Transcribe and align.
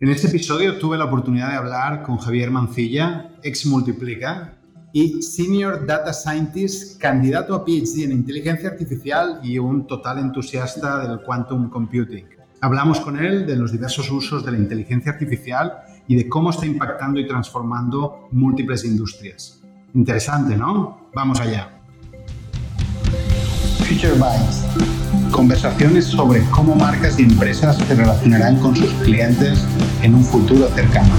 En 0.00 0.10
este 0.10 0.28
episodio 0.28 0.78
tuve 0.78 0.96
la 0.96 1.06
oportunidad 1.06 1.50
de 1.50 1.56
hablar 1.56 2.04
con 2.04 2.18
Javier 2.18 2.52
Mancilla, 2.52 3.32
ex 3.42 3.66
Multiplica 3.66 4.56
y 4.92 5.20
Senior 5.22 5.86
Data 5.86 6.12
Scientist, 6.12 7.00
candidato 7.00 7.52
a 7.52 7.64
PhD 7.64 8.04
en 8.04 8.12
inteligencia 8.12 8.68
artificial 8.68 9.40
y 9.42 9.58
un 9.58 9.88
total 9.88 10.20
entusiasta 10.20 11.04
del 11.04 11.22
quantum 11.22 11.68
computing. 11.68 12.26
Hablamos 12.60 13.00
con 13.00 13.18
él 13.18 13.44
de 13.44 13.56
los 13.56 13.72
diversos 13.72 14.08
usos 14.12 14.46
de 14.46 14.52
la 14.52 14.58
inteligencia 14.58 15.10
artificial 15.10 15.78
y 16.06 16.14
de 16.14 16.28
cómo 16.28 16.50
está 16.50 16.64
impactando 16.64 17.18
y 17.18 17.26
transformando 17.26 18.28
múltiples 18.30 18.84
industrias. 18.84 19.60
Interesante, 19.94 20.56
¿no? 20.56 21.08
Vamos 21.12 21.40
allá. 21.40 21.70
Future 23.80 24.12
Bytes. 24.12 25.17
Conversaciones 25.32 26.06
sobre 26.06 26.42
cómo 26.50 26.74
marcas 26.74 27.18
y 27.18 27.22
empresas 27.22 27.76
se 27.76 27.94
relacionarán 27.94 28.58
con 28.60 28.74
sus 28.74 28.90
clientes 29.04 29.64
en 30.02 30.14
un 30.14 30.24
futuro 30.24 30.68
cercano. 30.68 31.14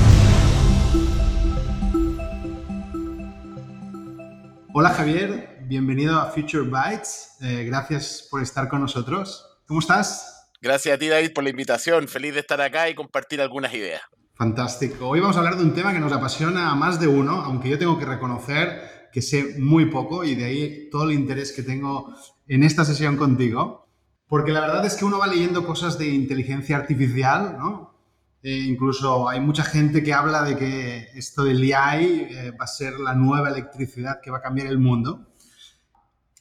Hola 4.74 4.90
Javier, 4.90 5.60
bienvenido 5.68 6.20
a 6.20 6.32
Future 6.32 6.68
Bytes. 6.70 7.38
Eh, 7.42 7.64
gracias 7.66 8.28
por 8.30 8.42
estar 8.42 8.68
con 8.68 8.82
nosotros. 8.82 9.46
¿Cómo 9.68 9.80
estás? 9.80 10.50
Gracias 10.62 10.96
a 10.96 10.98
ti 10.98 11.08
David 11.08 11.32
por 11.34 11.44
la 11.44 11.52
invitación. 11.52 12.08
Feliz 12.08 12.34
de 12.34 12.42
estar 12.42 12.60
acá 12.60 12.90
y 12.90 12.96
compartir 12.96 13.42
algunas 13.42 13.74
ideas. 13.74 14.02
Fantástico. 14.36 15.10
Hoy 15.10 15.20
vamos 15.20 15.36
a 15.36 15.40
hablar 15.40 15.58
de 15.58 15.64
un 15.64 15.74
tema 15.74 15.94
que 15.94 16.00
nos 16.00 16.12
apasiona 16.12 16.72
a 16.72 16.76
más 16.76 17.00
de 17.00 17.08
uno, 17.08 17.42
aunque 17.42 17.70
yo 17.70 17.78
tengo 17.78 18.00
que 18.00 18.06
reconocer 18.06 19.10
que 19.12 19.22
sé 19.22 19.56
muy 19.60 19.86
poco 19.86 20.24
y 20.24 20.36
de 20.36 20.46
ahí 20.46 20.90
todo 20.92 21.04
el 21.04 21.14
interés 21.14 21.52
que 21.52 21.64
tengo 21.64 22.14
en 22.48 22.64
esta 22.64 22.86
sesión 22.86 23.18
contigo. 23.18 23.89
Porque 24.30 24.52
la 24.52 24.62
verdad 24.62 24.86
es 24.86 24.96
que 24.96 25.06
uno 25.06 25.18
va 25.18 25.26
leyendo 25.26 25.66
cosas 25.66 25.98
de 25.98 26.08
inteligencia 26.08 26.78
artificial, 26.78 27.58
¿no? 27.58 27.96
Eh, 28.44 28.64
incluso 28.68 29.28
hay 29.28 29.42
mucha 29.42 29.64
gente 29.64 30.04
que 30.04 30.14
habla 30.14 30.44
de 30.44 30.56
que 30.56 31.10
esto 31.16 31.44
del 31.44 31.62
AI 31.74 32.28
eh, 32.30 32.52
va 32.52 32.66
a 32.66 32.68
ser 32.68 33.00
la 33.00 33.16
nueva 33.16 33.50
electricidad 33.50 34.22
que 34.22 34.30
va 34.30 34.38
a 34.38 34.42
cambiar 34.42 34.68
el 34.68 34.78
mundo. 34.78 35.26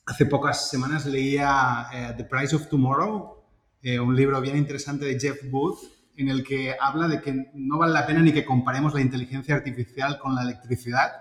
Hace 0.04 0.26
pocas 0.26 0.68
semanas 0.68 1.06
leía 1.06 1.88
eh, 1.92 2.14
The 2.16 2.24
Price 2.24 2.54
of 2.54 2.68
Tomorrow, 2.68 3.36
un 4.02 4.14
libro 4.14 4.38
bien 4.42 4.56
interesante 4.58 5.06
de 5.06 5.18
Jeff 5.18 5.50
Booth, 5.50 5.78
en 6.16 6.28
el 6.28 6.44
que 6.44 6.76
habla 6.78 7.08
de 7.08 7.22
que 7.22 7.50
no 7.54 7.78
vale 7.78 7.94
la 7.94 8.06
pena 8.06 8.20
ni 8.20 8.32
que 8.32 8.44
comparemos 8.44 8.92
la 8.92 9.00
inteligencia 9.00 9.54
artificial 9.54 10.18
con 10.18 10.34
la 10.34 10.42
electricidad, 10.42 11.12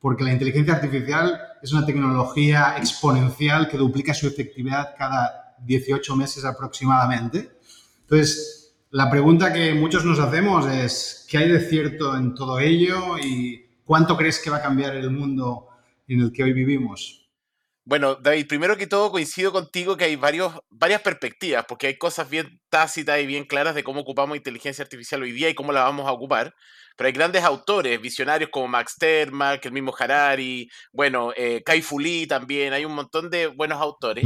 porque 0.00 0.24
la 0.24 0.32
inteligencia 0.32 0.74
artificial 0.74 1.38
es 1.60 1.72
una 1.72 1.84
tecnología 1.84 2.76
exponencial 2.78 3.68
que 3.68 3.76
duplica 3.76 4.14
su 4.14 4.26
efectividad 4.26 4.94
cada 4.96 5.43
18 5.64 6.16
meses 6.16 6.44
aproximadamente. 6.44 7.58
Entonces, 8.02 8.74
la 8.90 9.10
pregunta 9.10 9.52
que 9.52 9.74
muchos 9.74 10.04
nos 10.04 10.18
hacemos 10.18 10.66
es, 10.66 11.26
¿qué 11.28 11.38
hay 11.38 11.50
de 11.50 11.60
cierto 11.60 12.16
en 12.16 12.34
todo 12.34 12.60
ello 12.60 13.18
y 13.18 13.64
cuánto 13.84 14.16
crees 14.16 14.38
que 14.38 14.50
va 14.50 14.58
a 14.58 14.62
cambiar 14.62 14.94
el 14.96 15.10
mundo 15.10 15.68
en 16.06 16.20
el 16.20 16.32
que 16.32 16.44
hoy 16.44 16.52
vivimos? 16.52 17.23
Bueno, 17.86 18.14
David, 18.14 18.46
primero 18.48 18.78
que 18.78 18.86
todo 18.86 19.10
coincido 19.10 19.52
contigo 19.52 19.98
que 19.98 20.04
hay 20.04 20.16
varios, 20.16 20.54
varias 20.70 21.02
perspectivas, 21.02 21.66
porque 21.68 21.88
hay 21.88 21.98
cosas 21.98 22.30
bien 22.30 22.58
tácitas 22.70 23.20
y 23.20 23.26
bien 23.26 23.44
claras 23.44 23.74
de 23.74 23.84
cómo 23.84 24.00
ocupamos 24.00 24.38
inteligencia 24.38 24.82
artificial 24.82 25.22
hoy 25.22 25.32
día 25.32 25.50
y 25.50 25.54
cómo 25.54 25.70
la 25.70 25.82
vamos 25.84 26.08
a 26.08 26.12
ocupar. 26.12 26.54
Pero 26.96 27.08
hay 27.08 27.12
grandes 27.12 27.42
autores, 27.42 28.00
visionarios 28.00 28.48
como 28.50 28.68
Max 28.68 28.96
Termark, 28.98 29.66
el 29.66 29.72
mismo 29.72 29.94
Harari, 29.98 30.66
bueno, 30.92 31.32
eh, 31.36 31.62
Kai 31.62 31.82
Fu 31.82 31.98
Lee 31.98 32.26
también, 32.26 32.72
hay 32.72 32.86
un 32.86 32.94
montón 32.94 33.28
de 33.28 33.48
buenos 33.48 33.78
autores. 33.82 34.24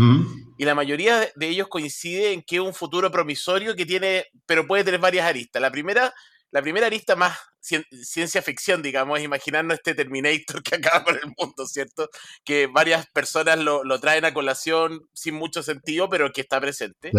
Y 0.56 0.64
la 0.64 0.76
mayoría 0.76 1.28
de 1.34 1.48
ellos 1.48 1.66
coincide 1.66 2.32
en 2.32 2.42
que 2.42 2.56
es 2.56 2.62
un 2.62 2.74
futuro 2.74 3.10
promisorio 3.10 3.74
que 3.74 3.86
tiene, 3.86 4.26
pero 4.46 4.68
puede 4.68 4.84
tener 4.84 5.00
varias 5.00 5.26
aristas. 5.26 5.60
La 5.60 5.72
primera 5.72 6.14
la 6.50 6.62
primera 6.62 6.86
arista 6.86 7.16
más 7.16 7.36
ciencia 7.60 8.42
ficción, 8.42 8.82
digamos, 8.82 9.18
es 9.18 9.24
imaginarnos 9.24 9.74
este 9.74 9.94
Terminator 9.94 10.62
que 10.62 10.76
acaba 10.76 11.04
con 11.04 11.16
el 11.16 11.32
mundo, 11.36 11.66
¿cierto? 11.66 12.08
Que 12.44 12.66
varias 12.66 13.06
personas 13.12 13.58
lo, 13.58 13.82
traen 14.00 14.24
a 14.24 14.32
colación 14.34 15.00
sin 15.12 15.34
mucho 15.34 15.62
sentido, 15.62 16.08
pero 16.08 16.30
que 16.32 16.40
está 16.40 16.60
presente. 16.60 17.10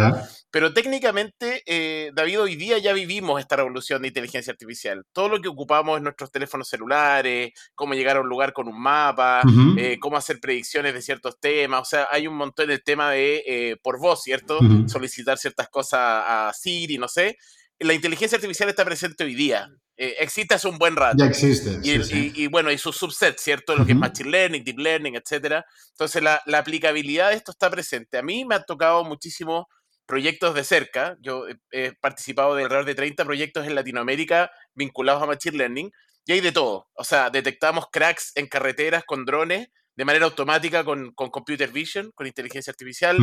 Pero 0.49 0.73
técnicamente, 0.73 1.63
eh, 1.65 2.11
David, 2.13 2.41
hoy 2.41 2.55
día 2.55 2.77
ya 2.77 2.93
vivimos 2.93 3.39
esta 3.39 3.57
revolución 3.57 4.01
de 4.01 4.07
inteligencia 4.09 4.51
artificial. 4.51 5.03
Todo 5.11 5.29
lo 5.29 5.41
que 5.41 5.49
ocupamos 5.49 5.97
en 5.97 6.03
nuestros 6.03 6.31
teléfonos 6.31 6.69
celulares, 6.69 7.51
cómo 7.75 7.93
llegar 7.93 8.17
a 8.17 8.21
un 8.21 8.29
lugar 8.29 8.53
con 8.53 8.67
un 8.67 8.79
mapa, 8.79 9.41
eh, 9.77 9.97
cómo 9.99 10.17
hacer 10.17 10.39
predicciones 10.39 10.93
de 10.93 11.01
ciertos 11.01 11.39
temas, 11.39 11.81
o 11.81 11.85
sea, 11.85 12.07
hay 12.09 12.27
un 12.27 12.35
montón 12.35 12.67
del 12.67 12.83
tema 12.83 13.11
de 13.11 13.43
eh, 13.45 13.77
por 13.81 13.99
voz, 13.99 14.23
¿cierto? 14.23 14.59
Solicitar 14.87 15.37
ciertas 15.37 15.69
cosas 15.69 15.99
a 16.01 16.51
Siri, 16.53 16.97
no 16.97 17.07
sé 17.07 17.37
la 17.79 17.93
inteligencia 17.93 18.35
artificial 18.35 18.69
está 18.69 18.83
presente 18.85 19.23
hoy 19.23 19.35
día. 19.35 19.69
Eh, 19.95 20.15
existe 20.19 20.55
hace 20.55 20.67
un 20.67 20.77
buen 20.77 20.95
rato. 20.95 21.17
Ya 21.17 21.25
existe. 21.25 21.79
Y, 21.83 22.47
bueno, 22.47 22.71
y 22.71 22.77
sus 22.77 22.95
subsets, 22.95 23.41
¿cierto? 23.41 23.75
Lo 23.75 23.85
que 23.85 23.91
es 23.91 23.97
Machine 23.97 24.29
Learning, 24.29 24.63
Deep 24.63 24.79
Learning, 24.79 25.15
etcétera. 25.15 25.65
Entonces, 25.91 26.23
la, 26.23 26.41
aplicabilidad 26.57 27.29
de 27.29 27.35
esto 27.35 27.51
está 27.51 27.69
presente. 27.69 28.17
A 28.17 28.21
mí 28.21 28.45
me 28.45 28.55
han 28.55 28.63
tocado 28.65 29.03
muchísimos 29.03 29.65
proyectos 30.05 30.55
de 30.55 30.63
cerca. 30.63 31.17
Yo 31.21 31.45
he, 31.71 31.93
participado 31.99 32.55
de 32.55 32.63
alrededor 32.63 32.85
de 32.85 32.95
30 32.95 33.25
proyectos 33.25 33.67
en 33.67 33.75
Latinoamérica 33.75 34.51
vinculados 34.73 35.21
a 35.21 35.25
Machine 35.25 35.57
Learning. 35.57 35.91
Y 36.25 36.31
hay 36.31 36.41
de 36.41 36.51
todo. 36.51 36.87
O 36.93 37.03
sea, 37.03 37.29
detectamos 37.29 37.85
cracks 37.91 38.31
en 38.35 38.47
carreteras 38.47 39.03
con 39.05 39.25
drones 39.25 39.69
de 39.95 40.05
manera 40.05 40.25
automática 40.25 40.83
con, 40.83 41.11
computer 41.13 41.69
vision, 41.71 42.11
con 42.15 42.25
inteligencia 42.25 42.71
artificial. 42.71 43.17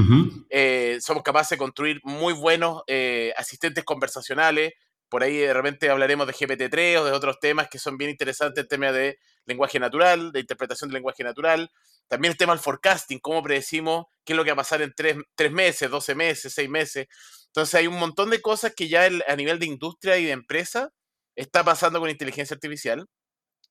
Eh, 0.50 0.98
somos 1.00 1.22
capaces 1.22 1.50
de 1.50 1.58
construir 1.58 2.00
muy 2.04 2.34
buenos 2.34 2.82
eh, 2.86 3.32
asistentes 3.36 3.82
conversacionales. 3.84 4.74
Por 5.08 5.22
ahí 5.22 5.38
de 5.38 5.54
repente 5.54 5.88
hablaremos 5.88 6.26
de 6.26 6.34
GPT-3 6.34 6.98
o 6.98 7.04
de 7.04 7.12
otros 7.12 7.38
temas 7.40 7.68
que 7.68 7.78
son 7.78 7.96
bien 7.96 8.10
interesantes, 8.10 8.62
el 8.62 8.68
tema 8.68 8.92
de 8.92 9.18
lenguaje 9.46 9.78
natural, 9.78 10.32
de 10.32 10.40
interpretación 10.40 10.90
del 10.90 10.96
lenguaje 10.96 11.24
natural. 11.24 11.70
También 12.08 12.32
el 12.32 12.36
tema 12.36 12.52
del 12.52 12.60
forecasting, 12.60 13.20
cómo 13.20 13.42
predecimos 13.42 14.06
qué 14.24 14.32
es 14.32 14.36
lo 14.36 14.44
que 14.44 14.50
va 14.50 14.54
a 14.54 14.56
pasar 14.56 14.82
en 14.82 14.92
tres, 14.94 15.52
meses, 15.52 15.90
12 15.90 16.14
meses, 16.14 16.52
seis 16.52 16.68
meses. 16.68 17.06
Entonces 17.46 17.74
hay 17.74 17.86
un 17.86 17.98
montón 17.98 18.30
de 18.30 18.42
cosas 18.42 18.74
que 18.76 18.88
ya 18.88 19.08
a 19.26 19.36
nivel 19.36 19.58
de 19.58 19.66
industria 19.66 20.18
y 20.18 20.26
de 20.26 20.32
empresa 20.32 20.92
está 21.34 21.64
pasando 21.64 22.00
con 22.00 22.10
inteligencia 22.10 22.54
artificial. 22.54 23.06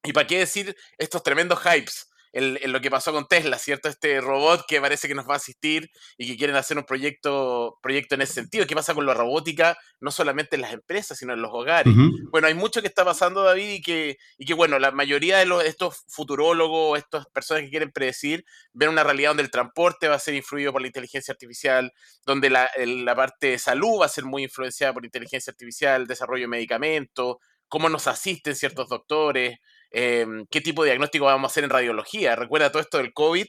¿Y 0.03 0.13
para 0.13 0.27
qué 0.27 0.39
decir 0.39 0.75
estos 0.97 1.23
tremendos 1.23 1.59
hypes? 1.61 2.09
En, 2.35 2.71
lo 2.71 2.81
que 2.81 2.91
pasó 2.91 3.13
con 3.13 3.27
Tesla, 3.27 3.57
¿cierto? 3.57 3.87
Este 3.87 4.19
robot 4.19 4.65
que 4.67 4.81
parece 4.81 5.07
que 5.07 5.15
nos 5.15 5.27
va 5.27 5.35
a 5.35 5.37
asistir 5.37 5.89
y 6.17 6.27
que 6.27 6.35
quieren 6.35 6.57
hacer 6.57 6.77
un 6.77 6.83
proyecto, 6.83 7.79
proyecto 7.81 8.15
en 8.15 8.23
ese 8.23 8.33
sentido. 8.33 8.67
¿Qué 8.67 8.75
pasa 8.75 8.93
con 8.93 9.05
la 9.05 9.13
robótica? 9.13 9.77
No 10.01 10.11
solamente 10.11 10.57
en 10.57 10.61
las 10.61 10.73
empresas, 10.73 11.17
sino 11.17 11.33
en 11.33 11.41
los 11.41 11.51
hogares. 11.53 11.93
Bueno, 12.31 12.47
hay 12.47 12.53
mucho 12.53 12.81
que 12.81 12.87
está 12.87 13.05
pasando, 13.05 13.43
David, 13.43 13.69
y 13.69 13.81
que, 13.81 14.17
y 14.37 14.45
que 14.45 14.53
bueno, 14.53 14.79
la 14.79 14.91
mayoría 14.91 15.37
de 15.37 15.45
los, 15.45 15.63
estos 15.63 16.03
futurólogos, 16.09 16.99
estas 16.99 17.25
personas 17.27 17.63
que 17.63 17.69
quieren 17.69 17.91
predecir, 17.91 18.43
ven 18.73 18.89
una 18.89 19.05
realidad 19.05 19.29
donde 19.29 19.43
el 19.43 19.51
transporte 19.51 20.09
va 20.09 20.15
a 20.15 20.19
ser 20.19 20.33
influido 20.33 20.73
por 20.73 20.81
la 20.81 20.87
inteligencia 20.87 21.31
artificial, 21.31 21.93
donde 22.25 22.49
la, 22.49 22.69
la 22.77 23.15
parte 23.15 23.51
de 23.51 23.59
salud 23.59 24.01
va 24.01 24.07
a 24.07 24.09
ser 24.09 24.25
muy 24.25 24.43
influenciada 24.43 24.93
por 24.93 25.05
inteligencia 25.05 25.51
artificial, 25.51 26.05
desarrollo 26.05 26.43
de 26.43 26.49
medicamentos, 26.49 27.37
cómo 27.67 27.89
nos 27.89 28.07
asisten 28.07 28.55
ciertos 28.55 28.89
doctores, 28.89 29.59
Em, 29.91 30.45
qué 30.49 30.61
tipo 30.61 30.83
de 30.83 30.89
diagnóstico 30.89 31.25
vamos 31.25 31.49
a 31.49 31.51
hacer 31.51 31.63
en 31.63 31.69
radiología. 31.69 32.35
Recuerda 32.35 32.71
todo 32.71 32.81
esto 32.81 32.97
del 32.97 33.13
COVID, 33.13 33.45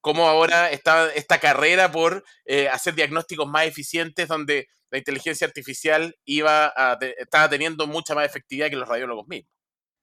cómo 0.00 0.28
ahora 0.28 0.70
está 0.70 1.12
esta 1.12 1.38
carrera 1.38 1.90
por 1.90 2.24
eh, 2.44 2.68
hacer 2.68 2.94
diagnósticos 2.94 3.48
más 3.48 3.66
eficientes 3.66 4.28
donde 4.28 4.68
la 4.90 4.98
inteligencia 4.98 5.46
artificial 5.46 6.14
iba 6.24 6.72
estaba 7.18 7.48
teniendo 7.48 7.86
mucha 7.86 8.14
más 8.14 8.24
efectividad 8.24 8.70
que 8.70 8.76
los 8.76 8.88
radiólogos 8.88 9.28
mismos. 9.28 9.52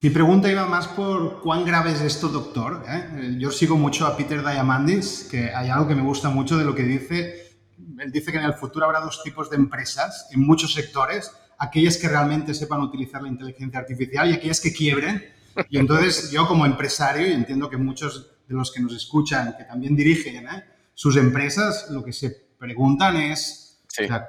Mi 0.02 0.10
pregunta 0.10 0.52
iba 0.52 0.66
más 0.66 0.86
por 0.88 1.40
cuán 1.40 1.64
grave 1.64 1.90
es 1.90 2.02
esto, 2.02 2.28
doctor. 2.28 2.84
¿eh? 2.86 3.36
Yo 3.38 3.50
sigo 3.50 3.76
mucho 3.76 4.06
a 4.06 4.16
Peter 4.16 4.42
Diamandis, 4.42 5.26
que 5.30 5.50
hay 5.50 5.70
algo 5.70 5.88
que 5.88 5.94
me 5.94 6.02
gusta 6.02 6.28
mucho 6.28 6.58
de 6.58 6.64
lo 6.64 6.74
que 6.74 6.82
dice. 6.82 7.58
Él 7.98 8.12
dice 8.12 8.30
que 8.30 8.38
en 8.38 8.44
el 8.44 8.54
futuro 8.54 8.84
habrá 8.84 9.00
dos 9.00 9.22
tipos 9.24 9.48
de 9.48 9.56
empresas 9.56 10.28
en 10.32 10.46
muchos 10.46 10.74
sectores, 10.74 11.32
aquellas 11.58 11.96
que 11.96 12.08
realmente 12.08 12.52
sepan 12.52 12.82
utilizar 12.82 13.22
la 13.22 13.28
inteligencia 13.28 13.80
artificial 13.80 14.30
y 14.30 14.34
aquellas 14.34 14.60
que 14.60 14.72
quiebren 14.72 15.24
y 15.70 15.78
entonces 15.78 16.30
yo 16.30 16.46
como 16.46 16.66
empresario, 16.66 17.26
y 17.26 17.32
entiendo 17.32 17.68
que 17.68 17.76
muchos 17.76 18.30
de 18.46 18.54
los 18.54 18.72
que 18.72 18.80
nos 18.80 18.94
escuchan, 18.94 19.54
que 19.56 19.64
también 19.64 19.96
dirigen 19.96 20.46
¿eh? 20.46 20.64
sus 20.94 21.16
empresas, 21.16 21.88
lo 21.90 22.04
que 22.04 22.12
se 22.12 22.30
preguntan 22.58 23.16
es, 23.16 23.80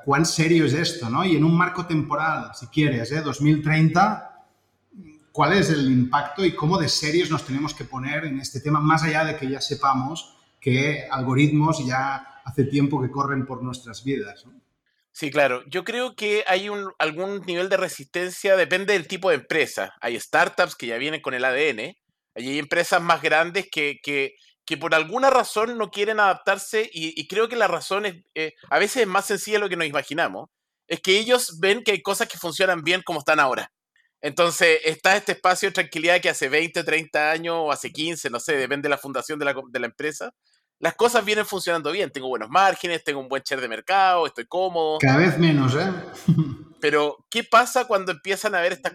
¿cuán 0.06 0.26
serio 0.26 0.66
es 0.66 0.74
esto? 0.74 1.10
¿no? 1.10 1.26
Y 1.26 1.36
en 1.36 1.44
un 1.44 1.56
marco 1.56 1.86
temporal, 1.86 2.52
si 2.54 2.68
quieres, 2.68 3.12
¿eh? 3.12 3.22
2030, 3.22 4.46
¿cuál 5.32 5.54
es 5.54 5.70
el 5.70 5.92
impacto 5.92 6.46
y 6.46 6.56
cómo 6.56 6.78
de 6.78 6.90
serios 6.90 7.30
nos 7.30 7.46
tenemos 7.46 7.74
que 7.74 7.84
poner 7.84 8.26
en 8.26 8.40
este 8.40 8.60
tema, 8.60 8.80
más 8.80 9.04
allá 9.04 9.26
de 9.26 9.36
que 9.38 9.50
ya 9.50 9.62
sepamos 9.62 10.36
que 10.60 11.08
algoritmos 11.10 11.86
ya 11.86 12.42
hace 12.44 12.64
tiempo 12.64 13.02
que 13.02 13.12
corren 13.12 13.46
por 13.46 13.62
nuestras 13.62 14.04
vidas? 14.04 14.46
Sí, 15.18 15.32
claro. 15.32 15.64
Yo 15.66 15.84
creo 15.84 16.16
que 16.16 16.44
hay 16.46 16.70
un, 16.70 16.92
algún 17.00 17.42
nivel 17.48 17.70
de 17.70 17.78
resistencia, 17.78 18.56
depende 18.56 18.94
del 18.94 19.08
tipo 19.08 19.32
de 19.32 19.38
empresa. 19.38 19.96
Hay 20.00 20.20
startups 20.20 20.76
que 20.76 20.86
ya 20.86 20.98
vienen 21.00 21.22
con 21.22 21.34
el 21.34 21.44
ADN, 21.44 21.96
hay 22.36 22.60
empresas 22.60 23.02
más 23.02 23.24
grandes 23.24 23.68
que, 23.72 23.98
que, 24.04 24.36
que 24.64 24.78
por 24.78 24.94
alguna 24.94 25.32
razón 25.32 25.76
no 25.80 25.90
quieren 25.90 26.20
adaptarse 26.20 26.88
y, 26.94 27.28
creo 27.28 27.50
que 27.50 27.56
la 27.56 27.68
razón 27.68 28.06
es, 28.06 28.16
eh, 28.36 28.54
a 28.70 28.78
veces 28.78 29.02
es 29.02 29.08
más 29.08 29.26
sencilla 29.26 29.58
de 29.58 29.62
lo 29.62 29.70
que 29.70 29.76
nos 29.76 29.88
imaginamos. 29.88 30.50
Es 30.88 31.02
que 31.02 31.18
ellos 31.18 31.60
ven 31.60 31.84
que 31.84 31.94
hay 31.94 32.04
cosas 32.04 32.28
que 32.28 32.38
funcionan 32.38 32.84
bien 32.84 33.02
como 33.04 33.18
están 33.18 33.40
ahora. 33.40 33.72
Entonces, 34.22 34.82
está 34.86 35.18
este 35.18 35.32
espacio 35.32 35.70
de 35.70 35.74
tranquilidad 35.74 36.22
que 36.22 36.30
hace 36.30 36.48
20, 36.48 36.84
30 36.84 37.32
años 37.32 37.56
o 37.58 37.72
hace 37.72 37.92
15, 37.92 38.30
no 38.30 38.40
sé, 38.40 38.56
depende 38.56 38.86
de 38.86 38.92
la 38.92 39.00
fundación 39.00 39.40
de 39.40 39.46
la, 39.46 39.56
de 39.68 39.80
la 39.80 39.88
empresa. 39.88 40.32
Las 40.80 40.96
cosas 40.96 41.26
vienen 41.26 41.46
funcionando 41.46 41.92
bien. 41.92 42.12
Tengo 42.12 42.28
buenos 42.28 42.50
márgenes, 42.50 43.04
tengo 43.04 43.20
un 43.20 43.30
buen 43.30 43.44
share 43.44 43.62
de 43.62 43.68
mercado, 43.68 44.28
estoy 44.28 44.46
cómodo. 44.46 45.00
Cada 45.00 45.18
vez 45.18 45.38
menos, 45.38 45.76
¿eh? 45.76 45.92
Pero, 46.80 47.26
¿qué 47.30 47.44
pasa 47.44 47.86
cuando 47.86 48.12
empiezan 48.12 48.54
a 48.54 48.62
ver 48.62 48.74
estas 48.74 48.94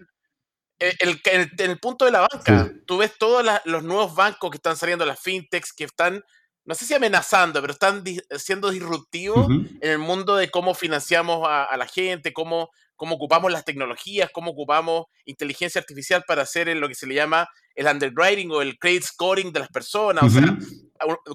el, 0.79 1.21
el, 1.25 1.51
el, 1.59 1.79
punto 1.79 2.05
de 2.05 2.11
la 2.11 2.27
banca. 2.33 2.71
Tú 2.87 2.99
ves 2.99 3.17
todos 3.19 3.45
los 3.65 3.83
nuevos 3.83 4.15
bancos 4.15 4.51
que 4.51 4.57
están 4.57 4.77
saliendo, 4.77 5.07
las 5.07 5.21
fintechs 5.21 5.73
que 5.73 5.85
están, 5.85 6.25
no 6.65 6.75
sé 6.75 6.85
si 6.85 6.95
amenazando, 6.95 7.61
pero 7.61 7.73
están 7.73 8.03
siendo 8.37 8.71
disruptivos 8.71 9.47
en 9.49 9.91
el 9.91 9.99
mundo 9.99 10.37
de 10.37 10.51
cómo 10.51 10.75
financiamos 10.75 11.47
a, 11.49 11.77
la 11.77 11.87
gente, 11.87 12.33
cómo, 12.33 12.71
cómo 13.03 13.17
ocupamos 13.17 13.51
las 13.51 13.65
tecnologías, 13.65 14.31
cómo 14.33 14.53
ocupamos 14.53 15.07
inteligencia 15.25 15.81
artificial 15.81 16.23
para 16.25 16.43
hacer 16.43 16.69
lo 16.77 16.87
que 16.87 16.95
se 16.95 17.09
le 17.09 17.17
llama 17.17 17.49
el 17.75 17.87
underwriting 17.87 18.53
o 18.53 18.63
el 18.63 18.79
credit 18.79 19.03
scoring 19.03 19.53
de 19.53 19.59
las 19.59 19.71
personas, 19.71 20.23
o 20.23 20.31
sea, 20.31 20.57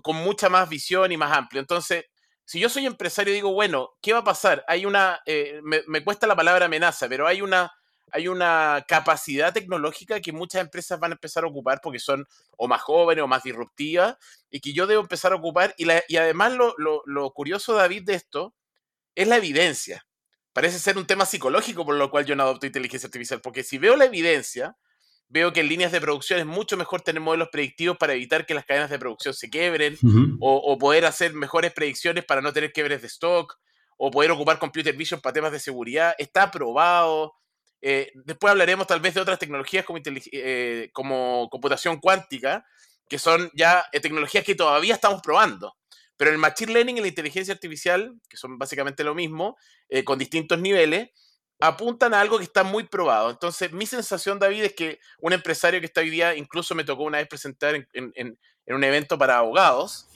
con 0.01 0.15
mucha 0.15 0.47
más 0.47 0.69
visión 0.69 1.11
y 1.11 1.17
más 1.17 1.35
amplio. 1.35 1.59
Entonces, 1.59 2.05
si 2.45 2.61
yo 2.61 2.69
soy 2.69 2.85
empresario, 2.85 3.33
digo, 3.33 3.51
bueno, 3.51 3.89
¿qué 4.01 4.13
va 4.13 4.19
a 4.19 4.23
pasar? 4.23 4.63
Hay 4.65 4.85
una, 4.85 5.19
eh, 5.25 5.59
me 5.63 6.03
cuesta 6.05 6.25
la 6.25 6.37
palabra 6.37 6.67
amenaza, 6.67 7.09
pero 7.09 7.27
hay 7.27 7.41
una 7.41 7.69
hay 8.11 8.27
una 8.27 8.85
capacidad 8.87 9.53
tecnológica 9.53 10.21
que 10.21 10.31
muchas 10.31 10.61
empresas 10.61 10.99
van 10.99 11.11
a 11.11 11.15
empezar 11.15 11.43
a 11.43 11.47
ocupar 11.47 11.81
porque 11.83 11.99
son 11.99 12.25
o 12.57 12.67
más 12.67 12.81
jóvenes 12.81 13.23
o 13.23 13.27
más 13.27 13.43
disruptivas 13.43 14.15
y 14.49 14.61
que 14.61 14.73
yo 14.73 14.87
debo 14.87 15.01
empezar 15.01 15.33
a 15.33 15.35
ocupar. 15.35 15.73
Y, 15.77 15.87
y 16.07 16.17
además 16.17 16.53
lo, 16.53 16.73
lo, 16.77 17.31
curioso, 17.31 17.73
David, 17.73 18.03
de 18.05 18.13
esto 18.15 18.55
es 19.15 19.27
la 19.27 19.37
evidencia. 19.37 20.05
Parece 20.57 20.80
ser 20.80 20.98
un 20.98 21.06
tema 21.06 21.27
psicológico 21.27 21.86
por 21.86 21.94
lo 21.94 22.09
cual 22.09 22.25
yo 22.25 22.36
no 22.36 22.42
adopto 22.42 22.65
inteligencia 22.65 23.06
artificial, 23.06 23.42
porque 23.42 23.62
si 23.62 23.77
veo 23.77 23.95
la 23.95 24.06
evidencia, 24.06 24.75
veo 25.27 25.54
que 25.54 25.59
en 25.59 25.68
líneas 25.68 25.92
de 25.92 26.01
producción 26.01 26.39
es 26.39 26.48
mucho 26.48 26.77
mejor 26.77 27.01
tener 27.01 27.21
modelos 27.21 27.50
predictivos 27.51 27.95
para 27.98 28.13
evitar 28.13 28.48
que 28.48 28.56
las 28.56 28.65
cadenas 28.65 28.89
de 28.89 28.98
producción 28.98 29.36
se 29.36 29.51
quebren 29.51 29.95
o, 30.39 30.56
o, 30.56 30.77
poder 30.80 31.06
hacer 31.06 31.33
mejores 31.33 31.74
predicciones 31.74 32.25
para 32.25 32.42
no 32.42 32.51
tener 32.54 32.74
quiebres 32.74 33.01
de 33.01 33.07
stock 33.07 33.56
o 33.98 34.09
poder 34.09 34.31
ocupar 34.31 34.57
computer 34.57 34.98
vision 34.98 35.21
para 35.21 35.33
temas 35.33 35.51
de 35.51 35.59
seguridad. 35.59 36.15
Está 36.18 36.50
probado 36.50 37.36
eh, 37.80 38.12
después 38.25 38.50
hablaremos 38.50 38.88
tal 38.88 39.00
vez 39.00 39.13
de 39.13 39.21
otras 39.21 39.38
tecnologías 39.38 39.86
como, 39.86 40.00
eh, 40.04 40.89
como 40.94 41.50
computación 41.51 42.00
cuántica, 42.00 42.65
que 43.07 43.19
son 43.19 43.51
ya 43.54 43.86
eh, 43.92 44.00
tecnologías 44.00 44.44
que 44.44 44.56
todavía 44.56 44.95
estamos 44.95 45.21
probando. 45.21 45.75
Pero 46.17 46.31
el 46.31 46.37
Machine 46.37 46.73
Learning 46.73 46.97
y 46.97 47.01
la 47.01 47.07
inteligencia 47.07 47.53
artificial, 47.53 48.19
que 48.27 48.37
son 48.37 48.57
básicamente 48.57 49.03
lo 49.03 49.15
mismo, 49.15 49.55
con 50.03 50.19
distintos 50.19 50.59
niveles, 50.59 51.09
apuntan 51.59 52.13
a 52.13 52.21
algo 52.21 52.37
que 52.37 52.43
está 52.43 52.63
muy 52.63 52.83
probado. 52.83 53.29
Entonces, 53.29 53.71
mi 53.71 53.85
sensación, 53.85 54.39
David, 54.39 54.63
es 54.63 54.73
que 54.73 54.99
un 55.19 55.33
empresario 55.33 55.79
que 55.79 55.87
está 55.87 56.01
hoy 56.01 56.09
día, 56.09 56.35
incluso 56.35 56.75
me 56.75 56.83
tocó 56.83 57.03
una 57.03 57.17
vez 57.17 57.27
presentar 57.27 57.75
en, 57.93 58.37
un 58.67 58.83
evento 58.83 59.17
para 59.17 59.37
abogados, 59.37 60.07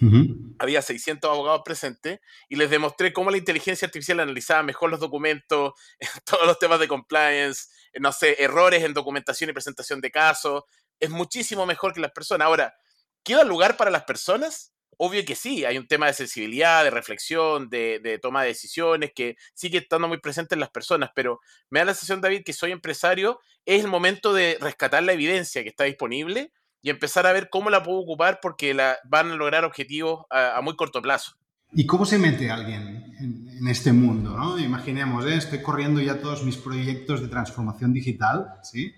había 0.60 0.82
600 0.82 1.30
abogados 1.30 1.62
presentes, 1.64 2.20
y 2.50 2.58
les 2.58 2.70
demostré 2.70 3.14
cómo 3.14 3.32
la 3.32 3.38
inteligencia 3.38 3.86
artificial 3.86 4.20
analizaba 4.20 4.62
mejor 4.62 4.90
los 4.90 5.00
documentos, 5.00 5.74
todos 6.26 6.46
los 6.46 6.60
temas 6.60 6.80
de 6.80 6.88
compliance, 6.88 7.70
no 8.00 8.12
sé, 8.12 8.42
errores 8.44 8.84
en 8.84 8.94
documentación 8.94 9.50
y 9.50 9.54
presentación 9.54 10.02
de 10.02 10.12
casos, 10.12 10.64
es 11.00 11.10
muchísimo 11.10 11.66
mejor 11.66 11.94
que 11.94 12.02
las 12.02 12.12
personas. 12.12 12.46
Ahora, 12.46 12.76
¿queda 13.24 13.44
lugar 13.44 13.78
para 13.78 13.90
las 13.90 14.04
personas? 14.04 14.74
Obvio 15.04 15.26
que 15.26 15.34
sí, 15.34 15.66
hay 15.66 15.80
un 15.80 15.88
tema 15.88 16.06
de 16.06 16.14
sensibilidad, 16.14 16.84
de 16.84 16.92
reflexión, 16.92 17.70
de, 17.72 18.20
toma 18.22 18.44
de 18.44 18.50
decisiones 18.50 19.10
que 19.16 19.36
sigue 19.56 19.80
estando 19.80 20.08
muy 20.08 20.20
presente 20.20 20.54
en 20.54 20.60
las 20.60 20.70
personas, 20.70 21.10
pero 21.16 21.40
me 21.72 21.80
da 21.80 21.86
la 21.86 21.94
sensación, 21.96 22.22
David, 22.22 22.44
que 22.46 22.54
soy 22.54 22.72
empresario, 22.72 23.40
es 23.66 23.84
el 23.84 23.90
momento 23.90 24.32
de 24.32 24.60
rescatar 24.62 25.02
la 25.02 25.14
evidencia 25.14 25.64
que 25.64 25.70
está 25.70 25.86
disponible 25.86 26.54
y 26.84 26.92
empezar 26.92 27.26
a 27.26 27.34
ver 27.34 27.50
cómo 27.50 27.72
la 27.72 27.82
puedo 27.82 27.98
ocupar 27.98 28.38
porque 28.44 28.76
la, 28.76 28.96
van 29.04 29.32
a 29.32 29.36
lograr 29.36 29.66
objetivos 29.66 30.26
a, 30.30 30.62
muy 30.62 30.76
corto 30.76 31.02
plazo. 31.02 31.32
¿Y 31.74 31.88
cómo 31.88 32.06
se 32.06 32.20
mete 32.20 32.52
alguien 32.52 33.16
en, 33.20 33.68
este 33.68 33.94
mundo? 33.94 34.38
¿no? 34.38 34.60
Imaginemos, 34.60 35.26
¿eh? 35.26 35.34
estoy 35.34 35.64
corriendo 35.64 36.00
ya 36.00 36.22
todos 36.22 36.44
mis 36.44 36.58
proyectos 36.58 37.24
de 37.24 37.28
transformación 37.28 37.92
digital, 37.92 38.54
¿sí? 38.62 38.94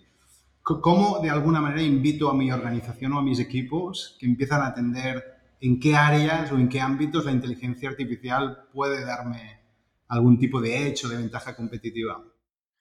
¿Cómo 0.64 1.20
de 1.20 1.30
alguna 1.30 1.62
manera 1.62 1.82
invito 1.82 2.30
a 2.30 2.34
mi 2.34 2.52
organización 2.52 3.14
o 3.14 3.20
a 3.20 3.24
mis 3.24 3.40
equipos 3.40 4.18
que 4.20 4.26
empiezan 4.26 4.64
a 4.64 4.68
atender 4.68 5.33
en 5.64 5.80
qué 5.80 5.96
áreas 5.96 6.52
o 6.52 6.56
en 6.56 6.68
qué 6.68 6.82
ámbitos 6.82 7.24
la 7.24 7.32
inteligencia 7.32 7.90
artificial 7.90 8.68
puede 8.74 9.06
darme 9.06 9.62
algún 10.10 10.38
tipo 10.38 10.60
de 10.60 10.88
hecho, 10.88 11.08
de 11.08 11.16
ventaja 11.16 11.56
competitiva. 11.56 12.22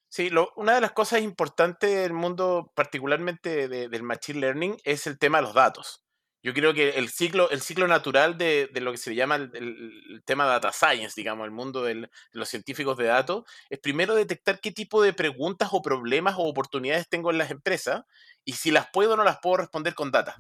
Sí, 0.09 0.31
una 0.57 0.75
de 0.75 0.81
las 0.81 0.91
cosas 0.91 1.23
importantes 1.23 1.95
del 1.95 2.13
mundo, 2.13 2.73
particularmente 2.75 3.69
del 3.69 4.03
Machine 4.03 4.41
Learning, 4.41 4.77
es 4.83 5.07
el 5.07 5.17
tema 5.17 5.39
de 5.39 5.43
los 5.43 5.55
datos. 5.55 6.05
Yo 6.43 6.53
creo 6.55 6.75
que 6.75 6.91
el 6.91 7.09
ciclo, 7.09 7.49
el 7.51 7.61
ciclo 7.61 7.87
natural 7.87 8.37
de, 8.37 8.69
lo 8.75 8.91
que 8.91 8.99
se 8.99 9.15
llama 9.15 9.37
el, 9.37 10.23
tema 10.25 10.45
data 10.45 10.73
science, 10.73 11.15
digamos, 11.15 11.45
el 11.45 11.53
mundo 11.53 11.85
de 11.85 12.09
los 12.33 12.49
científicos 12.49 12.97
de 12.97 13.05
datos, 13.05 13.45
es 13.71 13.79
primero 13.79 14.17
detectar 14.17 14.61
qué 14.61 14.73
tipo 14.73 15.03
de 15.03 15.13
preguntas 15.13 15.69
o 15.71 15.83
problemas 15.83 16.35
o 16.37 16.43
oportunidades 16.43 17.09
tengo 17.09 17.31
en 17.31 17.39
las 17.39 17.53
empresas 17.53 18.03
y 18.45 18.53
si 18.53 18.71
las 18.71 18.89
puedo 18.93 19.15
o 19.15 19.17
no 19.17 19.25
las 19.25 19.39
puedo 19.39 19.59
responder 19.59 19.95
con 19.95 20.11
data. 20.11 20.37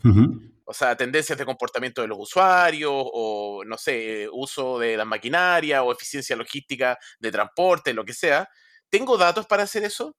O 0.65 0.75
sea, 0.75 0.97
tendencias 0.97 1.39
de 1.39 1.45
comportamiento 1.45 2.03
de 2.03 2.09
los 2.09 2.19
usuarios 2.19 2.93
o, 2.95 3.63
no 3.65 3.77
sé, 3.77 4.29
uso 4.33 4.79
de 4.79 4.97
la 4.97 5.05
maquinaria 5.05 5.83
o 5.83 5.93
eficiencia 5.93 6.37
logística 6.37 6.99
de 7.19 7.31
transporte, 7.31 7.93
lo 7.93 8.05
que 8.05 8.15
sea. 8.15 8.49
¿Tengo 8.89 9.17
datos 9.17 9.47
para 9.47 9.65
hacer 9.65 9.85
eso? 9.85 10.17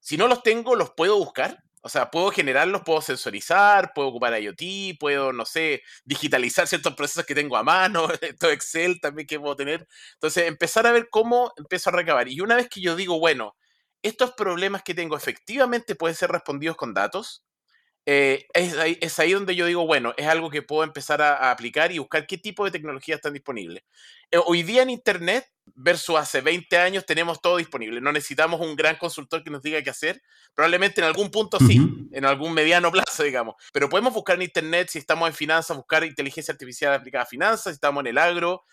Si 0.00 0.16
no 0.16 0.28
los 0.28 0.42
tengo, 0.42 0.76
los 0.76 0.90
puedo 0.90 1.16
buscar. 1.16 1.62
O 1.86 1.88
sea, 1.90 2.10
puedo 2.10 2.30
generarlos, 2.30 2.82
puedo 2.82 3.02
sensorizar, 3.02 3.92
puedo 3.94 4.08
ocupar 4.08 4.40
IoT, 4.40 4.98
puedo, 4.98 5.34
no 5.34 5.44
sé, 5.44 5.82
digitalizar 6.04 6.66
ciertos 6.66 6.94
procesos 6.94 7.26
que 7.26 7.34
tengo 7.34 7.58
a 7.58 7.62
mano, 7.62 8.08
todo 8.40 8.50
Excel 8.52 9.00
también 9.00 9.26
que 9.26 9.38
puedo 9.38 9.54
tener. 9.54 9.86
Entonces, 10.14 10.48
empezar 10.48 10.86
a 10.86 10.92
ver 10.92 11.08
cómo 11.10 11.52
empiezo 11.58 11.90
a 11.90 11.92
recabar. 11.92 12.28
Y 12.28 12.40
una 12.40 12.56
vez 12.56 12.70
que 12.70 12.80
yo 12.80 12.96
digo, 12.96 13.18
bueno, 13.20 13.54
estos 14.04 14.32
problemas 14.32 14.82
que 14.82 14.94
tengo 14.94 15.16
efectivamente 15.16 15.94
pueden 15.94 16.14
ser 16.14 16.30
respondidos 16.30 16.76
con 16.76 16.94
datos, 16.94 17.44
eh, 18.06 18.46
es, 18.52 19.18
ahí, 19.18 19.32
donde 19.32 19.56
yo 19.56 19.64
digo, 19.64 19.86
bueno, 19.86 20.12
es 20.18 20.26
algo 20.26 20.50
que 20.50 20.60
puedo 20.60 20.84
empezar 20.84 21.22
a, 21.22 21.50
aplicar 21.50 21.90
y 21.90 21.98
buscar 21.98 22.26
qué 22.26 22.36
tipo 22.36 22.64
de 22.64 22.70
tecnologías 22.70 23.16
están 23.16 23.32
disponibles. 23.32 23.82
Eh, 24.30 24.38
hoy 24.44 24.62
día 24.62 24.82
en 24.82 24.90
Internet, 24.90 25.46
versus 25.74 26.16
hace 26.16 26.42
20 26.42 26.76
años, 26.76 27.06
tenemos 27.06 27.40
todo 27.40 27.56
disponible. 27.56 28.02
No 28.02 28.12
necesitamos 28.12 28.60
un 28.60 28.76
gran 28.76 28.96
consultor 28.96 29.42
que 29.42 29.50
nos 29.50 29.62
diga 29.62 29.82
qué 29.82 29.88
hacer. 29.88 30.22
Probablemente 30.52 31.00
en 31.00 31.06
algún 31.06 31.30
punto 31.30 31.58
sí, 31.58 31.80
en 32.12 32.24
algún 32.26 32.52
mediano 32.52 32.92
plazo, 32.92 33.22
digamos. 33.22 33.54
Pero 33.72 33.88
podemos 33.88 34.12
buscar 34.12 34.36
en 34.36 34.42
Internet, 34.42 34.88
si 34.90 34.98
estamos 34.98 35.26
en 35.26 35.34
finanzas, 35.34 35.74
buscar 35.74 36.04
inteligencia 36.04 36.52
artificial 36.52 36.92
aplicada 36.92 37.24
a 37.24 37.26
finanzas, 37.26 37.72
si 37.72 37.76
estamos 37.76 38.02
en 38.02 38.08
el 38.08 38.18
agro, 38.18 38.64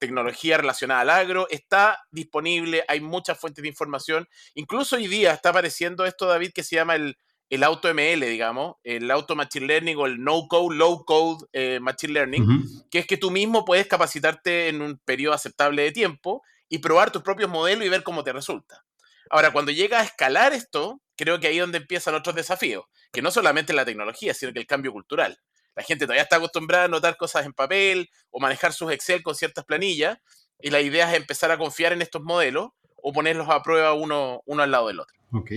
tecnología 0.00 0.56
relacionada 0.56 1.02
al 1.02 1.10
agro, 1.10 1.46
está 1.50 2.02
disponible, 2.10 2.84
hay 2.88 3.00
muchas 3.00 3.38
fuentes 3.38 3.62
de 3.62 3.68
información. 3.68 4.26
Incluso 4.54 4.96
hoy 4.96 5.06
día 5.06 5.32
está 5.32 5.50
apareciendo 5.50 6.04
esto, 6.04 6.26
David, 6.26 6.50
que 6.52 6.64
se 6.64 6.74
llama 6.74 6.96
el 6.96 7.16
el 7.50 7.64
auto 7.64 7.92
ML, 7.92 8.20
digamos, 8.20 8.76
el 8.84 9.10
auto 9.10 9.34
machine 9.34 9.66
learning 9.66 9.96
o 9.96 10.06
el 10.06 10.22
no 10.22 10.46
code, 10.46 10.76
low 10.76 11.04
code 11.04 11.46
eh, 11.52 11.80
machine 11.80 12.12
learning, 12.12 12.64
que 12.90 13.00
es 13.00 13.06
que 13.06 13.16
tú 13.16 13.32
mismo 13.32 13.64
puedes 13.64 13.88
capacitarte 13.88 14.68
en 14.68 14.80
un 14.80 14.98
periodo 15.04 15.34
aceptable 15.34 15.82
de 15.82 15.90
tiempo 15.90 16.42
y 16.68 16.78
probar 16.78 17.10
tus 17.10 17.22
propios 17.22 17.50
modelos 17.50 17.84
y 17.84 17.88
ver 17.88 18.04
cómo 18.04 18.22
te 18.22 18.32
resulta. 18.32 18.84
Ahora, 19.30 19.52
cuando 19.52 19.72
llega 19.72 19.98
a 19.98 20.04
escalar 20.04 20.52
esto, 20.52 21.02
creo 21.16 21.40
que 21.40 21.48
ahí 21.48 21.56
es 21.56 21.62
donde 21.62 21.78
empiezan 21.78 22.14
otros 22.14 22.36
desafíos, 22.36 22.84
que 23.12 23.20
no 23.20 23.32
solamente 23.32 23.72
la 23.72 23.84
tecnología, 23.84 24.32
sino 24.32 24.52
que 24.52 24.60
el 24.60 24.66
cambio 24.66 24.92
cultural. 24.92 25.36
La 25.80 25.84
gente 25.84 26.04
todavía 26.04 26.24
está 26.24 26.36
acostumbrada 26.36 26.82
a 26.82 26.86
anotar 26.88 27.16
cosas 27.16 27.46
en 27.46 27.54
papel 27.54 28.10
o 28.30 28.38
manejar 28.38 28.74
sus 28.74 28.92
Excel 28.92 29.22
con 29.22 29.34
ciertas 29.34 29.64
planillas, 29.64 30.18
y 30.60 30.68
la 30.68 30.82
idea 30.82 31.10
es 31.10 31.16
empezar 31.16 31.50
a 31.50 31.56
confiar 31.56 31.94
en 31.94 32.02
estos 32.02 32.22
modelos 32.22 32.68
o 33.02 33.14
ponerlos 33.14 33.48
a 33.48 33.62
prueba 33.62 33.94
uno, 33.94 34.42
uno 34.44 34.62
al 34.62 34.70
lado 34.70 34.88
del 34.88 35.00
otro. 35.00 35.16
Ok. 35.32 35.52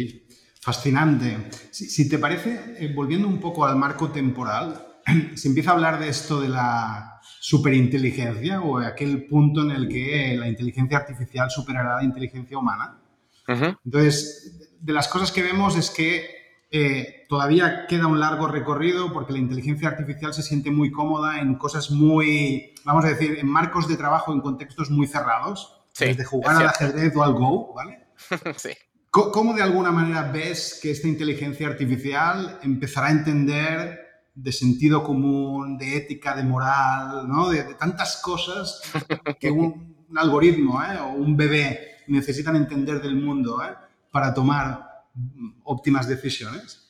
Fascinante. 0.62 1.50
Si, 1.72 2.08
te 2.08 2.20
parece, 2.20 2.78
eh, 2.80 2.94
volviendo 2.96 3.28
un 3.28 3.42
poco 3.42 3.66
al 3.66 3.76
marco 3.76 4.14
temporal, 4.14 5.02
se 5.36 5.50
empieza 5.50 5.72
a 5.72 5.74
hablar 5.74 6.00
de 6.00 6.08
esto 6.08 6.40
de 6.40 6.48
la 6.48 7.20
superinteligencia 7.42 8.62
o 8.62 8.78
aquel 8.78 9.26
punto 9.26 9.64
en 9.64 9.72
el 9.72 9.90
que 9.90 10.38
la 10.40 10.48
inteligencia 10.48 11.00
artificial 11.00 11.52
superará 11.52 11.98
la 11.98 12.04
inteligencia 12.06 12.58
humana. 12.58 12.98
Entonces, 13.46 14.70
de 14.80 14.94
las 14.94 15.10
cosas 15.10 15.34
que 15.34 15.44
vemos 15.44 15.76
es 15.76 15.90
que 15.90 16.43
eh, 16.76 17.28
todavía 17.30 17.86
queda 17.86 18.08
un 18.08 18.20
largo 18.20 18.48
recorrido 18.48 19.14
porque 19.14 19.32
la 19.32 19.38
inteligencia 19.38 19.90
artificial 19.90 20.34
se 20.34 20.42
siente 20.42 20.72
muy 20.72 20.92
cómoda 20.92 21.40
en 21.40 21.54
cosas 21.54 21.92
muy, 21.92 22.74
vamos 22.84 23.06
a 23.06 23.10
decir, 23.10 23.38
en 23.38 23.48
marcos 23.48 23.88
de 23.88 23.96
trabajo, 23.96 24.34
en 24.34 24.42
contextos 24.42 24.90
muy 24.90 25.06
cerrados, 25.06 25.84
desde 26.00 26.26
jugar 26.26 26.56
al 26.56 26.66
ajedrez 26.70 27.16
o 27.16 27.24
al 27.24 27.34
Go, 27.34 27.76
¿vale? 27.76 28.08
sí. 28.58 28.72
¿Cómo 29.12 29.54
de 29.54 29.62
alguna 29.62 29.92
manera 29.92 30.32
ves 30.32 30.80
que 30.82 30.90
esta 30.90 31.08
inteligencia 31.08 31.68
artificial 31.68 32.58
empezará 32.64 33.10
a 33.10 33.12
entender 33.12 34.00
de 34.34 34.52
sentido 34.52 35.04
común, 35.04 35.78
de 35.78 35.98
ética, 35.98 36.36
de 36.36 36.42
moral, 36.42 37.30
¿no? 37.30 37.50
de, 37.50 37.76
tantas 37.76 38.18
cosas 38.18 38.82
que 39.40 39.52
un, 39.52 40.08
algoritmo 40.16 40.84
¿eh? 40.84 40.98
o 41.00 41.10
un 41.10 41.38
bebé 41.38 41.98
necesitan 42.08 42.56
entender 42.56 43.00
del 43.00 43.16
mundo 43.16 43.64
¿eh? 43.64 43.76
para 44.10 44.34
tomar 44.34 44.93
óptimas 45.64 46.08
decisiones? 46.08 46.84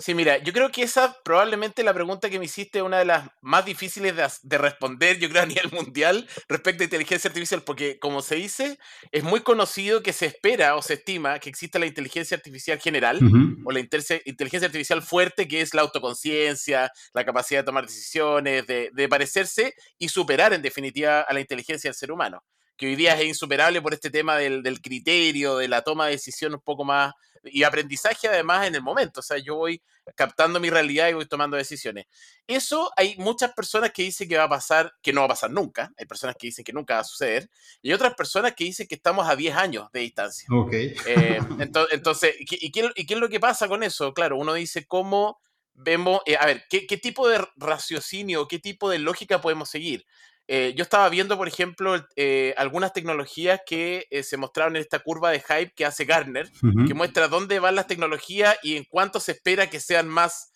Sí, 0.00 0.14
mira, 0.14 0.38
yo 0.38 0.52
creo 0.52 0.70
que 0.70 0.84
esa 0.84 1.16
probablemente 1.24 1.82
la 1.82 1.92
pregunta 1.92 2.30
que 2.30 2.38
me 2.38 2.44
hiciste 2.44 2.78
es 2.78 2.84
una 2.84 2.98
de 2.98 3.04
las 3.04 3.28
más 3.42 3.64
difíciles 3.64 4.14
de, 4.44 4.56
responder, 4.58 5.18
yo 5.18 5.28
creo, 5.28 5.42
a 5.42 5.46
nivel 5.46 5.72
mundial 5.72 6.28
respecto 6.48 6.82
a 6.82 6.86
inteligencia 6.86 7.26
artificial, 7.26 7.62
porque 7.64 7.98
como 7.98 8.22
se 8.22 8.36
dice, 8.36 8.78
es 9.10 9.24
muy 9.24 9.40
conocido 9.40 10.00
que 10.00 10.12
se 10.12 10.26
espera 10.26 10.76
o 10.76 10.82
se 10.82 10.94
estima 10.94 11.40
que 11.40 11.50
existe 11.50 11.80
la 11.80 11.86
inteligencia 11.86 12.36
artificial 12.36 12.78
general 12.78 13.18
o 13.64 13.72
la 13.72 13.80
inteligencia 13.80 14.66
artificial 14.66 15.02
fuerte, 15.02 15.48
que 15.48 15.62
es 15.62 15.74
la 15.74 15.82
autoconciencia, 15.82 16.92
la 17.12 17.24
capacidad 17.24 17.62
de 17.62 17.66
tomar 17.66 17.84
decisiones, 17.84 18.68
de, 18.68 19.08
parecerse 19.08 19.74
y 19.98 20.10
superar 20.10 20.52
en 20.52 20.62
definitiva 20.62 21.22
a 21.22 21.32
la 21.32 21.40
inteligencia 21.40 21.88
del 21.88 21.96
ser 21.96 22.12
humano 22.12 22.44
que 22.78 22.86
hoy 22.86 22.96
día 22.96 23.20
es 23.20 23.26
insuperable 23.26 23.82
por 23.82 23.92
este 23.92 24.08
tema 24.08 24.36
del, 24.36 24.62
del, 24.62 24.80
criterio, 24.80 25.58
de 25.58 25.68
la 25.68 25.82
toma 25.82 26.06
de 26.06 26.12
decisión 26.12 26.54
un 26.54 26.60
poco 26.60 26.84
más 26.84 27.12
y 27.44 27.62
aprendizaje 27.62 28.28
además 28.28 28.66
en 28.66 28.74
el 28.74 28.82
momento. 28.82 29.20
O 29.20 29.22
sea, 29.22 29.38
yo 29.38 29.56
voy 29.56 29.82
captando 30.14 30.60
mi 30.60 30.70
realidad 30.70 31.08
y 31.08 31.12
voy 31.12 31.26
tomando 31.26 31.56
decisiones. 31.56 32.06
Eso 32.46 32.90
hay 32.96 33.16
muchas 33.18 33.52
personas 33.52 33.92
que 33.92 34.02
dicen 34.02 34.28
que 34.28 34.38
va 34.38 34.44
a 34.44 34.48
pasar, 34.48 34.92
que 35.02 35.12
no 35.12 35.20
va 35.20 35.26
a 35.26 35.30
pasar 35.30 35.50
nunca. 35.50 35.92
Hay 35.96 36.06
personas 36.06 36.36
que 36.38 36.46
dicen 36.46 36.64
que 36.64 36.72
nunca 36.72 36.94
va 36.94 37.00
a 37.00 37.04
suceder. 37.04 37.50
Y 37.82 37.92
otras 37.92 38.14
personas 38.14 38.54
que 38.54 38.64
dicen 38.64 38.86
que 38.86 38.94
estamos 38.94 39.28
a 39.28 39.36
10 39.36 39.56
años 39.56 39.88
de 39.92 40.00
distancia. 40.00 40.48
Ok. 40.50 40.72
Eh, 40.72 41.40
entonces, 41.90 42.34
¿y 42.38 42.44
qué, 42.44 42.58
¿y 42.94 43.06
qué, 43.06 43.14
es 43.14 43.20
lo 43.20 43.28
que 43.28 43.40
pasa 43.40 43.68
con 43.68 43.82
eso? 43.82 44.14
Claro, 44.14 44.36
uno 44.36 44.54
dice 44.54 44.86
cómo 44.86 45.40
vemos, 45.74 46.20
eh, 46.26 46.36
a 46.38 46.46
ver, 46.46 46.64
¿qué, 46.68 46.86
¿qué, 46.86 46.96
tipo 46.96 47.28
de 47.28 47.44
raciocinio, 47.56 48.48
qué 48.48 48.58
tipo 48.58 48.90
de 48.90 48.98
lógica 48.98 49.40
podemos 49.40 49.68
seguir? 49.70 50.06
Eh, 50.50 50.72
yo 50.74 50.82
estaba 50.82 51.10
viendo, 51.10 51.36
por 51.36 51.46
ejemplo, 51.46 52.02
eh, 52.16 52.54
algunas 52.56 52.94
tecnologías 52.94 53.60
que 53.66 54.06
eh, 54.10 54.22
se 54.22 54.38
mostraron 54.38 54.76
en 54.76 54.82
esta 54.82 54.98
curva 54.98 55.30
de 55.30 55.40
hype 55.40 55.74
que 55.76 55.84
hace 55.84 56.06
Gartner, 56.06 56.50
que 56.86 56.94
muestra 56.94 57.28
dónde 57.28 57.60
van 57.60 57.74
las 57.74 57.86
tecnologías 57.86 58.56
y 58.62 58.76
en 58.76 58.84
cuánto 58.84 59.20
se 59.20 59.32
espera 59.32 59.68
que 59.68 59.78
sean 59.78 60.08
más 60.08 60.52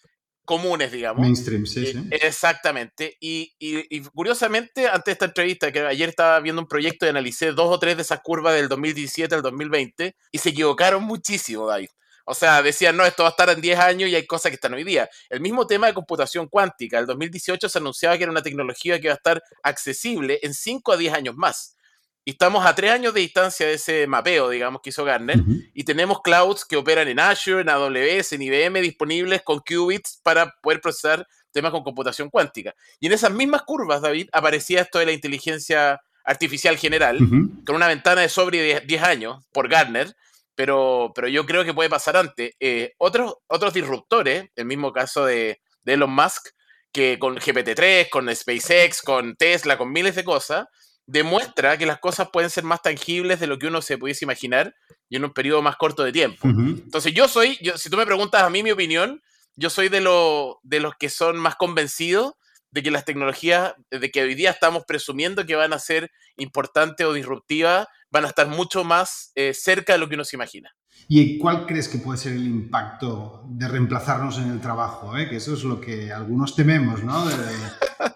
comunes, 0.46 0.92
digamos. 0.92 1.20
Mainstream, 1.20 1.66
sí, 1.66 1.86
sí. 1.86 2.08
Exactamente. 2.10 3.18
Y, 3.20 3.52
y, 3.58 4.00
curiosamente, 4.00 4.88
antes 4.88 5.04
de 5.04 5.12
esta 5.12 5.26
entrevista, 5.26 5.70
que 5.70 5.80
ayer 5.80 6.08
estaba 6.08 6.40
viendo 6.40 6.62
un 6.62 6.68
proyecto 6.68 7.04
y 7.04 7.10
analicé 7.10 7.52
dos 7.52 7.68
o 7.68 7.78
tres 7.78 7.96
de 7.96 8.02
esas 8.02 8.20
curvas 8.22 8.54
del 8.54 8.68
2017 8.68 9.34
al 9.34 9.42
2020, 9.42 10.16
y 10.32 10.38
se 10.38 10.48
equivocaron 10.48 11.04
muchísimo, 11.04 11.66
David. 11.66 11.88
O 12.24 12.34
sea, 12.34 12.62
decían, 12.62 12.96
no, 12.96 13.04
esto 13.04 13.22
va 13.22 13.30
a 13.30 13.30
estar 13.30 13.50
en 13.50 13.60
10 13.60 13.78
años 13.78 14.10
y 14.10 14.14
hay 14.14 14.26
cosas 14.26 14.50
que 14.50 14.54
están 14.54 14.74
hoy 14.74 14.84
día. 14.84 15.08
El 15.28 15.40
mismo 15.40 15.66
tema 15.66 15.86
de 15.86 15.94
computación 15.94 16.48
cuántica, 16.48 16.98
el 16.98 17.06
2018 17.06 17.68
se 17.68 17.78
anunciaba 17.78 18.16
que 18.16 18.24
era 18.24 18.32
una 18.32 18.42
tecnología 18.42 19.00
que 19.00 19.06
iba 19.06 19.14
a 19.14 19.16
estar 19.16 19.42
accesible 19.62 20.38
en 20.42 20.54
5 20.54 20.92
a 20.92 20.96
10 20.96 21.14
años 21.14 21.34
más. 21.36 21.76
Y 22.24 22.32
estamos 22.32 22.64
a 22.64 22.74
3 22.74 22.92
años 22.92 23.14
de 23.14 23.20
distancia 23.20 23.66
de 23.66 23.74
ese 23.74 24.06
mapeo, 24.06 24.48
digamos, 24.48 24.80
que 24.80 24.90
hizo 24.90 25.04
Gartner. 25.04 25.40
Y 25.74 25.82
tenemos 25.82 26.22
clouds 26.22 26.64
que 26.64 26.76
operan 26.76 27.08
en 27.08 27.18
Azure, 27.18 27.62
en 27.62 27.68
AWS, 27.68 28.34
en 28.34 28.42
IBM, 28.42 28.80
disponibles 28.80 29.42
con 29.42 29.58
qubits 29.58 30.20
para 30.22 30.54
poder 30.62 30.80
procesar 30.80 31.26
temas 31.50 31.72
con 31.72 31.82
computación 31.82 32.30
cuántica. 32.30 32.74
Y 33.00 33.06
en 33.06 33.12
esas 33.12 33.32
mismas 33.32 33.62
curvas, 33.62 34.00
David, 34.00 34.28
aparecía 34.32 34.82
esto 34.82 35.00
de 35.00 35.06
la 35.06 35.12
inteligencia 35.12 36.00
artificial 36.24 36.76
general, 36.76 37.18
con 37.66 37.74
una 37.74 37.88
ventana 37.88 38.20
de 38.20 38.28
sobre 38.28 38.80
10 38.80 39.02
años 39.02 39.44
por 39.52 39.68
Gartner, 39.68 40.14
pero, 40.62 41.10
pero 41.12 41.26
yo 41.26 41.44
creo 41.44 41.64
que 41.64 41.74
puede 41.74 41.90
pasar 41.90 42.16
antes. 42.16 42.54
Eh, 42.60 42.92
otros, 42.98 43.34
otros 43.48 43.74
disruptores, 43.74 44.44
el 44.54 44.64
mismo 44.64 44.92
caso 44.92 45.26
de, 45.26 45.60
Elon 45.84 46.14
Musk, 46.14 46.50
que 46.92 47.18
con 47.18 47.34
GPT-3, 47.34 48.08
con 48.08 48.32
SpaceX, 48.32 49.02
con 49.02 49.34
Tesla, 49.34 49.76
con 49.76 49.90
miles 49.90 50.14
de 50.14 50.22
cosas, 50.22 50.66
demuestra 51.04 51.76
que 51.76 51.84
las 51.84 51.98
cosas 51.98 52.28
pueden 52.32 52.48
ser 52.48 52.62
más 52.62 52.80
tangibles 52.80 53.40
de 53.40 53.48
lo 53.48 53.58
que 53.58 53.66
uno 53.66 53.82
se 53.82 53.98
pudiese 53.98 54.24
imaginar 54.24 54.72
y 55.08 55.16
en 55.16 55.24
un 55.24 55.32
periodo 55.32 55.62
más 55.62 55.74
corto 55.74 56.04
de 56.04 56.12
tiempo. 56.12 56.46
Entonces 56.46 57.12
yo 57.12 57.26
soy, 57.26 57.58
yo, 57.60 57.76
si 57.76 57.90
tú 57.90 57.96
me 57.96 58.06
preguntas 58.06 58.44
a 58.44 58.48
mí 58.48 58.62
mi 58.62 58.70
opinión, 58.70 59.20
yo 59.56 59.68
soy 59.68 59.88
de, 59.88 60.00
lo, 60.00 60.60
de 60.62 60.78
los 60.78 60.94
que 60.94 61.10
son 61.10 61.38
más 61.38 61.56
convencidos 61.56 62.34
de 62.72 62.82
que 62.82 62.90
las 62.90 63.04
tecnologías 63.04 63.74
de 63.90 64.10
que 64.10 64.22
hoy 64.22 64.34
día 64.34 64.50
estamos 64.50 64.84
presumiendo 64.86 65.46
que 65.46 65.54
van 65.54 65.72
a 65.72 65.78
ser 65.78 66.10
importantes 66.36 67.06
o 67.06 67.12
disruptivas 67.12 67.86
van 68.10 68.24
a 68.24 68.28
estar 68.28 68.48
mucho 68.48 68.82
más 68.82 69.30
eh, 69.34 69.54
cerca 69.54 69.92
de 69.92 69.98
lo 69.98 70.08
que 70.08 70.14
uno 70.16 70.24
se 70.24 70.36
imagina. 70.36 70.74
¿Y 71.08 71.38
cuál 71.38 71.66
crees 71.66 71.88
que 71.88 71.98
puede 71.98 72.18
ser 72.18 72.32
el 72.32 72.46
impacto 72.46 73.44
de 73.48 73.68
reemplazarnos 73.68 74.38
en 74.38 74.50
el 74.50 74.60
trabajo? 74.60 75.16
Eh? 75.16 75.28
Que 75.28 75.36
eso 75.36 75.54
es 75.54 75.64
lo 75.64 75.80
que 75.80 76.12
algunos 76.12 76.54
tememos, 76.54 77.02
¿no? 77.02 77.24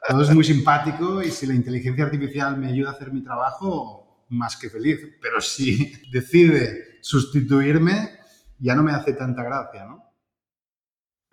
todo 0.08 0.22
es 0.22 0.30
muy 0.30 0.44
simpático 0.44 1.22
y 1.22 1.30
si 1.30 1.46
la 1.46 1.54
inteligencia 1.54 2.04
artificial 2.04 2.56
me 2.56 2.68
ayuda 2.68 2.90
a 2.90 2.92
hacer 2.92 3.12
mi 3.12 3.22
trabajo, 3.22 4.24
más 4.28 4.56
que 4.56 4.70
feliz. 4.70 5.00
Pero 5.20 5.40
si 5.40 5.92
decide 6.12 6.98
sustituirme, 7.00 8.18
ya 8.58 8.74
no 8.74 8.82
me 8.82 8.92
hace 8.92 9.12
tanta 9.12 9.42
gracia, 9.42 9.84
¿no? 9.84 10.06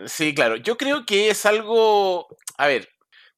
Sí, 0.06 0.34
claro. 0.34 0.56
Yo 0.56 0.76
creo 0.76 1.06
que 1.06 1.30
es 1.30 1.46
algo, 1.46 2.28
a 2.58 2.68
ver, 2.68 2.90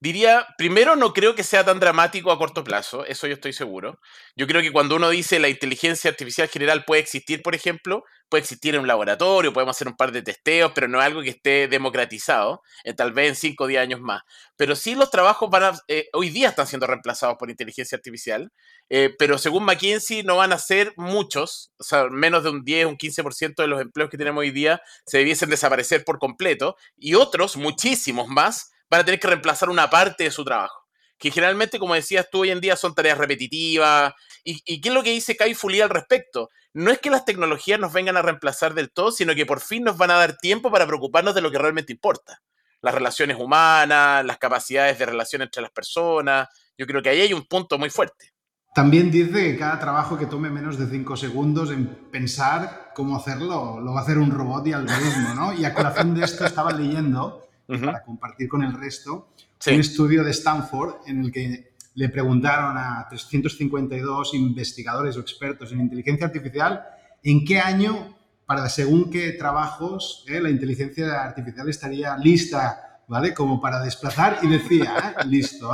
Diría, 0.01 0.45
primero, 0.57 0.95
no 0.97 1.13
creo 1.13 1.35
que 1.35 1.43
sea 1.43 1.63
tan 1.63 1.79
dramático 1.79 2.29
a 2.31 2.37
corto 2.37 2.63
plazo, 2.65 3.05
eso 3.05 3.27
yo 3.27 3.33
estoy 3.33 3.53
seguro. 3.53 3.99
Yo 4.35 4.45
creo 4.45 4.61
que 4.61 4.71
cuando 4.71 4.97
uno 4.97 5.09
dice 5.09 5.39
la 5.39 5.47
inteligencia 5.47 6.09
artificial 6.11 6.49
general 6.49 6.83
puede 6.85 7.01
existir, 7.01 7.41
por 7.41 7.55
ejemplo, 7.55 8.03
puede 8.29 8.41
existir 8.41 8.75
en 8.75 8.81
un 8.81 8.87
laboratorio, 8.87 9.53
podemos 9.53 9.75
hacer 9.75 9.87
un 9.87 9.95
par 9.95 10.11
de 10.11 10.21
testeos, 10.21 10.73
pero 10.75 10.89
no 10.89 10.99
es 10.99 11.05
algo 11.05 11.21
que 11.21 11.29
esté 11.29 11.69
democratizado, 11.69 12.61
eh, 12.83 12.93
tal 12.93 13.13
vez 13.13 13.29
en 13.29 13.35
5 13.35 13.63
o 13.63 13.67
10 13.67 13.81
años 13.81 14.01
más. 14.01 14.21
Pero 14.57 14.75
sí 14.75 14.95
los 14.95 15.09
trabajos 15.11 15.49
van 15.49 15.63
a, 15.63 15.73
eh, 15.87 16.09
hoy 16.13 16.29
día 16.29 16.49
están 16.49 16.67
siendo 16.67 16.87
reemplazados 16.87 17.37
por 17.39 17.49
inteligencia 17.49 17.95
artificial, 17.95 18.51
eh, 18.89 19.15
pero 19.17 19.37
según 19.37 19.63
McKinsey 19.63 20.23
no 20.23 20.35
van 20.35 20.51
a 20.51 20.59
ser 20.59 20.93
muchos, 20.97 21.71
o 21.79 21.83
sea, 21.83 22.09
menos 22.09 22.43
de 22.43 22.49
un 22.49 22.63
10, 22.65 22.85
un 22.87 22.97
15% 22.97 23.63
de 23.63 23.69
los 23.69 23.81
empleos 23.81 24.09
que 24.09 24.17
tenemos 24.17 24.41
hoy 24.41 24.51
día 24.51 24.81
se 25.05 25.19
debiesen 25.19 25.49
desaparecer 25.49 26.03
por 26.03 26.19
completo, 26.19 26.75
y 26.97 27.15
otros, 27.15 27.55
muchísimos 27.55 28.27
más, 28.27 28.71
van 28.89 29.01
a 29.01 29.05
tener 29.05 29.19
que 29.19 29.27
reemplazar 29.27 29.69
una 29.69 29.89
parte 29.89 30.25
de 30.25 30.31
su 30.31 30.43
trabajo. 30.43 30.85
Que 31.17 31.31
generalmente, 31.31 31.79
como 31.79 31.93
decías 31.93 32.27
tú, 32.29 32.41
hoy 32.41 32.51
en 32.51 32.59
día 32.59 32.75
son 32.75 32.93
tareas 32.93 33.17
repetitivas. 33.17 34.13
¿Y, 34.43 34.81
qué 34.81 34.89
es 34.89 34.93
lo 34.93 35.01
que 35.01 35.11
dice 35.11 35.35
Kai 35.35 35.55
Fully 35.55 35.81
al 35.81 35.89
respecto? 35.89 36.49
No 36.73 36.91
es 36.91 36.99
que 36.99 37.09
las 37.09 37.23
tecnologías 37.23 37.79
nos 37.79 37.93
vengan 37.93 38.17
a 38.17 38.21
reemplazar 38.21 38.73
del 38.73 38.91
todo, 38.91 39.11
sino 39.11 39.33
que 39.33 39.45
por 39.45 39.61
fin 39.61 39.83
nos 39.83 39.97
van 39.97 40.11
a 40.11 40.15
dar 40.15 40.37
tiempo 40.37 40.69
para 40.69 40.85
preocuparnos 40.85 41.33
de 41.33 41.41
lo 41.41 41.51
que 41.51 41.57
realmente 41.57 41.93
importa. 41.93 42.41
Las 42.81 42.93
relaciones 42.93 43.37
humanas, 43.39 44.25
las 44.25 44.37
capacidades 44.37 44.99
de 44.99 45.05
relación 45.05 45.41
entre 45.41 45.61
las 45.61 45.71
personas. 45.71 46.49
Yo 46.77 46.85
creo 46.85 47.01
que 47.01 47.09
ahí 47.09 47.21
hay 47.21 47.33
un 47.33 47.45
punto 47.45 47.77
muy 47.77 47.89
fuerte. 47.89 48.33
También 48.75 49.09
dice 49.09 49.31
que 49.31 49.57
cada 49.57 49.79
trabajo 49.79 50.17
que 50.17 50.25
tome 50.25 50.49
menos 50.49 50.77
de 50.77 50.87
cinco 50.87 51.15
segundos 51.15 51.71
en 51.71 51.87
pensar 52.11 52.91
cómo 52.93 53.15
hacerlo, 53.15 53.79
lo 53.79 53.93
va 53.93 54.01
a 54.01 54.03
hacer 54.03 54.17
un 54.17 54.31
robot 54.31 54.67
y 54.67 54.73
algoritmo, 54.73 55.33
¿no? 55.33 55.53
Y 55.53 55.63
a 55.63 55.73
colación 55.73 56.13
de 56.13 56.25
esto 56.25 56.45
estaba 56.45 56.73
leyendo 56.73 57.44
para 57.67 58.03
compartir 58.03 58.47
con 58.47 58.63
el 58.63 58.73
resto, 58.73 59.29
un 59.67 59.79
estudio 59.79 60.23
de 60.23 60.31
Stanford 60.31 61.07
en 61.07 61.25
el 61.25 61.31
que 61.31 61.73
le 61.95 62.09
preguntaron 62.09 62.77
a 62.77 63.05
352 63.09 64.33
investigadores 64.33 65.15
o 65.17 65.21
expertos 65.21 65.71
en 65.71 65.79
inteligencia 65.79 66.27
artificial 66.27 66.83
en 67.23 67.43
qué 67.43 67.59
año, 67.59 68.15
para 68.45 68.69
según 68.69 69.09
qué 69.09 69.31
trabajos, 69.31 70.23
eh, 70.27 70.39
la 70.39 70.49
inteligencia 70.51 71.23
artificial 71.23 71.67
estaría 71.67 72.15
lista, 72.17 73.01
¿vale? 73.07 73.33
Como 73.33 73.59
para 73.59 73.81
desplazar 73.81 74.39
y 74.43 74.47
decía, 74.47 75.15
¿eh? 75.19 75.25
listo. 75.25 75.71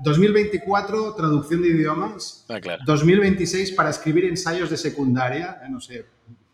2024, 0.00 1.14
traducción 1.14 1.62
de 1.62 1.68
idiomas. 1.68 2.46
2026, 2.84 3.70
ah, 3.70 3.74
para 3.76 3.90
escribir 3.90 4.26
ensayos 4.26 4.68
de 4.68 4.76
secundaria, 4.76 5.58
eh, 5.64 5.70
no 5.70 5.80
sé 5.80 6.04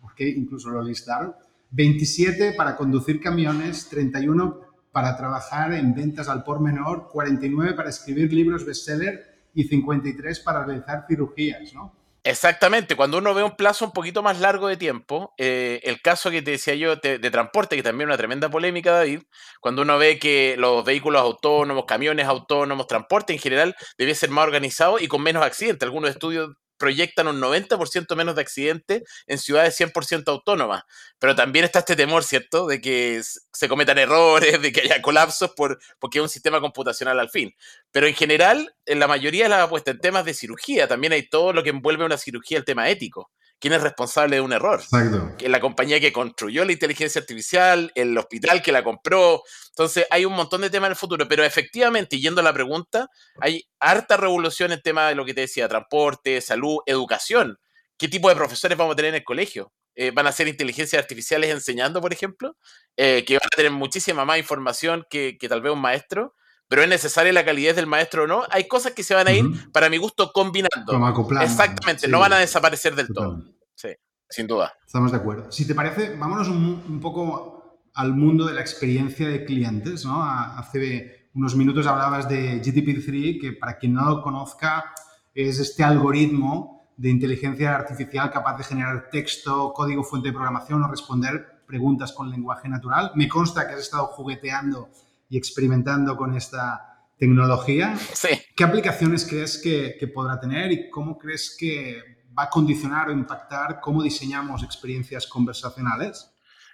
por 0.01 0.15
qué 0.15 0.29
incluso 0.29 0.71
lo 0.71 0.81
listaron. 0.83 1.35
27 1.73 2.53
para 2.53 2.77
conducir 2.77 3.21
camiones, 3.21 3.89
31 3.89 4.66
para 4.97 5.15
trabajar 5.15 5.75
en 5.75 5.95
ventas 5.95 6.27
al 6.27 6.43
por 6.43 6.59
menor, 6.59 7.11
49 7.13 7.75
para 7.75 7.91
escribir 7.91 8.33
libros 8.33 8.65
bestseller 8.65 9.27
y 9.53 9.65
53 9.65 10.41
para 10.41 10.65
realizar 10.65 11.05
cirugías, 11.07 11.75
¿no? 11.75 11.95
Exactamente, 12.25 12.97
cuando 12.97 13.19
uno 13.19 13.35
ve 13.35 13.43
un 13.43 13.57
plazo 13.57 13.85
un 13.85 13.93
poquito 13.93 14.23
más 14.23 14.41
largo 14.41 14.69
de 14.69 14.79
tiempo, 14.79 15.35
eh, 15.37 15.81
el 15.85 16.01
caso 16.01 16.31
que 16.31 16.41
te 16.41 16.53
decía 16.53 16.75
yo 16.77 16.97
de, 16.97 17.19
transporte, 17.31 17.77
que 17.77 17.83
también 17.83 18.09
es 18.09 18.15
una 18.15 18.17
tremenda 18.17 18.49
polémica, 18.49 18.93
David, 18.93 19.21
cuando 19.61 19.83
uno 19.83 19.99
ve 19.99 20.19
que 20.19 20.55
los 20.57 20.83
vehículos 20.83 21.21
autónomos, 21.21 21.85
camiones 21.87 22.27
autónomos, 22.27 22.87
transporte 22.87 23.35
en 23.35 23.39
general, 23.39 23.77
debe 23.99 24.15
ser 24.15 24.31
más 24.31 24.47
organizado 24.47 24.99
y 24.99 25.09
con 25.09 25.23
menos 25.23 25.45
accidentes. 25.45 25.85
Algunos 25.85 26.09
estudios 26.09 26.57
proyectan 26.79 27.29
un 27.29 27.41
90% 27.41 28.15
menos 28.17 28.35
de 28.35 28.43
accidentes 28.43 29.03
en 29.27 29.39
ciudades 29.39 29.79
100% 29.79 30.29
autónomas. 30.29 30.85
Pero 31.19 31.35
también 31.35 31.65
está 31.65 31.81
este 31.81 31.97
temor, 31.97 32.25
¿cierto?, 32.25 32.67
de 32.67 32.81
que 32.81 33.23
se 33.53 33.69
cometan 33.69 33.99
errores, 33.99 34.61
de 34.61 34.73
que 34.73 34.83
haya 34.83 35.03
colapsos 35.03 35.53
por, 35.57 35.79
porque 35.99 36.19
es 36.19 36.23
un 36.23 36.29
sistema 36.29 36.61
computacional 36.61 37.19
al 37.21 37.31
fin. 37.31 37.55
Pero 37.91 38.07
en 38.07 38.15
general, 38.15 38.75
en 38.85 38.99
la 38.99 39.09
mayoría 39.09 39.45
de 39.45 39.51
las 39.51 39.61
apuestas 39.61 39.95
en 39.95 40.01
temas 40.01 40.25
de 40.25 40.35
cirugía, 40.35 40.89
también 40.89 41.13
hay 41.13 41.29
todo 41.29 41.53
lo 41.53 41.63
que 41.63 41.71
envuelve 41.71 42.05
una 42.05 42.19
cirugía, 42.19 42.59
el 42.59 42.65
tema 42.65 42.89
ético 42.91 43.31
quién 43.61 43.73
es 43.73 43.83
responsable 43.83 44.37
de 44.37 44.43
un 44.43 44.53
error. 44.53 44.81
Exacto. 44.81 45.35
La 45.41 45.61
compañía 45.61 46.01
que 46.01 46.13
construyó 46.13 46.65
la 46.65 46.73
inteligencia 46.73 47.21
artificial, 47.21 47.93
el 47.95 48.17
hospital 48.17 48.63
que 48.63 48.73
la 48.73 48.85
compró. 48.85 49.43
Entonces, 49.71 50.07
hay 50.11 50.25
un 50.25 50.35
montón 50.35 50.61
de 50.61 50.71
temas 50.71 50.89
en 50.89 50.93
el 50.93 50.97
futuro, 50.97 51.27
pero 51.29 51.45
efectivamente, 51.45 52.19
yendo 52.19 52.41
a 52.41 52.45
la 52.45 52.53
pregunta, 52.53 53.09
hay 53.41 53.65
harta 53.81 54.17
revolución 54.17 54.73
en 54.73 54.83
tema 54.83 55.09
de 55.09 55.15
lo 55.15 55.25
que 55.25 55.35
te 55.35 55.43
decía, 55.43 55.69
transporte, 55.69 56.41
salud, 56.41 56.79
educación. 56.87 57.59
¿Qué 57.99 58.09
tipo 58.09 58.29
de 58.29 58.37
profesores 58.37 58.77
vamos 58.77 58.93
a 58.93 58.97
tener 58.97 59.11
en 59.11 59.17
el 59.17 59.25
colegio? 59.25 59.73
eh, 59.97 60.11
van 60.11 60.27
a 60.27 60.33
ser 60.33 60.47
inteligencias 60.47 61.03
artificiales 61.03 61.51
enseñando, 61.51 62.01
por 62.01 62.13
ejemplo, 62.13 62.57
eh, 62.97 63.25
que 63.27 63.35
van 63.35 63.47
a 63.53 63.57
tener 63.57 63.73
muchísima 63.73 64.25
más 64.25 64.39
información 64.39 65.07
que, 65.09 65.37
tal 65.49 65.63
vez 65.63 65.73
un 65.73 65.81
maestro, 65.81 66.35
pero 66.69 66.83
es 66.83 66.89
necesaria 66.89 67.33
la 67.33 67.45
calidad 67.45 67.75
del 67.75 67.87
maestro 67.87 68.25
o 68.25 68.27
no. 68.27 68.45
Hay 68.51 68.67
cosas 68.67 68.93
que 68.93 69.03
se 69.03 69.15
van 69.15 69.29
a 69.29 69.33
ir, 69.33 69.71
para 69.73 69.89
mi 69.89 69.99
gusto, 69.99 70.33
combinando. 70.33 70.93
Exactamente, 71.41 72.09
no 72.09 72.21
van 72.21 72.33
a 72.33 72.39
desaparecer 72.39 72.95
del 72.95 73.09
todo. 73.09 73.43
Sí, 73.75 73.89
sin 74.29 74.47
duda. 74.47 74.73
Estamos 74.85 75.13
de 75.13 75.19
acuerdo. 75.19 75.53
Si 75.53 75.67
te 75.67 75.75
parece, 75.75 76.17
vámonos 76.17 76.49
un, 76.49 77.01
poco 77.01 77.81
al 77.95 78.15
mundo 78.15 78.47
de 78.47 78.55
la 78.55 78.61
experiencia 78.61 79.29
de 79.29 79.45
clientes, 79.45 80.05
¿no? 80.05 80.23
Hace 80.23 81.31
unos 81.35 81.55
minutos 81.55 81.87
hablabas 81.87 82.29
de 82.29 82.61
GTP3, 82.63 83.41
que 83.41 83.53
para 83.53 83.79
quien 83.79 83.95
no 83.95 84.05
lo 84.05 84.23
conozca, 84.23 84.93
es 85.35 85.59
este 85.61 85.85
algoritmo 85.85 86.91
de 86.97 87.11
inteligencia 87.11 87.75
artificial 87.75 88.31
capaz 88.31 88.57
de 88.57 88.65
generar 88.65 89.11
texto, 89.11 89.73
código 89.75 90.03
fuente 90.03 90.29
de 90.29 90.33
programación 90.33 90.83
o 90.83 90.89
responder 90.89 91.63
preguntas 91.67 92.13
con 92.13 92.31
lenguaje 92.31 92.69
natural. 92.69 93.13
Me 93.15 93.29
consta 93.29 93.67
que 93.67 93.75
has 93.75 93.81
estado 93.81 94.07
jugueteando 94.07 94.89
y 95.29 95.37
experimentando 95.37 96.17
con 96.17 96.35
esta 96.35 97.09
tecnología. 97.19 97.97
Sí. 98.13 98.29
¿Qué 98.55 98.65
aplicaciones 98.65 99.27
crees 99.27 99.59
que, 99.59 99.97
que 99.99 100.09
podrá 100.09 100.39
tener 100.39 100.71
y 100.73 100.91
cómo 100.91 101.19
crees 101.19 101.57
que 101.59 102.03
va 102.39 102.45
a 102.45 102.51
condicionar 102.51 103.09
o 103.09 103.13
impactar 103.13 103.81
cómo 103.81 104.03
diseñamos 104.03 104.63
experiencias 104.63 105.27
conversacionales? 105.27 106.31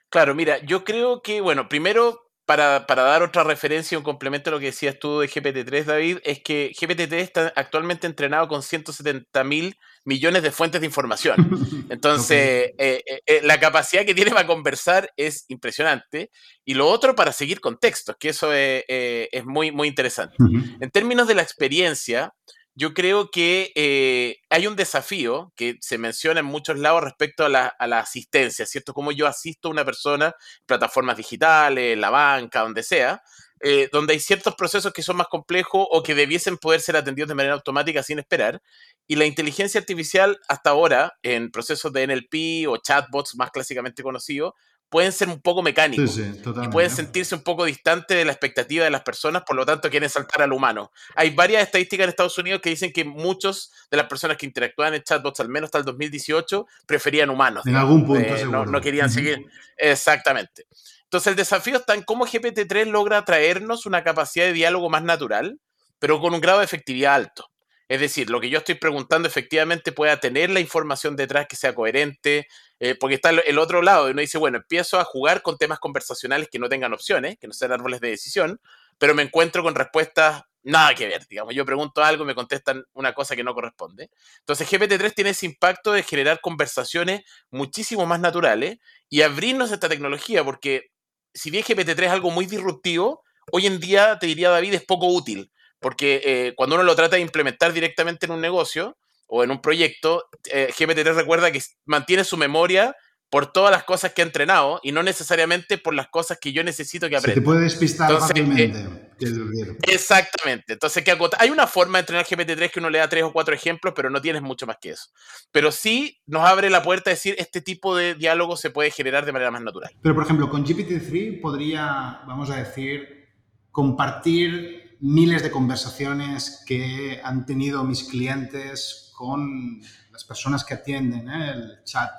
Claro, 0.09 0.35
mira, 0.35 0.59
yo 0.65 0.85
creo 0.85 1.23
que, 1.23 1.41
bueno, 1.41 1.69
primero 1.69 2.33
para, 2.45 2.85
dar 2.87 3.23
otra 3.23 3.45
referencia, 3.45 3.97
un 3.97 4.05
complemento 4.05 4.51
a 4.51 4.53
lo 4.53 4.59
que 4.59 4.67
decías 4.67 4.99
tú 4.99 5.21
de 5.21 5.29
GPT-3, 5.29 5.85
David, 5.85 6.19
es 6.25 6.43
que 6.43 6.73
GPT-3 6.73 7.15
está 7.15 7.53
actualmente 7.57 8.07
entrenado 8.07 8.49
con 8.49 8.63
170 8.63 9.45
mil 9.45 9.79
millones 10.05 10.43
de 10.43 10.51
fuentes 10.51 10.81
de 10.81 10.87
información. 10.87 11.37
Entonces, 11.91 12.73
eh, 12.79 13.03
eh, 13.07 13.21
eh, 13.27 13.41
la 13.43 13.61
capacidad 13.61 14.05
que 14.05 14.15
tiene 14.15 14.31
para 14.31 14.47
conversar 14.47 15.13
es 15.17 15.45
impresionante. 15.49 16.31
Y 16.65 16.75
lo 16.75 16.89
otro, 16.89 17.15
para 17.15 17.33
seguir 17.33 17.61
contextos, 17.61 18.17
que 18.19 18.31
eso 18.31 18.53
es, 18.53 19.45
muy, 19.45 19.73
muy 19.73 19.89
interesante. 19.89 20.37
En 20.81 20.91
términos 20.91 21.27
de 21.27 21.35
la 21.35 21.43
experiencia, 21.43 22.33
yo 22.75 22.95
creo 22.95 23.31
que 23.31 23.71
eh, 23.75 24.39
hay 24.49 24.67
un 24.67 24.77
desafío 24.77 25.53
que 25.57 25.77
se 25.81 25.99
menciona 25.99 26.41
en 26.41 26.47
muchos 26.47 26.79
lados 26.79 27.05
respecto 27.05 27.45
a 27.45 27.49
la, 27.49 27.99
asistencia, 27.99 28.65
¿cierto? 28.65 28.95
Como 28.95 29.13
yo 29.13 29.27
asisto 29.27 29.69
a 29.69 29.71
una 29.71 29.85
persona 29.85 30.27
en 30.27 30.67
plataformas 30.67 31.19
digitales, 31.19 31.99
la 31.99 32.09
banca, 32.09 32.61
donde 32.61 32.83
sea, 32.83 33.23
eh, 33.63 33.89
donde 33.93 34.15
hay 34.15 34.21
ciertos 34.21 34.55
procesos 34.57 34.93
que 34.93 35.03
son 35.03 35.17
más 35.17 35.29
complejos 35.29 35.87
o 35.91 36.03
que 36.03 36.15
debiesen 36.15 36.59
poder 36.59 36.81
ser 36.81 36.97
atendidos 36.97 37.29
de 37.29 37.35
manera 37.37 37.55
automática 37.55 38.03
sin 38.03 38.19
esperar. 38.19 38.61
Y 39.07 39.17
la 39.17 39.25
inteligencia 39.25 39.81
artificial 39.81 40.39
hasta 40.49 40.71
ahora, 40.71 41.15
en 41.23 41.51
procesos 41.51 41.93
de 41.93 42.07
NLP 42.07 42.69
o 42.69 42.79
chatbots 42.79 43.37
más 43.37 43.51
clásicamente 43.51 44.03
conocidos, 44.03 44.55
pueden 44.93 45.11
ser 45.11 45.29
un 45.29 45.41
poco 45.41 45.63
mecánicos 45.63 46.19
y 46.19 46.69
pueden 46.69 46.91
sentirse 46.91 47.35
un 47.35 47.43
poco 47.43 47.65
distantes 47.65 48.15
de 48.15 48.27
la 48.27 48.33
expectativa 48.33 48.85
de 48.85 48.91
las 48.91 49.01
personas, 49.01 49.43
por 49.47 49.57
lo 49.57 49.65
tanto 49.65 49.89
quieren 49.89 50.11
saltar 50.11 50.43
al 50.43 50.53
humano. 50.53 50.93
Hay 51.15 51.31
varias 51.31 51.63
estadísticas 51.63 52.05
en 52.05 52.11
Estados 52.11 52.37
Unidos 52.37 52.61
que 52.61 52.69
dicen 52.69 52.93
que 52.93 53.03
muchos 53.03 53.73
de 53.91 53.97
las 53.97 54.07
personas 54.07 54.37
que 54.37 54.45
interactúan 54.45 54.93
en 54.93 55.03
chatbots, 55.03 55.41
al 55.41 55.49
menos 55.49 55.69
hasta 55.69 55.79
el 55.79 55.87
2018, 55.87 56.67
preferían 56.85 57.31
humanos. 57.31 57.65
En 57.67 57.77
algún 57.77 58.05
punto, 58.05 58.37
eh, 58.37 58.45
no, 58.45 58.81
querían 58.83 59.09
seguir. 59.09 59.47
Exactamente. 59.79 60.67
Entonces 61.13 61.33
el 61.33 61.37
desafío 61.37 61.77
está 61.77 61.93
en 61.93 62.05
cómo 62.05 62.25
GPT-3 62.25 62.87
logra 62.87 63.23
traernos 63.23 63.85
una 63.85 64.03
capacidad 64.03 64.47
de 64.47 64.55
diálogo 64.55 64.89
más 64.89 65.03
natural, 65.03 65.61
pero 65.99 66.19
con 66.23 66.33
un 66.33 66.41
grado 66.41 66.61
de 66.61 66.65
efectividad 66.65 67.13
alto. 67.13 67.51
Es 67.87 68.01
decir, 68.01 68.31
lo 68.31 68.41
que 68.41 68.49
yo 68.49 68.57
estoy 68.57 68.77
preguntando 68.77 69.29
efectivamente 69.29 69.93
pueda 69.93 70.19
tener 70.21 70.49
la 70.49 70.61
información 70.61 71.15
detrás 71.15 71.47
que 71.47 71.57
sea 71.57 71.75
coherente, 71.75 72.47
eh, 72.81 72.95
porque 72.99 73.17
está 73.17 73.29
el 73.29 73.59
otro 73.59 73.83
lado, 73.83 74.09
y 74.09 74.13
uno 74.13 74.23
dice, 74.23 74.39
bueno, 74.39 74.57
empiezo 74.57 74.99
a 74.99 75.05
jugar 75.05 75.43
con 75.43 75.59
temas 75.59 75.81
conversacionales 75.81 76.49
que 76.51 76.59
no 76.59 76.71
tengan 76.71 76.95
opciones, 76.95 77.37
que 77.39 77.47
no 77.47 77.53
sean 77.53 77.73
árboles 77.73 78.01
de 78.01 78.09
decisión, 78.09 78.59
pero 78.97 79.15
me 79.15 79.23
encuentro 79.23 79.63
con 79.63 79.75
respuestas 79.75 80.45
nada 80.63 80.95
que 80.95 81.09
ver, 81.09 81.27
digamos, 81.29 81.55
yo 81.55 81.67
pregunto 81.67 82.03
algo 82.03 82.25
me 82.25 82.35
contestan 82.35 82.85
una 82.95 83.13
cosa 83.13 83.37
que 83.37 83.45
no 83.45 83.53
corresponde. 83.53 84.11
Entonces 84.39 84.71
GPT-3 84.71 85.15
tiene 85.15 85.31
ese 85.31 85.45
impacto 85.45 85.93
de 85.93 86.05
generar 86.05 86.41
conversaciones 86.41 87.23
muchísimo 87.51 88.07
más 88.07 88.21
naturales 88.21 88.79
y 89.11 89.23
abrirnos 89.23 89.71
a 89.73 89.75
esta 89.75 89.89
tecnología, 89.89 90.45
porque 90.45 90.92
si 91.35 91.51
bien 91.51 91.65
GPT-3 91.65 92.05
es 92.05 92.11
algo 92.11 92.31
muy 92.31 92.47
disruptivo, 92.47 93.23
hoy 93.51 93.67
en 93.67 93.81
día, 93.81 94.19
te 94.19 94.27
diría 94.27 94.51
David, 94.51 94.75
es 94.75 94.85
poco 94.85 95.07
útil 95.07 95.51
porque 95.83 96.23
eh, 96.25 96.55
cuando 96.57 96.77
uno 96.77 96.85
lo 96.85 96.95
trata 96.95 97.17
de 97.17 97.23
implementar 97.23 97.73
directamente 97.73 98.25
en 98.25 98.33
un 98.33 98.41
negocio 98.41 98.97
o 99.27 99.43
en 99.43 99.51
un 99.51 99.61
proyecto, 99.61 100.29
eh, 100.51 100.71
GPT-3 100.73 101.15
recuerda 101.15 101.51
que 101.51 101.61
mantiene 101.85 102.25
su 102.25 102.37
memoria 102.37 102.95
por 103.33 103.51
todas 103.51 103.71
las 103.71 103.85
cosas 103.85 104.13
que 104.13 104.21
ha 104.21 104.27
entrenado 104.27 104.79
y 104.83 104.93
no 104.93 105.03
necesariamente 105.03 105.79
por 105.79 105.95
las 105.95 106.09
cosas 106.09 106.37
que 106.39 106.53
yo 106.53 106.63
necesito 106.63 107.09
que 107.09 107.17
aprenda. 107.17 107.35
Se 107.35 107.41
te 107.41 107.45
puede 107.45 107.63
despistar 107.63 108.13
fácilmente. 108.19 108.79
Eh, 108.79 109.79
exactamente. 109.89 110.75
Entonces, 110.75 111.03
¿qué 111.03 111.17
hay 111.39 111.49
una 111.49 111.67
forma 111.67 111.97
de 111.97 112.01
entrenar 112.01 112.27
GPT-3 112.27 112.71
que 112.71 112.79
uno 112.81 112.91
le 112.91 112.99
da 112.99 113.09
tres 113.09 113.25
o 113.25 113.33
cuatro 113.33 113.55
ejemplos, 113.55 113.95
pero 113.97 114.11
no 114.11 114.21
tienes 114.21 114.43
mucho 114.43 114.67
más 114.67 114.77
que 114.79 114.91
eso. 114.91 115.07
Pero 115.51 115.73
sí 115.73 116.21
nos 116.27 116.47
abre 116.47 116.69
la 116.69 116.83
puerta 116.83 117.09
a 117.09 117.15
decir, 117.15 117.35
este 117.39 117.63
tipo 117.63 117.97
de 117.97 118.17
diálogo 118.17 118.55
se 118.59 118.69
puede 118.69 118.91
generar 118.91 119.25
de 119.25 119.33
manera 119.33 119.51
más 119.51 119.63
natural. 119.63 119.91
Pero, 120.03 120.15
por 120.15 120.25
ejemplo, 120.25 120.51
con 120.51 120.67
GPT-3 120.67 121.41
podría, 121.41 122.21
vamos 122.27 122.51
a 122.51 122.57
decir, 122.57 123.31
compartir 123.71 124.99
miles 125.01 125.43
de 125.43 125.51
conversaciones 125.51 126.63
que 126.67 127.19
han 127.25 127.47
tenido 127.47 127.83
mis 127.85 128.05
clientes 128.05 129.11
con 129.15 129.81
las 130.11 130.23
personas 130.25 130.67
que 130.67 130.75
atienden 130.75 131.31
¿eh? 131.31 131.51
el 131.55 131.85
chat 131.85 132.11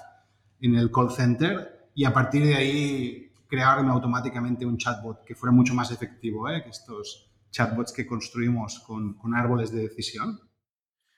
en 0.63 0.75
el 0.75 0.91
call 0.91 1.11
center 1.11 1.89
y 1.93 2.05
a 2.05 2.13
partir 2.13 2.45
de 2.45 2.55
ahí 2.55 3.31
crearme 3.47 3.91
automáticamente 3.91 4.65
un 4.65 4.77
chatbot 4.77 5.23
que 5.25 5.35
fuera 5.35 5.53
mucho 5.53 5.73
más 5.73 5.91
efectivo 5.91 6.49
¿eh? 6.49 6.63
que 6.63 6.69
estos 6.69 7.29
chatbots 7.51 7.93
que 7.93 8.07
construimos 8.07 8.79
con, 8.79 9.15
árboles 9.35 9.71
de 9.71 9.83
decisión. 9.83 10.39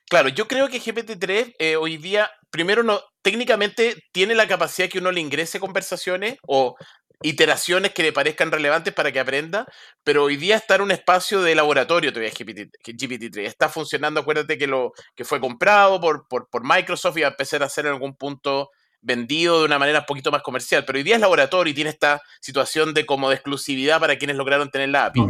Claro, 0.09 0.29
yo 0.29 0.47
creo 0.47 0.67
que 0.67 0.81
GPT-3 0.81 1.55
eh, 1.57 1.75
hoy 1.77 1.97
día, 1.97 2.29
primero, 2.49 2.83
no, 2.83 2.99
técnicamente 3.21 4.03
tiene 4.11 4.35
la 4.35 4.47
capacidad 4.47 4.89
que 4.89 4.99
uno 4.99 5.11
le 5.11 5.21
ingrese 5.21 5.59
conversaciones 5.59 6.37
o 6.45 6.75
iteraciones 7.21 7.93
que 7.93 8.03
le 8.03 8.11
parezcan 8.11 8.51
relevantes 8.51 8.93
para 8.93 9.11
que 9.11 9.19
aprenda, 9.19 9.65
pero 10.03 10.23
hoy 10.23 10.35
día 10.35 10.57
está 10.57 10.75
en 10.75 10.81
un 10.81 10.91
espacio 10.91 11.41
de 11.41 11.55
laboratorio 11.55 12.11
todavía 12.11 12.33
GPT, 12.37 13.31
3 13.31 13.47
Está 13.47 13.69
funcionando, 13.69 14.19
acuérdate 14.19 14.57
que, 14.57 14.67
lo, 14.67 14.91
que 15.15 15.25
fue 15.25 15.39
comprado 15.39 15.99
por, 16.01 16.27
por, 16.27 16.63
Microsoft 16.63 17.17
y 17.17 17.21
va 17.21 17.27
a 17.27 17.31
empezar 17.31 17.63
a 17.63 17.69
ser 17.69 17.85
en 17.85 17.93
algún 17.93 18.15
punto 18.15 18.69
vendido 19.05 19.59
de 19.59 19.65
una 19.65 19.79
manera 19.79 19.99
un 19.99 20.05
poquito 20.05 20.31
más 20.31 20.41
comercial, 20.41 20.83
pero 20.85 20.97
hoy 20.97 21.03
día 21.03 21.15
es 21.15 21.21
laboratorio 21.21 21.71
y 21.71 21.75
tiene 21.75 21.91
esta 21.91 22.21
situación 22.41 22.93
de 22.93 23.05
como 23.05 23.29
de 23.29 23.35
exclusividad 23.35 23.99
para 23.99 24.17
quienes 24.17 24.35
lograron 24.35 24.71
tener 24.71 24.89
la 24.89 25.05
API. 25.05 25.21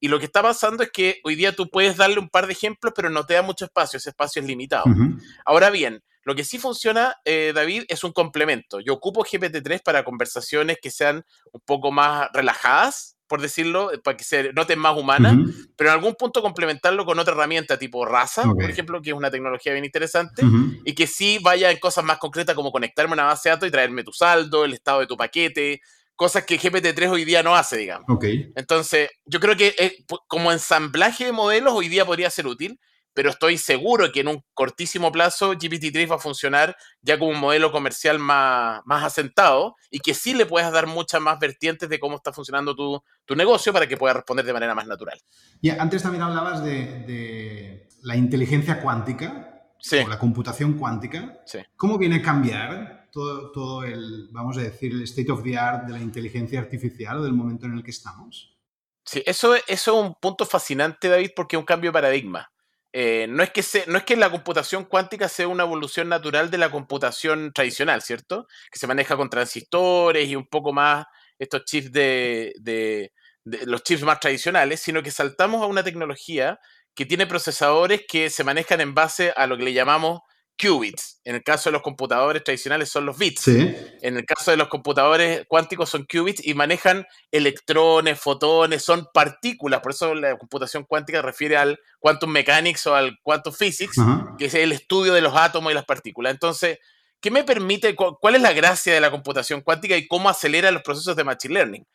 Y 0.00 0.08
lo 0.08 0.18
que 0.18 0.24
está 0.24 0.42
pasando 0.42 0.82
es 0.82 0.90
que 0.90 1.20
hoy 1.24 1.34
día 1.34 1.54
tú 1.54 1.68
puedes 1.68 1.96
darle 1.96 2.18
un 2.18 2.30
par 2.30 2.46
de 2.46 2.54
ejemplos, 2.54 2.92
pero 2.96 3.10
no 3.10 3.26
te 3.26 3.34
da 3.34 3.42
mucho 3.42 3.66
espacio, 3.66 3.98
ese 3.98 4.10
espacio 4.10 4.40
es 4.40 4.48
limitado. 4.48 4.84
Ahora 5.44 5.70
bien, 5.70 6.02
lo 6.22 6.34
que 6.34 6.44
sí 6.44 6.58
funciona, 6.58 7.16
eh, 7.24 7.52
David, 7.54 7.84
es 7.88 8.02
un 8.02 8.12
complemento. 8.12 8.80
Yo 8.80 8.94
ocupo 8.94 9.24
GPT-3 9.24 9.82
para 9.82 10.04
conversaciones 10.04 10.78
que 10.80 10.90
sean 10.90 11.24
un 11.52 11.60
poco 11.60 11.90
más 11.92 12.28
relajadas, 12.32 13.17
por 13.28 13.42
decirlo, 13.42 13.90
para 14.02 14.16
que 14.16 14.24
se 14.24 14.52
noten 14.54 14.78
más 14.78 14.96
humanas, 14.96 15.36
pero 15.76 15.90
en 15.90 15.94
algún 15.94 16.14
punto 16.14 16.40
complementarlo 16.42 17.04
con 17.04 17.18
otra 17.18 17.34
herramienta 17.34 17.78
tipo 17.78 18.04
raza, 18.04 18.42
por 18.42 18.70
ejemplo, 18.70 19.00
que 19.02 19.10
es 19.10 19.16
una 19.16 19.30
tecnología 19.30 19.72
bien 19.72 19.84
interesante, 19.84 20.42
y 20.84 20.94
que 20.94 21.06
sí 21.06 21.38
vaya 21.42 21.70
en 21.70 21.78
cosas 21.78 22.04
más 22.04 22.18
concretas 22.18 22.56
como 22.56 22.72
conectarme 22.72 23.12
a 23.12 23.14
una 23.14 23.24
base 23.24 23.48
de 23.48 23.54
datos 23.54 23.68
y 23.68 23.72
traerme 23.72 24.02
tu 24.02 24.12
saldo, 24.12 24.64
el 24.64 24.72
estado 24.72 25.00
de 25.00 25.06
tu 25.06 25.16
paquete, 25.16 25.80
cosas 26.16 26.44
que 26.44 26.58
GPT-3 26.58 27.10
hoy 27.10 27.24
día 27.24 27.42
no 27.42 27.54
hace, 27.54 27.76
digamos. 27.76 28.06
Entonces, 28.56 29.10
yo 29.24 29.38
creo 29.38 29.56
que 29.56 29.74
eh, 29.78 30.04
como 30.26 30.50
ensamblaje 30.50 31.26
de 31.26 31.32
modelos 31.32 31.74
hoy 31.74 31.88
día 31.88 32.04
podría 32.04 32.30
ser 32.30 32.46
útil, 32.46 32.80
pero 33.14 33.30
estoy 33.30 33.58
seguro 33.58 34.10
que 34.12 34.20
en 34.20 34.28
un 34.28 34.44
cortísimo 34.54 35.10
plazo 35.10 35.54
GPT-3 35.54 36.10
va 36.10 36.16
a 36.16 36.20
funcionar 36.20 36.76
ya 37.02 37.18
como 37.18 37.30
un 37.30 37.40
modelo 37.40 37.72
comercial 37.72 38.18
más, 38.18 38.80
más 38.84 39.04
asentado 39.04 39.76
y 39.90 40.00
que 40.00 40.14
sí 40.14 40.34
le 40.34 40.46
puedas 40.46 40.72
dar 40.72 40.86
muchas 40.86 41.20
más 41.20 41.38
vertientes 41.38 41.88
de 41.88 41.98
cómo 41.98 42.16
está 42.16 42.32
funcionando 42.32 42.74
tu, 42.74 43.02
tu 43.24 43.34
negocio 43.34 43.72
para 43.72 43.86
que 43.86 43.96
pueda 43.96 44.14
responder 44.14 44.44
de 44.44 44.52
manera 44.52 44.74
más 44.74 44.86
natural. 44.86 45.20
Y 45.60 45.70
antes 45.70 46.02
también 46.02 46.22
hablabas 46.22 46.62
de, 46.62 46.70
de 47.06 47.88
la 48.02 48.16
inteligencia 48.16 48.80
cuántica 48.80 49.48
o 50.04 50.08
la 50.08 50.18
computación 50.18 50.74
cuántica. 50.74 51.40
Sí. 51.46 51.58
¿Cómo 51.76 51.98
viene 51.98 52.16
a 52.16 52.22
cambiar 52.22 53.08
todo, 53.12 53.50
todo 53.52 53.84
el, 53.84 54.28
vamos 54.32 54.56
a 54.58 54.62
decir, 54.62 54.92
el 54.92 55.02
state 55.02 55.30
of 55.30 55.42
the 55.42 55.56
art 55.56 55.86
de 55.86 55.92
la 55.92 56.00
inteligencia 56.00 56.58
artificial 56.60 57.18
o 57.18 57.22
del 57.22 57.32
momento 57.32 57.66
en 57.66 57.74
el 57.74 57.82
que 57.82 57.90
estamos? 57.90 58.56
Sí, 59.04 59.22
eso, 59.24 59.54
eso 59.54 59.64
es 59.66 59.88
un 59.88 60.14
punto 60.20 60.44
fascinante, 60.44 61.08
David, 61.08 61.30
porque 61.34 61.56
es 61.56 61.60
un 61.60 61.66
cambio 61.66 61.90
de 61.90 61.94
paradigma. 61.94 62.50
Eh, 62.92 63.26
no, 63.28 63.42
es 63.42 63.50
que 63.50 63.62
no 63.86 63.98
es 63.98 64.04
que 64.04 64.16
la 64.16 64.30
computación 64.30 64.84
cuántica 64.84 65.28
sea 65.28 65.48
una 65.48 65.64
evolución 65.64 66.08
natural 66.08 66.50
de 66.50 66.58
la 66.58 66.70
computación 66.70 67.52
tradicional, 67.52 68.02
¿cierto? 68.02 68.46
Que 68.70 68.78
se 68.78 68.86
maneja 68.86 69.16
con 69.16 69.28
transistores 69.28 70.28
y 70.28 70.36
un 70.36 70.46
poco 70.46 70.72
más 70.72 71.06
estos 71.38 71.64
chips 71.64 71.92
de, 71.92 73.12
los 73.44 73.82
chips 73.82 74.02
más 74.02 74.20
tradicionales, 74.20 74.80
sino 74.80 75.02
que 75.02 75.10
saltamos 75.10 75.62
a 75.62 75.66
una 75.66 75.84
tecnología 75.84 76.58
que 76.94 77.06
tiene 77.06 77.26
procesadores 77.26 78.02
que 78.08 78.30
se 78.30 78.44
manejan 78.44 78.80
en 78.80 78.94
base 78.94 79.32
a 79.36 79.46
lo 79.46 79.56
que 79.56 79.64
le 79.64 79.72
llamamos 79.72 80.20
qubits. 80.58 81.20
En 81.24 81.36
el 81.36 81.42
caso 81.42 81.68
de 81.68 81.72
los 81.72 81.82
computadores 81.82 82.42
tradicionales 82.42 82.88
son 82.88 83.06
los 83.06 83.16
bits. 83.16 83.46
En 83.48 84.16
el 84.16 84.24
caso 84.24 84.50
de 84.50 84.56
los 84.56 84.68
computadores 84.68 85.44
cuánticos 85.46 85.88
son 85.88 86.04
qubits 86.04 86.44
y 86.44 86.54
manejan 86.54 87.06
electrones, 87.30 88.18
fotones, 88.20 88.84
son 88.84 89.06
partículas. 89.14 89.80
Por 89.80 89.92
eso 89.92 90.14
la 90.14 90.36
computación 90.36 90.84
cuántica 90.84 91.22
refiere 91.22 91.56
al 91.56 91.78
quantum 92.00 92.30
mechanics 92.30 92.86
o 92.86 92.94
al 92.94 93.18
quantum 93.22 93.52
physics, 93.52 93.96
que 94.38 94.46
es 94.46 94.54
el 94.54 94.72
estudio 94.72 95.14
de 95.14 95.20
los 95.20 95.34
átomos 95.36 95.70
y 95.70 95.74
las 95.74 95.84
partículas. 95.84 96.32
Entonces, 96.32 96.78
¿qué 97.20 97.30
me 97.30 97.44
permite, 97.44 97.94
cuál 97.94 98.34
es 98.34 98.42
la 98.42 98.52
gracia 98.52 98.92
de 98.92 99.00
la 99.00 99.10
computación 99.10 99.60
cuántica 99.60 99.96
y 99.96 100.08
cómo 100.08 100.28
acelera 100.28 100.70
los 100.70 100.82
procesos 100.82 101.14
de 101.14 101.24
machine 101.24 101.54
learning? 101.54 101.86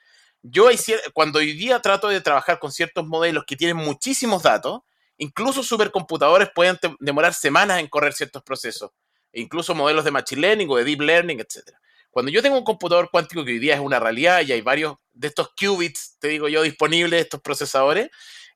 Yo 0.42 0.68
cuando 1.14 1.40
hoy 1.40 1.54
día 1.54 1.80
trato 1.80 2.10
de 2.10 2.22
trabajar 2.22 2.60
con 2.60 2.72
ciertos 2.72 3.06
modelos 3.06 3.46
que 3.48 3.56
tienen 3.56 3.78
muchísimos 3.78 4.44
datos, 4.44 4.82
incluso 5.24 5.64
supercomputadores 5.64 6.50
pueden 6.54 6.78
demorar 7.00 7.34
semanas 7.34 7.80
en 7.80 7.88
correr 7.88 8.14
ciertos 8.14 8.44
procesos, 8.44 8.92
e 9.32 9.42
incluso 9.42 9.74
modelos 9.74 10.04
de 10.06 10.12
machine 10.12 10.42
learning 10.42 10.70
o 10.70 10.76
de 10.76 10.84
deep 10.84 11.02
learning, 11.02 11.40
etc. 11.40 11.72
Cuando 12.12 12.32
yo 12.32 12.42
tengo 12.42 12.58
un 12.58 12.64
computador 12.64 13.10
cuántico 13.12 13.44
que 13.44 13.52
hoy 13.52 13.60
día 13.60 13.74
es 13.74 13.80
una 13.80 14.00
realidad 14.00 14.42
y 14.42 14.52
hay 14.52 14.62
varios 14.62 14.96
de 15.14 15.28
estos 15.28 15.50
qubits, 15.60 16.18
te 16.20 16.28
digo 16.28 16.48
yo, 16.48 16.62
disponibles, 16.62 17.22
estos 17.22 17.42
procesadores, 17.42 18.10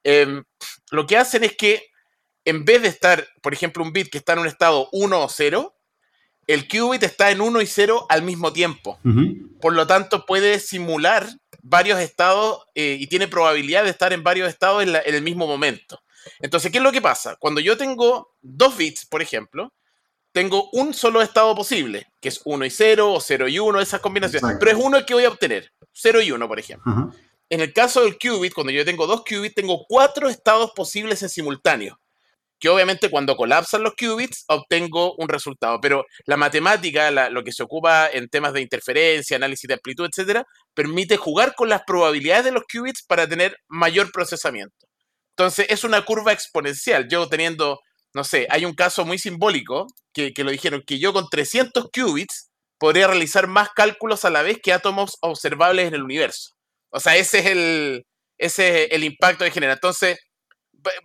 em, 0.03 0.43
lo 0.91 1.07
que 1.07 1.17
hacen 1.17 1.43
es 1.43 1.55
que 1.55 1.87
en 2.45 2.63
vez 2.63 2.81
de 2.81 2.87
estar, 2.87 3.27
por 3.41 3.53
ejemplo, 3.53 3.83
un 3.83 3.91
bit 3.91 4.09
que 4.09 4.19
está 4.19 4.33
en 4.33 4.39
un 4.39 4.47
estado 4.47 4.89
1 4.91 5.21
o 5.21 5.29
0, 5.29 5.75
el 6.47 6.67
qubit 6.67 7.03
está 7.03 7.29
en 7.31 7.41
1 7.41 7.61
y 7.61 7.67
0 7.67 8.05
al 8.07 8.21
mismo 8.21 8.53
tiempo. 8.53 8.99
Por 9.59 9.73
lo 9.73 9.85
tanto, 9.85 10.25
puede 10.25 10.59
simular 10.59 11.27
varios 11.61 11.99
estados 11.99 12.65
eh, 12.73 12.97
y 12.99 13.07
tiene 13.07 13.27
probabilidad 13.27 13.83
de 13.83 13.89
estar 13.89 14.13
en 14.13 14.23
varios 14.23 14.47
estados 14.47 14.83
en, 14.83 14.95
el 14.95 15.21
mismo 15.21 15.45
momento. 15.45 15.99
Entonces, 16.39 16.71
¿qué 16.71 16.77
es 16.77 16.83
lo 16.83 16.91
que 16.91 17.01
pasa? 17.01 17.35
Cuando 17.39 17.61
yo 17.61 17.77
tengo 17.77 18.35
dos 18.41 18.77
bits, 18.77 19.05
por 19.05 19.21
ejemplo, 19.21 19.73
tengo 20.31 20.69
un 20.73 20.93
solo 20.93 21.21
estado 21.21 21.55
posible, 21.55 22.07
que 22.21 22.29
es 22.29 22.41
1 22.45 22.65
y 22.65 22.69
0 22.69 23.13
o 23.13 23.19
0 23.19 23.47
y 23.47 23.59
1, 23.59 23.81
esas 23.81 24.01
combinaciones. 24.01 24.57
Pero 24.59 24.71
es 24.71 24.77
uno 24.77 24.97
el 24.97 25.05
que 25.05 25.13
voy 25.13 25.25
a 25.25 25.29
obtener, 25.29 25.71
0 25.93 26.21
y 26.21 26.31
1, 26.31 26.47
por 26.47 26.59
ejemplo. 26.59 27.11
En 27.49 27.61
el 27.61 27.73
caso 27.73 28.03
del 28.03 28.17
qubit, 28.17 28.53
cuando 28.53 28.71
yo 28.71 28.83
tengo 28.85 29.07
dos 29.07 29.23
qubits, 29.23 29.55
tengo 29.55 29.85
cuatro 29.87 30.29
estados 30.29 30.71
posibles 30.75 31.23
en 31.23 31.29
simultáneo 31.29 31.97
que 32.59 32.69
obviamente 32.69 33.09
cuando 33.09 33.35
colapsan 33.35 33.83
los 33.83 33.93
qubits 33.93 34.45
obtengo 34.47 35.15
un 35.15 35.29
resultado, 35.29 35.79
pero 35.81 36.05
la 36.25 36.37
matemática, 36.37 37.11
lo 37.29 37.43
que 37.43 37.51
se 37.51 37.63
ocupa 37.63 38.09
en 38.11 38.29
temas 38.29 38.53
de 38.53 38.61
interferencia, 38.61 39.37
análisis 39.37 39.67
de 39.67 39.75
amplitud, 39.75 40.07
etcétera, 40.09 40.45
permite 40.73 41.17
jugar 41.17 41.53
con 41.55 41.69
las 41.69 41.83
probabilidades 41.85 42.45
de 42.45 42.51
los 42.51 42.63
qubits 42.63 43.03
para 43.03 43.27
tener 43.27 43.57
mayor 43.67 44.11
procesamiento. 44.11 44.86
Entonces, 45.37 45.67
es 45.69 45.83
una 45.83 46.03
curva 46.03 46.33
exponencial. 46.33 47.07
Yo 47.07 47.29
teniendo, 47.29 47.79
no 48.15 48.23
sé, 48.23 48.47
hay 48.49 48.65
un 48.65 48.73
caso 48.73 49.05
muy 49.05 49.19
simbólico 49.19 49.85
que, 50.11 50.33
lo 50.37 50.49
dijeron, 50.49 50.81
que 50.85 50.97
yo 50.97 51.13
con 51.13 51.29
300 51.29 51.89
qubits 51.93 52.49
podría 52.79 53.05
realizar 53.05 53.45
más 53.45 53.69
cálculos 53.69 54.25
a 54.25 54.31
la 54.31 54.41
vez 54.41 54.57
que 54.63 54.73
átomos 54.73 55.17
observables 55.21 55.87
en 55.87 55.93
el 55.93 56.01
universo. 56.01 56.53
O 56.89 56.99
sea, 56.99 57.17
ese 57.17 57.39
es 57.39 57.45
el, 57.45 58.07
ese 58.39 58.85
es 58.85 58.91
el 58.91 59.03
impacto 59.03 59.45
que 59.45 59.51
genera. 59.51 59.73
Entonces, 59.73 60.17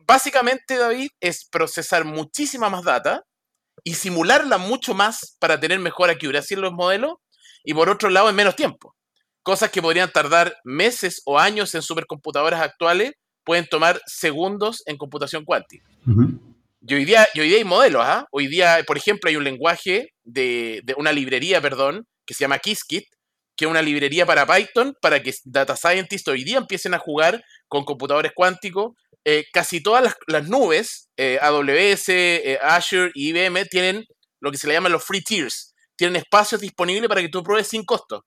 básicamente, 0.07 0.79
David, 0.79 1.11
es 1.21 1.47
procesar 1.51 2.07
muchísima 2.07 2.71
más 2.71 2.85
data 2.85 3.25
y 3.85 3.95
simularla 3.95 4.57
mucho 4.57 4.95
más 4.95 5.37
para 5.41 5.61
tener 5.61 5.79
mejor 5.79 6.09
accuracy 6.09 6.55
en 6.55 6.63
los 6.63 6.73
modelos 6.73 7.17
y 7.65 7.75
por 7.75 7.91
otro 7.91 8.09
lado 8.09 8.31
en 8.31 8.37
menos 8.37 8.57
tiempo. 8.57 8.97
Cosas 9.43 9.71
que 9.71 9.83
podrían 9.83 10.11
tardar 10.11 10.57
meses 10.65 11.21
o 11.27 11.39
años 11.39 11.75
en 11.75 11.83
supercomputadoras 11.83 12.63
actuales 12.63 13.13
pueden 13.45 13.67
tomar 13.67 14.01
segundos 14.07 14.83
en 14.87 14.97
computación 14.97 15.45
cuántica. 15.45 15.87
y, 16.81 16.95
hoy 16.95 17.05
día, 17.05 17.27
hoy 17.35 17.49
día 17.49 17.59
hay 17.59 17.65
modelos, 17.65 18.03
¿ah? 18.05 18.27
Hoy 18.31 18.47
día, 18.47 18.83
por 18.87 18.97
ejemplo, 18.97 19.29
hay 19.29 19.37
un 19.37 19.45
lenguaje 19.45 20.13
de, 20.25 20.81
de, 20.85 20.95
una 20.97 21.13
librería, 21.13 21.61
perdón, 21.61 22.07
que 22.27 22.35
se 22.35 22.45
llama 22.45 22.59
Qiskit, 22.59 23.05
que 23.57 23.65
es 23.67 23.71
una 23.71 23.83
librería 23.83 24.25
para 24.27 24.47
Python 24.47 24.97
para 25.01 25.23
que 25.23 25.35
data 25.45 25.77
scientists 25.77 26.29
hoy 26.29 26.43
día 26.43 26.59
empiecen 26.59 26.95
a 26.95 26.99
jugar 26.99 27.45
con 27.69 27.85
computadores 27.85 28.33
cuánticos 28.35 28.93
eh, 29.25 29.45
casi 29.53 29.81
todas 29.81 30.17
las, 30.27 30.49
nubes, 30.49 31.09
eh, 31.17 31.39
AWS, 31.41 32.09
eh, 32.09 32.59
Azure 32.61 33.13
y 33.15 33.29
IBM, 33.29 33.67
tienen 33.67 34.05
lo 34.41 34.51
que 34.51 34.59
se 34.59 34.67
le 34.67 34.75
llama 34.75 34.89
los 34.89 35.05
free 35.05 35.23
tiers. 35.23 35.75
Tienen 35.97 36.17
espacios 36.17 36.61
disponibles 36.61 37.09
para 37.09 37.21
que 37.21 37.29
tú 37.29 37.43
pruebes 37.43 37.69
sin 37.69 37.85
costo. 37.85 38.25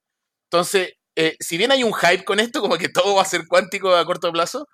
Entonces, 0.50 0.94
si 1.40 1.58
bien 1.58 1.72
hay 1.72 1.84
un 1.84 1.94
hype 1.94 2.24
con 2.24 2.40
esto, 2.40 2.62
como 2.62 2.78
que 2.78 2.90
todo 2.90 3.16
va 3.16 3.24
a 3.24 3.26
ser 3.26 3.48
cuántico 3.48 3.96
a 3.96 4.06
corto 4.06 4.32
plazo, 4.32 4.68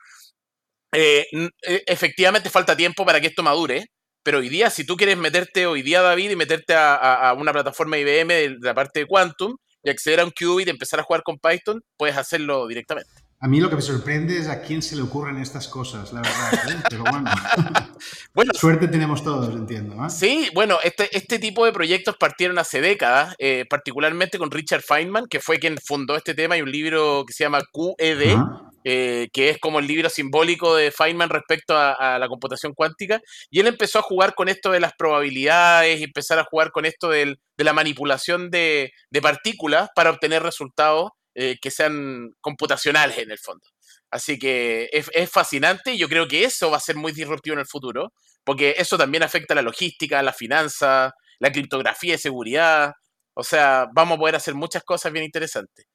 efectivamente 0.91 2.49
falta 2.49 2.75
tiempo 2.75 3.05
para 3.05 3.21
que 3.21 3.27
esto 3.27 3.43
madure. 3.43 3.85
Pero 4.23 4.39
hoy 4.39 4.49
día, 4.49 4.69
si 4.69 4.85
tú 4.85 4.97
quieres 4.97 5.17
meterte 5.17 5.65
hoy 5.65 5.81
día, 5.81 6.01
David, 6.01 6.31
y 6.31 6.35
meterte 6.35 6.75
a, 6.75 7.33
una 7.37 7.51
plataforma 7.51 7.97
IBM 7.97 8.27
de, 8.27 8.57
la 8.61 8.73
parte 8.75 8.99
de 9.01 9.07
Quantum 9.07 9.55
y 9.83 9.89
acceder 9.89 10.19
a 10.19 10.25
un 10.25 10.31
qubit 10.31 10.67
y 10.67 10.69
empezar 10.71 10.99
a 10.99 11.03
jugar 11.03 11.23
con 11.23 11.39
Python, 11.39 11.81
puedes 11.97 12.17
hacerlo 12.17 12.67
directamente. 12.67 13.11
A 13.43 13.47
mí 13.47 13.59
lo 13.59 13.71
que 13.71 13.75
me 13.75 13.81
sorprende 13.81 14.37
es 14.37 14.47
a 14.47 14.61
quién 14.61 14.83
se 14.83 14.95
le 14.95 15.01
ocurren 15.01 15.39
estas 15.39 15.67
cosas, 15.67 16.13
la 16.13 16.21
verdad. 16.21 16.69
¿eh? 16.69 16.83
Pero 16.87 17.03
bueno, 18.35 18.51
suerte 18.53 18.87
tenemos 18.87 19.23
todos, 19.23 19.55
entiendo. 19.55 19.95
¿eh? 20.05 20.11
Sí, 20.11 20.47
bueno, 20.53 20.77
este, 20.83 21.09
este 21.17 21.39
tipo 21.39 21.65
de 21.65 21.71
proyectos 21.71 22.17
partieron 22.19 22.59
hace 22.59 22.81
décadas, 22.81 23.33
eh, 23.39 23.65
particularmente 23.67 24.37
con 24.37 24.51
Richard 24.51 24.83
Feynman, 24.83 25.25
que 25.25 25.39
fue 25.39 25.57
quien 25.57 25.79
fundó 25.83 26.15
este 26.15 26.35
tema. 26.35 26.55
y 26.55 26.61
un 26.61 26.71
libro 26.71 27.23
que 27.25 27.33
se 27.33 27.43
llama 27.43 27.63
QED, 27.73 28.37
que 28.83 29.49
es 29.49 29.57
como 29.57 29.79
el 29.79 29.87
libro 29.87 30.09
simbólico 30.11 30.75
de 30.75 30.91
Feynman 30.91 31.29
respecto 31.29 31.75
a, 31.75 32.19
la 32.19 32.27
computación 32.27 32.73
cuántica. 32.75 33.21
Y 33.49 33.59
él 33.59 33.65
empezó 33.65 33.97
a 33.97 34.03
jugar 34.03 34.35
con 34.35 34.49
esto 34.49 34.69
de 34.69 34.81
las 34.81 34.93
probabilidades 34.93 35.99
y 35.99 36.03
empezar 36.03 36.37
a 36.37 36.43
jugar 36.43 36.69
con 36.69 36.85
esto 36.85 37.09
de 37.09 37.37
la 37.57 37.73
manipulación 37.73 38.51
de, 38.51 38.91
de 39.09 39.21
partículas 39.21 39.89
para 39.95 40.11
obtener 40.11 40.43
resultados 40.43 41.09
eh, 41.33 41.57
que 41.61 41.71
sean 41.71 42.31
computacionales 42.41 43.17
en 43.17 43.31
el 43.31 43.39
fondo. 43.39 43.65
Así 44.09 44.37
que 44.37 44.89
es, 44.91 45.29
fascinante 45.29 45.93
y 45.93 45.97
yo 45.97 46.09
creo 46.09 46.27
que 46.27 46.43
eso 46.43 46.69
va 46.69 46.77
a 46.77 46.81
ser 46.81 46.97
muy 46.97 47.13
disruptivo 47.13 47.53
en 47.53 47.61
el 47.61 47.65
futuro, 47.65 48.11
porque 48.43 48.75
eso 48.77 48.97
también 48.97 49.23
afecta 49.23 49.53
a 49.53 49.55
la 49.55 49.61
logística, 49.61 50.21
la 50.21 50.33
finanza, 50.33 51.13
la 51.39 51.51
criptografía 51.51 52.15
y 52.15 52.17
seguridad. 52.17 52.91
O 53.33 53.43
sea, 53.43 53.87
vamos 53.93 54.17
a 54.17 54.19
poder 54.19 54.35
hacer 54.35 54.53
muchas 54.53 54.83
cosas 54.83 55.13
bien 55.13 55.23
interesantes. 55.23 55.85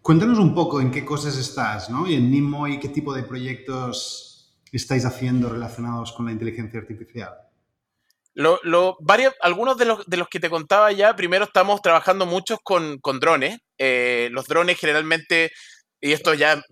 Cuéntanos 0.00 0.38
un 0.38 0.54
poco 0.54 0.80
en 0.80 0.90
qué 0.90 1.04
cosas 1.04 1.36
estás, 1.36 1.90
¿no? 1.90 2.08
Y 2.08 2.14
en 2.14 2.30
NIMO 2.30 2.66
y 2.66 2.80
qué 2.80 2.88
tipo 2.88 3.14
de 3.14 3.22
proyectos 3.22 4.56
estáis 4.72 5.04
haciendo 5.04 5.50
relacionados 5.50 6.12
con 6.12 6.26
la 6.26 6.32
inteligencia 6.32 6.80
artificial. 6.80 7.41
Lo, 8.34 8.96
varios, 9.00 9.34
algunos 9.40 9.76
de 9.76 9.84
los, 9.84 10.06
de 10.06 10.16
los 10.16 10.28
que 10.28 10.40
te 10.40 10.48
contaba 10.48 10.90
ya, 10.92 11.14
primero 11.14 11.44
estamos 11.44 11.82
trabajando 11.82 12.24
muchos 12.26 12.58
con, 12.62 12.98
con 12.98 13.20
drones. 13.20 13.58
Eh, 13.78 14.28
los 14.32 14.46
drones 14.46 14.78
generalmente, 14.78 15.50
y 16.00 16.12
esto 16.12 16.32
ya 16.34 16.62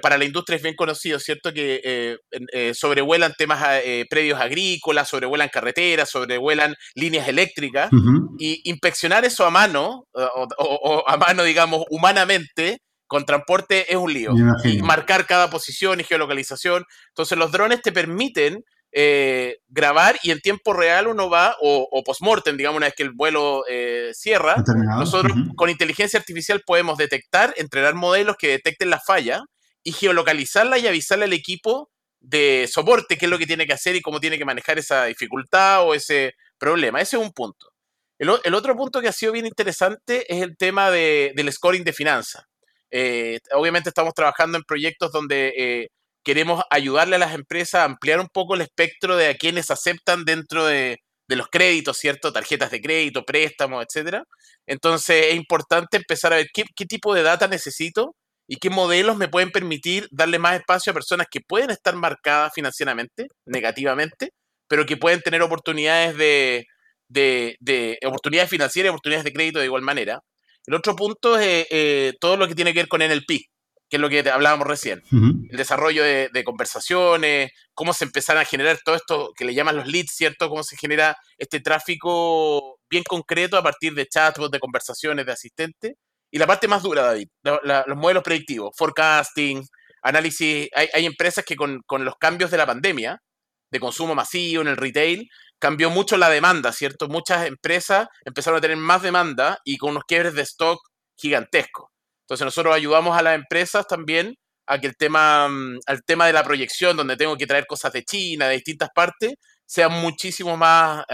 para 0.00 0.16
la 0.16 0.24
industria 0.24 0.56
es 0.56 0.62
bien 0.62 0.74
conocido, 0.76 1.18
¿cierto? 1.18 1.52
Que 1.52 1.80
eh, 1.84 2.16
eh, 2.52 2.72
sobrevuelan 2.74 3.34
temas 3.36 3.82
predios 4.08 4.40
agrícolas, 4.40 5.08
sobrevuelan 5.10 5.50
carreteras, 5.50 6.08
sobrevuelan 6.08 6.74
líneas 6.94 7.28
eléctricas, 7.28 7.90
y 8.38 8.62
inspeccionar 8.64 9.26
eso 9.26 9.44
a 9.44 9.50
mano, 9.50 10.06
o, 10.14 11.04
a 11.06 11.16
mano, 11.18 11.42
digamos, 11.42 11.84
humanamente, 11.90 12.78
con 13.06 13.26
transporte 13.26 13.92
es 13.92 13.96
un 13.96 14.12
lío. 14.12 14.32
Y 14.64 14.80
marcar 14.80 15.26
cada 15.26 15.50
posición 15.50 16.00
y 16.00 16.04
geolocalización. 16.04 16.84
Entonces 17.10 17.36
los 17.36 17.52
drones 17.52 17.82
te 17.82 17.92
permiten 17.92 18.64
eh, 18.96 19.58
grabar 19.66 20.16
y 20.22 20.30
en 20.30 20.40
tiempo 20.40 20.72
real 20.72 21.08
uno 21.08 21.28
va, 21.28 21.56
o, 21.60 21.88
o 21.90 22.04
post-mortem, 22.04 22.56
digamos, 22.56 22.76
una 22.76 22.86
vez 22.86 22.94
que 22.94 23.02
el 23.02 23.10
vuelo 23.10 23.64
eh, 23.68 24.12
cierra, 24.14 24.62
nosotros 24.96 25.32
con 25.56 25.68
inteligencia 25.68 26.16
artificial 26.16 26.62
podemos 26.64 26.96
detectar, 26.96 27.52
entrenar 27.56 27.94
modelos 27.94 28.36
que 28.38 28.46
detecten 28.48 28.90
la 28.90 29.00
falla 29.00 29.42
y 29.82 29.90
geolocalizarla 29.90 30.78
y 30.78 30.86
avisarle 30.86 31.24
al 31.24 31.32
equipo 31.32 31.90
de 32.20 32.68
soporte 32.70 33.18
qué 33.18 33.24
es 33.24 33.30
lo 33.30 33.38
que 33.38 33.48
tiene 33.48 33.66
que 33.66 33.72
hacer 33.72 33.96
y 33.96 34.00
cómo 34.00 34.20
tiene 34.20 34.38
que 34.38 34.44
manejar 34.44 34.78
esa 34.78 35.06
dificultad 35.06 35.82
o 35.82 35.94
ese 35.94 36.34
problema. 36.56 37.00
Ese 37.00 37.16
es 37.16 37.22
un 37.22 37.32
punto. 37.32 37.70
El, 38.16 38.54
otro 38.54 38.76
punto 38.76 39.00
que 39.00 39.08
ha 39.08 39.12
sido 39.12 39.32
bien 39.32 39.44
interesante 39.44 40.32
es 40.32 40.40
el 40.40 40.56
tema 40.56 40.92
del 40.92 41.52
scoring 41.52 41.82
de 41.82 41.92
finanzas. 41.92 42.44
Eh, 42.92 43.40
obviamente 43.54 43.88
estamos 43.88 44.14
trabajando 44.14 44.56
en 44.56 44.62
proyectos 44.62 45.10
donde 45.10 45.90
queremos 46.24 46.64
ayudarle 46.70 47.16
a 47.16 47.18
las 47.18 47.34
empresas 47.34 47.82
a 47.82 47.84
ampliar 47.84 48.20
un 48.20 48.28
poco 48.28 48.54
el 48.54 48.62
espectro 48.62 49.16
de 49.16 49.28
a 49.28 49.36
quienes 49.36 49.70
aceptan 49.70 50.24
dentro 50.24 50.64
de, 50.66 50.98
los 51.28 51.48
créditos, 51.48 51.98
¿cierto? 51.98 52.32
Tarjetas 52.32 52.70
de 52.70 52.80
crédito, 52.80 53.24
préstamos, 53.24 53.84
etcétera. 53.84 54.24
Entonces 54.66 55.26
es 55.30 55.34
importante 55.34 55.96
empezar 55.96 56.32
a 56.32 56.36
ver 56.36 56.46
qué, 56.52 56.86
tipo 56.86 57.14
de 57.14 57.22
data 57.22 57.48
necesito 57.48 58.14
y 58.46 58.56
qué 58.56 58.70
modelos 58.70 59.16
me 59.16 59.28
pueden 59.28 59.50
permitir 59.50 60.06
darle 60.10 60.38
más 60.38 60.56
espacio 60.56 60.90
a 60.90 60.94
personas 60.94 61.26
que 61.30 61.40
pueden 61.40 61.70
estar 61.70 61.96
marcadas 61.96 62.52
financieramente, 62.54 63.28
negativamente, 63.46 64.30
pero 64.68 64.86
que 64.86 64.96
pueden 64.96 65.20
tener 65.22 65.42
oportunidades 65.42 66.16
de, 66.16 66.66
de, 67.08 67.98
oportunidades 68.06 68.50
financieras 68.50 68.88
y 68.88 68.90
oportunidades 68.90 69.24
de 69.24 69.32
crédito 69.32 69.58
de 69.58 69.66
igual 69.66 69.82
manera. 69.82 70.20
El 70.66 70.74
otro 70.74 70.96
punto 70.96 71.38
es 71.38 71.66
eh, 71.70 72.12
todo 72.20 72.36
lo 72.36 72.48
que 72.48 72.54
tiene 72.54 72.72
que 72.72 72.80
ver 72.80 72.88
con 72.88 73.00
NLP, 73.00 73.48
que 73.94 73.98
es 73.98 74.00
lo 74.00 74.10
que 74.10 74.28
hablábamos 74.28 74.66
recién. 74.66 75.04
El 75.12 75.56
desarrollo 75.56 76.02
de, 76.02 76.42
conversaciones, 76.44 77.52
cómo 77.74 77.92
se 77.92 78.04
empezaron 78.04 78.42
a 78.42 78.44
generar 78.44 78.76
todo 78.84 78.96
esto 78.96 79.30
que 79.36 79.44
le 79.44 79.54
llaman 79.54 79.76
los 79.76 79.86
leads, 79.86 80.16
¿cierto? 80.16 80.48
Cómo 80.48 80.64
se 80.64 80.76
genera 80.76 81.16
este 81.38 81.60
tráfico 81.60 82.80
bien 82.90 83.04
concreto 83.04 83.56
a 83.56 83.62
partir 83.62 83.94
de 83.94 84.08
chatbots, 84.08 84.50
de 84.50 84.58
conversaciones, 84.58 85.24
de 85.24 85.30
asistentes. 85.30 85.92
Y 86.28 86.38
la 86.38 86.46
parte 86.48 86.66
más 86.66 86.82
dura, 86.82 87.02
David, 87.02 87.28
los 87.44 87.96
modelos 87.96 88.24
predictivos, 88.24 88.74
forecasting, 88.76 89.64
análisis. 90.02 90.68
Hay, 90.74 91.06
empresas 91.06 91.44
que 91.44 91.54
con, 91.54 91.80
con, 91.86 92.04
los 92.04 92.16
cambios 92.16 92.50
de 92.50 92.56
la 92.56 92.66
pandemia, 92.66 93.22
de 93.70 93.78
consumo 93.78 94.16
masivo 94.16 94.62
en 94.62 94.68
el 94.68 94.76
retail, 94.76 95.28
cambió 95.60 95.88
mucho 95.88 96.16
la 96.16 96.30
demanda, 96.30 96.72
¿cierto? 96.72 97.06
Muchas 97.06 97.46
empresas 97.46 98.08
empezaron 98.24 98.58
a 98.58 98.60
tener 98.60 98.76
más 98.76 99.02
demanda 99.02 99.60
y 99.64 99.76
con 99.76 99.90
unos 99.90 100.02
quiebres 100.04 100.34
de 100.34 100.42
stock 100.42 100.80
gigantescos. 101.16 101.93
Entonces 102.24 102.44
nosotros 102.44 102.74
ayudamos 102.74 103.16
a 103.16 103.22
las 103.22 103.34
empresas 103.34 103.86
también 103.86 104.34
a 104.66 104.80
que 104.80 104.86
el 104.86 104.96
tema, 104.96 105.48
mm, 105.48 105.80
al 105.86 106.02
tema 106.04 106.26
de 106.26 106.32
la 106.32 106.42
proyección, 106.42 106.96
donde 106.96 107.16
tengo 107.16 107.36
que 107.36 107.46
traer 107.46 107.66
cosas 107.66 107.92
de 107.92 108.02
China, 108.02 108.48
de 108.48 108.54
distintas 108.54 108.88
partes, 108.94 109.34
sea 109.66 109.88
muchísimo 109.88 110.56
más, 110.56 111.04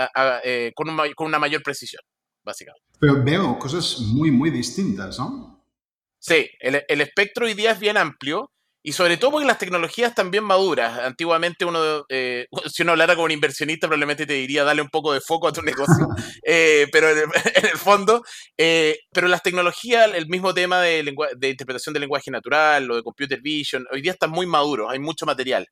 eh, 0.45 0.73
con, 0.75 0.97
con, 1.17 1.27
una 1.27 1.39
mayor 1.39 1.63
precisión, 1.63 2.03
básicamente. 2.45 2.87
Pero 2.99 3.23
veo 3.23 3.59
cosas 3.59 3.99
muy, 4.01 4.31
muy 4.31 4.51
distintas, 4.51 5.19
¿no? 5.19 5.65
Sí, 6.19 6.49
el, 6.61 6.83
el 6.87 7.01
espectro 7.01 7.47
hoy 7.47 7.55
día 7.55 7.73
es 7.73 7.81
bien 7.81 7.97
amplio 7.97 8.51
y 8.83 8.93
sobre 8.93 9.17
todo 9.17 9.33
porque 9.33 9.47
las 9.47 9.59
tecnologías 9.59 10.15
bien 10.31 10.45
maduras. 10.45 10.99
Antiguamente 10.99 11.65
uno, 11.65 12.05
eh, 12.09 12.47
si 12.73 12.83
uno 12.83 12.93
hablara 12.93 13.15
con 13.15 13.25
un 13.25 13.31
inversionista, 13.31 13.87
probablemente 13.87 14.27
te 14.27 14.35
diría 14.35 14.65
darle 14.65 14.83
un 14.83 14.89
poco 14.89 15.13
de 15.13 15.21
foco 15.21 15.49
a 15.49 15.53
tu 15.53 15.63
negocio. 15.63 16.09
Eh, 16.45 16.87
pero 16.93 17.11
en 17.11 17.31
el, 17.67 17.79
fondo, 17.79 18.23
eh, 18.57 18.99
pero 19.13 19.29
las 19.29 19.43
tecnologías, 19.43 20.11
el 20.15 20.29
mismo 20.29 20.55
tema 20.55 20.81
de, 20.81 21.15
de 21.37 21.49
interpretación 21.49 21.93
del 21.93 22.03
lenguaje 22.03 22.31
natural 22.31 22.91
o 22.91 22.97
de 22.97 23.03
computer 23.03 23.41
vision, 23.41 23.87
hoy 23.93 24.03
día 24.03 24.13
están 24.13 24.31
muy 24.31 24.47
maduros, 24.47 24.91
hay 24.91 24.99
mucho 24.99 25.27
material. 25.27 25.67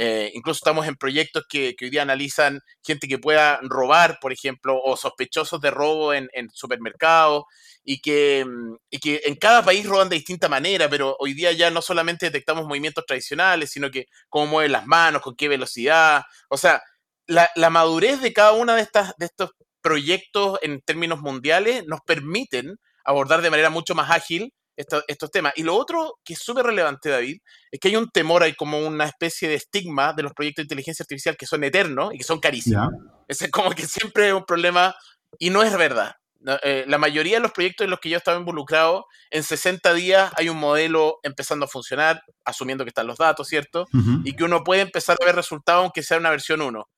Eh, 0.00 0.30
incluso 0.34 0.58
estamos 0.58 0.86
en 0.86 0.94
proyectos 0.94 1.42
que, 1.48 1.74
hoy 1.82 1.90
día 1.90 2.02
analizan 2.02 2.60
gente 2.84 3.08
que 3.08 3.18
pueda 3.18 3.58
robar, 3.62 4.18
por 4.20 4.32
ejemplo, 4.32 4.80
o 4.80 4.96
sospechosos 4.96 5.60
de 5.60 5.72
robo 5.72 6.14
en, 6.14 6.28
supermercados, 6.52 7.42
y 7.82 8.00
que, 8.00 8.44
mm, 8.46 8.76
y 8.90 8.98
que 9.00 9.22
en 9.24 9.34
cada 9.34 9.64
país 9.64 9.84
roban 9.86 10.08
de 10.08 10.14
distinta 10.14 10.48
manera, 10.48 10.88
pero 10.88 11.16
hoy 11.18 11.34
día 11.34 11.50
ya 11.50 11.72
no 11.72 11.82
solamente 11.82 12.26
detectamos 12.26 12.64
movimientos 12.66 13.04
tradicionales, 13.06 13.70
sino 13.72 13.90
que 13.90 14.06
cómo 14.28 14.46
mueven 14.46 14.70
las 14.70 14.86
manos, 14.86 15.20
con 15.20 15.34
qué 15.34 15.48
velocidad. 15.48 16.22
O 16.48 16.56
sea, 16.56 16.80
la, 17.26 17.50
la 17.56 17.70
madurez 17.70 18.20
de 18.20 18.32
cada 18.32 18.52
uno 18.52 18.74
de, 18.74 18.86
de 19.18 19.26
estos 19.26 19.50
proyectos 19.82 20.60
en 20.62 20.80
términos 20.82 21.20
mundiales 21.20 21.84
nos 21.86 22.02
permiten 22.02 22.76
abordar 23.04 23.42
de 23.42 23.50
manera 23.50 23.70
mucho 23.70 23.96
más 23.96 24.10
ágil 24.12 24.52
estos 24.78 25.30
temas. 25.30 25.52
Y 25.56 25.62
lo 25.62 25.76
otro 25.76 26.18
que 26.24 26.34
es 26.34 26.38
súper 26.38 26.64
relevante, 26.64 27.10
David, 27.10 27.38
es 27.70 27.80
que 27.80 27.88
hay 27.88 27.96
un 27.96 28.08
temor, 28.08 28.42
hay 28.42 28.54
como 28.54 28.78
una 28.78 29.04
especie 29.04 29.48
de 29.48 29.56
estigma 29.56 30.12
de 30.12 30.22
los 30.22 30.32
proyectos 30.32 30.62
de 30.62 30.66
inteligencia 30.66 31.02
artificial 31.02 31.36
que 31.36 31.46
son 31.46 31.64
eternos 31.64 32.14
y 32.14 32.18
que 32.18 32.24
son 32.24 32.38
carísimos. 32.38 32.88
Ese 33.26 33.46
es 33.46 33.50
como 33.50 33.70
que 33.70 33.86
siempre 33.86 34.28
es 34.28 34.34
un 34.34 34.44
problema 34.44 34.94
y 35.38 35.50
no 35.50 35.62
es 35.62 35.76
verdad. 35.76 36.14
Eh, 36.62 36.84
la 36.86 36.98
mayoría 36.98 37.36
de 37.36 37.42
los 37.42 37.50
proyectos 37.50 37.84
en 37.84 37.90
los 37.90 37.98
que 37.98 38.10
yo 38.10 38.16
estaba 38.16 38.38
involucrado, 38.38 39.06
en 39.30 39.42
60 39.42 39.92
días 39.94 40.32
hay 40.36 40.48
un 40.48 40.56
modelo 40.56 41.18
empezando 41.24 41.64
a 41.64 41.68
funcionar, 41.68 42.22
asumiendo 42.44 42.84
que 42.84 42.90
están 42.90 43.08
los 43.08 43.18
datos, 43.18 43.48
¿cierto? 43.48 43.86
Y 44.24 44.34
que 44.34 44.44
uno 44.44 44.62
puede 44.62 44.82
empezar 44.82 45.16
a 45.20 45.24
ver 45.24 45.34
resultados 45.34 45.82
aunque 45.82 46.02
sea 46.02 46.18
una 46.18 46.30
versión 46.30 46.60
1. 46.60 46.88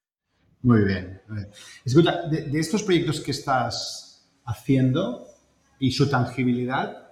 Muy 0.62 0.84
bien. 0.84 1.22
Escucha, 1.84 2.20
de 2.28 2.60
estos 2.60 2.82
proyectos 2.82 3.20
que 3.20 3.30
estás 3.30 4.30
haciendo 4.44 5.26
y 5.78 5.92
su 5.92 6.10
tangibilidad, 6.10 7.09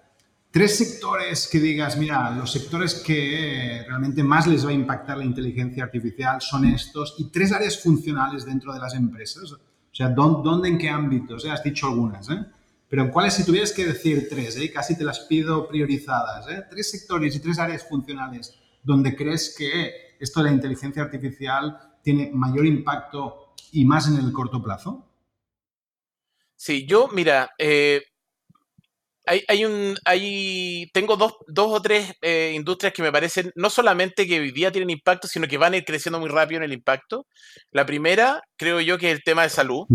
tres 0.50 0.76
sectores 0.76 1.48
que 1.50 1.61
digas, 1.61 1.96
mira, 1.96 2.30
los 2.30 2.52
sectores 2.52 2.94
que 2.94 3.84
realmente 3.87 4.22
más 4.22 4.46
les 4.46 4.64
va 4.64 4.70
a 4.70 4.74
impactar 4.74 5.18
la 5.18 5.24
inteligencia 5.24 5.84
artificial 5.84 6.40
son 6.40 6.64
estos 6.64 7.14
y 7.18 7.30
tres 7.30 7.52
áreas 7.52 7.80
funcionales 7.80 8.44
dentro 8.44 8.72
de 8.72 8.80
las 8.80 8.94
empresas. 8.94 9.52
O 9.52 9.58
sea, 9.92 10.08
¿dónde, 10.08 10.68
en 10.68 10.78
qué 10.78 10.88
ámbitos? 10.88 11.44
Has 11.46 11.62
dicho 11.62 11.87
algunas, 11.87 12.28
¿eh? 12.30 12.44
Pero 12.88 13.02
en 13.02 13.11
cuáles, 13.11 13.34
si 13.34 13.44
tuvieras 13.44 13.72
que 13.72 13.84
decir 13.84 14.28
tres, 14.30 14.56
¿eh? 14.56 14.72
casi 14.72 14.96
te 14.96 15.04
las 15.04 15.20
pido 15.20 15.68
priorizadas, 15.68 16.48
¿eh? 16.48 16.64
tres 16.70 16.90
sectores 16.90 17.37
y 17.37 17.40
tres 17.40 17.58
áreas 17.58 17.87
funcionales 17.87 18.58
donde 18.82 19.14
crees 19.14 19.54
que 19.56 20.16
esto 20.18 20.40
de 20.40 20.48
la 20.48 20.54
inteligencia 20.54 21.02
artificial 21.02 21.78
tiene 22.02 22.30
mayor 22.32 22.64
impacto 22.64 23.54
y 23.72 23.84
más 23.84 24.08
en 24.08 24.16
el 24.16 24.32
corto 24.32 24.62
plazo. 24.62 25.04
Sí, 26.56 26.87
yo, 26.87 27.08
mira, 27.08 27.50
eh, 27.58 28.02
hay, 29.49 29.64
un, 29.64 29.97
hay, 30.05 30.88
tengo 30.93 31.17
dos, 31.17 31.35
o 31.57 31.83
tres 31.83 32.12
eh, 32.23 32.53
industrias 32.55 32.93
que 32.93 33.03
me 33.03 33.12
parecen 33.12 33.53
no 33.55 33.71
solamente 33.71 34.27
que 34.27 34.41
hoy 34.41 34.53
día 34.53 34.73
tienen 34.73 34.91
impacto, 34.91 35.29
sino 35.29 35.47
que 35.47 35.59
van 35.59 35.75
a 35.75 35.77
ir 35.77 35.85
creciendo 35.85 36.19
muy 36.19 36.29
rápido 36.29 36.59
en 36.59 36.64
el 36.64 36.73
impacto. 36.73 37.27
La 37.71 37.85
primera, 37.87 38.43
creo 38.57 38.81
yo, 38.81 38.99
que 38.99 39.11
es 39.11 39.17
el 39.17 39.25
tema 39.25 39.43
de 39.43 39.51
salud. 39.51 39.87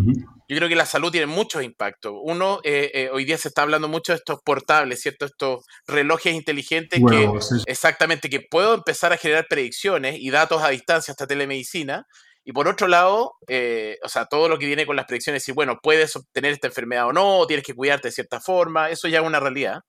Yo 0.50 0.58
creo 0.58 0.70
que 0.70 0.76
la 0.76 0.86
salud 0.86 1.12
tiene 1.12 1.26
muchos 1.26 1.64
impactos. 1.64 2.14
Uno, 2.22 2.60
eh, 2.64 2.92
eh, 2.94 3.10
hoy 3.12 3.26
día 3.26 3.38
se 3.38 3.48
está 3.48 3.64
hablando 3.64 3.88
mucho 3.88 4.12
de 4.12 4.18
estos 4.18 4.40
portables, 4.44 5.02
¿cierto? 5.02 5.26
Estos 5.26 5.66
relojes 5.88 6.34
inteligentes 6.34 7.02
que 7.10 7.30
exactamente 7.66 8.30
que 8.30 8.42
puedo 8.42 8.76
empezar 8.76 9.14
a 9.14 9.18
generar 9.18 9.48
predicciones 9.50 10.18
y 10.20 10.30
datos 10.30 10.62
a 10.62 10.70
distancia 10.70 11.14
hasta 11.14 11.28
telemedicina 11.28 12.06
y 12.46 12.52
por 12.52 12.68
otro 12.68 12.88
lado, 12.88 13.36
eh, 13.48 13.98
o 14.04 14.10
sea, 14.10 14.26
todo 14.26 14.50
lo 14.50 14.60
que 14.60 14.66
viene 14.66 14.86
con 14.86 14.98
las 14.98 15.06
predicciones, 15.06 15.44
si, 15.44 15.54
bueno, 15.54 15.80
puedes 15.82 16.16
obtener 16.16 16.52
esta 16.52 16.68
enfermedad 16.68 17.08
o 17.08 17.14
no, 17.14 17.46
tienes 17.48 17.66
que 17.66 17.74
cuidarte 17.74 18.10
de 18.10 18.12
cierta 18.12 18.42
forma, 18.42 18.90
eso 18.90 19.08
ya 19.08 19.20
es 19.20 19.26
una 19.26 19.40
realidad. 19.40 19.82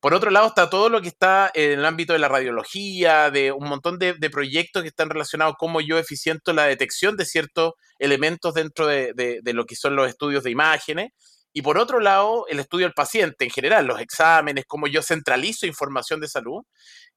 Por 0.00 0.12
otro 0.12 0.30
lado, 0.30 0.48
está 0.48 0.68
todo 0.68 0.90
lo 0.90 1.00
que 1.00 1.08
está 1.08 1.50
en 1.54 1.78
el 1.78 1.84
ámbito 1.86 2.12
de 2.12 2.18
la 2.18 2.28
radiología, 2.28 3.30
de 3.30 3.52
un 3.52 3.68
montón 3.68 3.98
de, 3.98 4.14
proyectos 4.30 4.82
que 4.82 4.88
están 4.88 5.08
relacionados 5.08 5.54
con 5.58 5.68
cómo 5.68 5.80
yo 5.80 5.98
eficiento 5.98 6.52
la 6.52 6.66
detección 6.66 7.16
de 7.16 7.24
ciertos 7.24 7.72
elementos 7.98 8.52
dentro 8.52 8.86
de, 8.86 9.14
de 9.14 9.52
lo 9.54 9.64
que 9.64 9.76
son 9.76 9.96
los 9.96 10.06
estudios 10.08 10.44
de 10.44 10.50
imágenes. 10.50 11.12
Y 11.56 11.62
por 11.62 11.78
otro 11.78 12.00
lado, 12.00 12.46
el 12.48 12.58
estudio 12.58 12.84
del 12.84 12.94
paciente 12.94 13.44
en 13.44 13.50
general, 13.50 13.86
los 13.86 14.00
exámenes, 14.00 14.64
cómo 14.66 14.88
yo 14.88 15.02
centralizo 15.02 15.66
información 15.66 16.20
de 16.20 16.28
salud. 16.28 16.64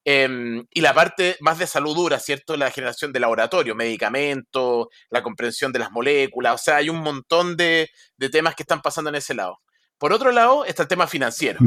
Em, 0.09 0.65
y 0.71 0.79
la 0.79 0.93
parte 0.93 1.35
más 1.41 1.59
de 1.59 1.67
salud 1.67 1.93
dura, 1.93 2.17
¿cierto? 2.17 2.55
La 2.55 2.71
generación 2.71 3.11
de 3.11 3.19
laboratorio, 3.19 3.75
medicamentos, 3.75 4.87
la 5.09 5.21
comprensión 5.21 5.73
de 5.73 5.79
las 5.79 5.91
moléculas, 5.91 6.55
o 6.55 6.57
sea, 6.57 6.77
hay 6.77 6.89
un 6.89 6.99
montón 6.99 7.57
de, 7.57 7.89
de 8.15 8.29
temas 8.29 8.55
que 8.55 8.63
están 8.63 8.81
pasando 8.81 9.09
en 9.09 9.17
ese 9.17 9.33
lado. 9.33 9.57
Por 9.97 10.13
otro 10.13 10.31
lado, 10.31 10.63
está 10.63 10.83
el 10.83 10.87
tema 10.87 11.07
financiero. 11.07 11.59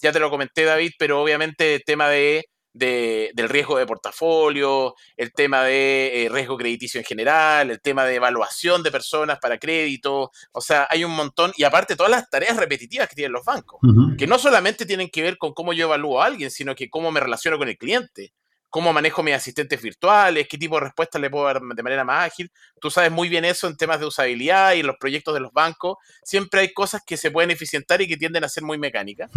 ya 0.00 0.10
te 0.10 0.20
lo 0.20 0.30
comenté, 0.30 0.64
David, 0.64 0.92
pero 0.98 1.22
obviamente 1.22 1.74
el 1.74 1.82
tema 1.84 2.08
de 2.08 2.46
del 2.72 3.48
riesgo 3.48 3.78
de 3.78 3.86
portafolio, 3.86 4.94
el 5.16 5.32
tema 5.32 5.64
de 5.64 6.24
eh, 6.24 6.28
riesgo 6.28 6.56
crediticio 6.56 7.00
en 7.00 7.04
general, 7.04 7.70
el 7.70 7.80
tema 7.80 8.04
de 8.04 8.14
evaluación 8.14 8.82
de 8.82 8.90
personas 8.90 9.38
para 9.38 9.58
crédito, 9.58 10.30
o 10.52 10.60
sea, 10.60 10.86
hay 10.90 11.04
un 11.04 11.14
montón, 11.14 11.52
y 11.56 11.64
aparte 11.64 11.96
todas 11.96 12.10
las 12.10 12.28
tareas 12.30 12.56
repetitivas 12.56 13.08
que 13.08 13.16
tienen 13.16 13.32
los 13.32 13.44
bancos, 13.44 13.80
que 14.16 14.26
no 14.26 14.38
solamente 14.38 14.86
tienen 14.86 15.08
que 15.08 15.22
ver 15.22 15.38
con 15.38 15.52
cómo 15.52 15.72
yo 15.72 15.86
evalúo 15.86 16.20
a 16.20 16.26
alguien, 16.26 16.50
sino 16.50 16.74
que 16.74 16.90
cómo 16.90 17.10
me 17.10 17.20
relaciono 17.20 17.58
con 17.58 17.68
el 17.68 17.76
cliente, 17.76 18.32
cómo 18.70 18.92
manejo 18.92 19.22
mis 19.22 19.34
asistentes 19.34 19.82
virtuales, 19.82 20.46
qué 20.48 20.56
tipo 20.56 20.76
de 20.76 20.82
respuestas 20.82 21.20
le 21.20 21.28
puedo 21.28 21.44
dar 21.44 21.60
de 21.60 21.82
manera 21.82 22.04
más 22.04 22.28
ágil. 22.28 22.50
Tú 22.80 22.90
sabes 22.90 23.10
muy 23.10 23.28
bien 23.28 23.44
eso 23.44 23.66
en 23.66 23.76
temas 23.76 24.00
de 24.00 24.06
usabilidad 24.06 24.74
y 24.74 24.80
en 24.80 24.86
los 24.86 24.96
proyectos 24.96 25.34
de 25.34 25.40
los 25.40 25.52
bancos. 25.52 25.96
Siempre 26.22 26.60
hay 26.60 26.72
cosas 26.72 27.02
que 27.04 27.16
se 27.16 27.30
pueden 27.30 27.50
eficientar 27.50 28.00
y 28.00 28.08
que 28.08 28.16
tienden 28.16 28.44
a 28.44 28.48
ser 28.48 28.62
muy 28.62 28.78
mecánicas. 28.78 29.30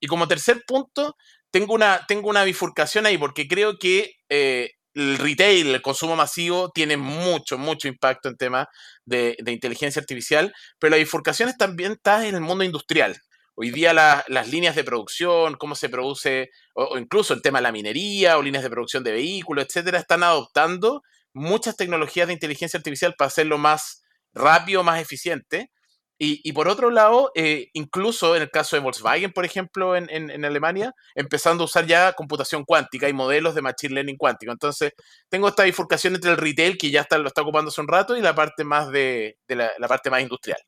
Y 0.00 0.06
como 0.06 0.28
tercer 0.28 0.62
punto, 0.66 1.16
tengo 1.50 1.74
una, 1.74 2.06
tengo 2.06 2.30
una 2.30 2.44
bifurcación 2.44 3.06
ahí 3.06 3.18
porque 3.18 3.46
creo 3.48 3.78
que 3.78 4.16
eh, 4.28 4.70
el 4.94 5.18
retail, 5.18 5.74
el 5.74 5.82
consumo 5.82 6.16
masivo, 6.16 6.70
tiene 6.70 6.96
mucho, 6.96 7.58
mucho 7.58 7.88
impacto 7.88 8.28
en 8.28 8.36
temas 8.36 8.68
de, 9.04 9.36
inteligencia 9.46 10.00
artificial, 10.00 10.52
pero 10.78 10.92
la 10.92 10.96
bifurcación 10.96 11.52
también 11.58 11.92
está 11.92 12.26
en 12.26 12.36
el 12.36 12.40
mundo 12.40 12.64
industrial. 12.64 13.16
Hoy 13.56 13.70
día 13.70 13.92
las 13.92 14.48
líneas 14.48 14.74
de 14.74 14.84
producción, 14.84 15.54
cómo 15.54 15.74
se 15.74 15.88
produce, 15.88 16.50
o, 16.74 16.98
incluso 16.98 17.34
el 17.34 17.42
tema 17.42 17.58
de 17.58 17.62
la 17.64 17.72
minería 17.72 18.36
o 18.36 18.42
líneas 18.42 18.64
de 18.64 18.70
producción 18.70 19.04
de 19.04 19.12
vehículos, 19.12 19.66
etcétera, 19.66 19.98
están 19.98 20.22
adoptando 20.24 21.02
muchas 21.32 21.76
tecnologías 21.76 22.26
de 22.26 22.32
inteligencia 22.32 22.78
artificial 22.78 23.14
para 23.16 23.28
hacerlo 23.28 23.58
más 23.58 24.02
rápido, 24.32 24.82
más 24.82 25.00
eficiente. 25.00 25.70
Y, 26.16 26.52
por 26.52 26.68
otro 26.68 26.90
lado, 26.90 27.32
eh, 27.34 27.68
incluso 27.74 28.34
en 28.34 28.42
el 28.42 28.50
caso 28.50 28.76
de 28.76 28.80
Volkswagen, 28.80 29.32
por 29.32 29.44
ejemplo, 29.44 29.94
en, 29.94 30.44
Alemania, 30.44 30.94
empezando 31.14 31.64
a 31.64 31.66
usar 31.66 31.86
ya 31.86 32.14
computación 32.14 32.64
cuántica 32.64 33.08
y 33.08 33.12
modelos 33.12 33.54
de 33.54 33.60
Machine 33.60 33.94
Learning 33.94 34.16
cuántico. 34.16 34.52
Entonces, 34.52 34.92
tengo 35.28 35.48
esta 35.48 35.64
bifurcación 35.64 36.14
entre 36.14 36.30
el 36.30 36.38
retail, 36.38 36.78
que 36.78 36.90
ya 36.90 37.02
está, 37.02 37.18
lo 37.18 37.28
está 37.28 37.42
ocupando 37.42 37.68
hace 37.68 37.80
un 37.80 37.88
rato, 37.88 38.16
y 38.16 38.22
la 38.22 38.34
parte 38.34 38.64
más 38.64 38.90
de, 38.90 39.36
la, 39.48 39.70
parte 39.86 40.08
más 40.08 40.22
industrial. 40.22 40.58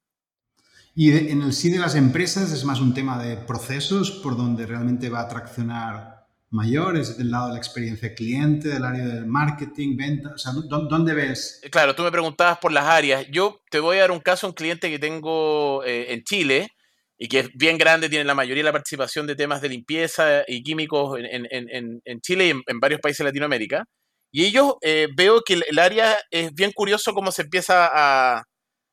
Y 0.99 1.13
en 1.13 1.43
el 1.43 1.53
sí 1.53 1.69
de 1.69 1.79
las 1.79 1.95
empresas 1.95 2.51
es 2.53 2.65
más 2.65 2.81
un 2.81 2.95
tema 2.95 3.23
de 3.23 3.37
procesos 3.37 4.11
por 4.11 4.35
donde 4.35 4.65
realmente 4.65 5.11
va 5.11 5.21
a 5.21 5.29
traccionar 5.29 6.27
mayores, 6.49 7.19
del 7.19 7.31
lado 7.31 7.49
de 7.49 7.53
la 7.53 7.59
experiencia 7.59 8.15
cliente, 8.15 8.69
del 8.69 8.83
área 8.83 9.05
del 9.05 9.27
marketing, 9.27 9.95
venta? 9.95 10.33
O 10.35 10.39
sea, 10.39 10.53
¿dónde 10.53 11.13
ves? 11.13 11.61
Eh, 11.63 11.69
claro, 11.69 11.95
tú 11.95 12.03
me 12.03 12.11
preguntabas 12.11 12.57
por 12.61 12.73
las 12.73 12.87
áreas. 12.87 13.27
Yo 13.31 13.61
te 13.71 13.79
voy 13.79 13.99
a 13.99 14.01
dar 14.01 14.11
un 14.11 14.21
caso, 14.21 14.47
un 14.47 14.55
cliente 14.55 14.89
que 14.89 14.99
tengo 14.99 15.85
eh, 15.85 16.15
en 16.15 16.23
Chile, 16.25 16.71
y 17.19 17.29
que 17.29 17.41
es 17.41 17.51
bien 17.53 17.77
grande, 17.77 18.09
tiene 18.09 18.25
la 18.25 18.35
mayoría 18.35 18.63
de 18.63 18.69
la 18.69 18.73
participación 18.73 19.27
de 19.27 19.37
temas 19.37 19.61
de 19.61 19.69
limpieza 19.69 20.45
y 20.49 20.63
químicos 20.63 21.19
en, 21.19 21.47
en, 21.51 22.21
Chile 22.23 22.47
y 22.47 22.51
en, 22.51 22.81
varios 22.81 23.03
países 23.03 23.19
de 23.19 23.25
Latinoamérica. 23.25 23.85
Y 24.33 24.47
ellos 24.47 24.77
eh, 24.81 25.09
veo 25.15 25.43
que 25.45 25.61
el, 25.69 25.79
área 25.79 26.17
es 26.31 26.55
bien 26.55 26.73
curioso 26.73 27.13
cómo 27.13 27.33
se 27.33 27.43
empieza 27.43 27.91
a 27.93 28.45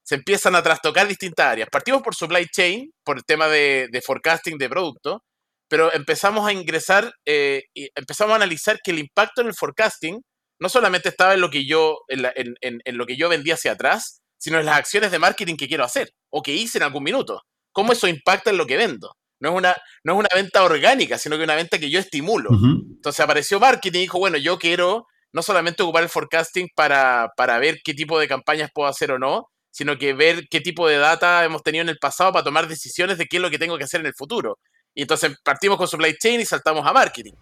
se 0.03 0.15
empiezan 0.15 0.55
a 0.55 0.63
trastocar 0.63 1.07
distintas 1.07 1.47
áreas. 1.47 1.69
Partimos 1.71 2.01
por 2.01 2.15
supply 2.15 2.47
chain, 2.47 2.91
por 3.03 3.17
el 3.17 3.23
tema 3.25 3.47
de, 3.47 3.87
de 3.91 4.01
forecasting 4.01 4.57
de 4.57 4.69
producto, 4.69 5.23
pero 5.69 5.93
empezamos 5.93 6.47
a 6.47 6.53
ingresar 6.53 7.11
eh, 7.25 7.63
y 7.73 7.89
empezamos 7.95 8.33
a 8.33 8.37
analizar 8.37 8.79
que 8.83 8.91
el 8.91 8.99
impacto 8.99 9.41
en 9.41 9.47
el 9.47 9.55
forecasting 9.55 10.21
no 10.59 10.69
solamente 10.69 11.09
estaba 11.09 11.33
en 11.33 11.41
lo 11.41 11.49
que 11.49 11.65
yo 11.65 11.99
en, 12.07 12.55
en 12.61 12.97
lo 12.97 13.05
que 13.05 13.17
yo 13.17 13.27
vendía 13.29 13.55
hacia 13.55 13.71
atrás, 13.71 14.21
sino 14.37 14.59
en 14.59 14.65
las 14.65 14.77
acciones 14.77 15.11
de 15.11 15.19
marketing 15.19 15.55
que 15.55 15.67
quiero 15.67 15.83
hacer 15.83 16.09
o 16.29 16.41
que 16.41 16.53
hice 16.53 16.77
en 16.77 16.83
algún 16.83 17.03
minuto 17.03 17.41
cómo 17.73 17.91
eso 17.91 18.07
impacta 18.07 18.51
en 18.51 18.57
lo 18.57 18.65
que 18.65 18.77
vendo. 18.77 19.17
No 19.41 19.49
es 19.49 19.55
una, 19.55 19.75
no 20.05 20.13
es 20.13 20.19
una 20.19 20.29
venta 20.33 20.63
orgánica, 20.63 21.17
sino 21.17 21.37
que 21.37 21.43
una 21.43 21.55
venta 21.55 21.77
que 21.77 21.89
yo 21.89 21.99
estimulo. 21.99 22.49
Entonces 22.51 23.19
apareció 23.19 23.59
marketing 23.59 23.97
y 23.97 24.01
dijo, 24.03 24.19
bueno, 24.19 24.37
yo 24.37 24.57
quiero 24.57 25.07
no 25.33 25.41
solamente 25.41 25.83
ocupar 25.83 26.03
el 26.03 26.09
forecasting 26.09 26.69
para, 26.75 27.29
para 27.35 27.59
ver 27.59 27.79
qué 27.83 27.93
tipo 27.93 28.17
de 28.19 28.27
campañas 28.27 28.69
puedo 28.73 28.87
hacer 28.87 29.11
o 29.11 29.19
no, 29.19 29.47
sino 29.73 29.97
que 29.97 30.13
ver 30.13 30.47
qué 30.49 30.61
tipo 30.61 30.87
de 30.87 30.97
data 30.97 31.43
hemos 31.43 31.63
tenido 31.63 31.81
en 31.81 31.89
el 31.89 31.97
pasado 31.97 32.31
para 32.31 32.43
tomar 32.43 32.67
decisiones 32.67 33.17
de 33.17 33.25
qué 33.25 33.37
es 33.37 33.41
lo 33.41 33.49
que 33.49 33.57
tengo 33.57 33.75
que 33.75 33.85
hacer 33.85 34.01
en 34.01 34.05
el 34.05 34.13
futuro. 34.13 34.59
Y 34.93 35.01
entonces 35.01 35.35
partimos 35.43 35.79
con 35.79 35.87
supply 35.87 36.15
chain 36.15 36.39
y 36.39 36.45
saltamos 36.45 36.85
a 36.85 36.93
marketing. 36.93 37.33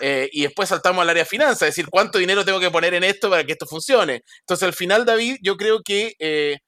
Eh, 0.00 0.28
y 0.32 0.42
después 0.42 0.68
saltamos 0.68 1.00
al 1.02 1.10
área 1.10 1.22
de 1.22 1.28
finanzas, 1.28 1.62
es 1.62 1.76
decir, 1.76 1.86
cuánto 1.88 2.18
dinero 2.18 2.44
tengo 2.44 2.58
que 2.58 2.72
poner 2.72 2.94
en 2.94 3.04
esto 3.04 3.30
para 3.30 3.44
que 3.44 3.52
esto 3.52 3.66
funcione. 3.66 4.24
Entonces 4.40 4.66
al 4.66 4.74
final, 4.74 5.04
David, 5.04 5.36
yo 5.40 5.56
creo 5.56 5.80
que 5.84 6.14
eh, 6.18 6.58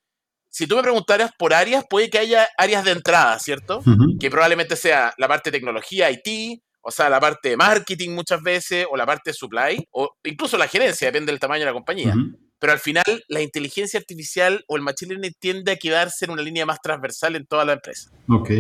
si 0.48 0.68
tú 0.68 0.76
me 0.76 0.82
preguntaras 0.82 1.32
por 1.36 1.52
áreas, 1.52 1.84
puede 1.90 2.08
que 2.08 2.18
haya 2.18 2.48
áreas 2.56 2.84
de 2.84 2.92
entrada, 2.92 3.36
¿cierto? 3.40 3.82
Que 4.20 4.30
probablemente 4.30 4.76
sea 4.76 5.12
la 5.18 5.26
parte 5.26 5.50
de 5.50 5.58
tecnología, 5.58 6.08
IT, 6.08 6.62
o 6.82 6.92
sea, 6.92 7.10
la 7.10 7.18
parte 7.18 7.50
de 7.50 7.56
marketing 7.56 8.10
muchas 8.10 8.40
veces, 8.40 8.86
o 8.88 8.96
la 8.96 9.06
parte 9.06 9.30
de 9.30 9.34
supply, 9.34 9.88
o 9.90 10.10
incluso 10.22 10.56
la 10.56 10.68
gerencia, 10.68 11.08
depende 11.08 11.32
del 11.32 11.40
tamaño 11.40 11.62
de 11.62 11.66
la 11.66 11.72
compañía. 11.72 12.14
Pero 12.60 12.72
al 12.72 12.78
final, 12.78 13.24
la 13.28 13.40
inteligencia 13.40 13.98
artificial 13.98 14.64
o 14.68 14.76
el 14.76 14.82
machine 14.82 15.14
learning 15.14 15.34
tiende 15.40 15.72
a 15.72 15.76
quedarse 15.76 16.26
en 16.26 16.30
una 16.30 16.42
línea 16.42 16.66
más 16.66 16.80
transversal 16.80 17.34
en 17.34 17.46
toda 17.46 17.64
la 17.64 17.72
empresa. 17.72 18.10
Ok. 18.28 18.50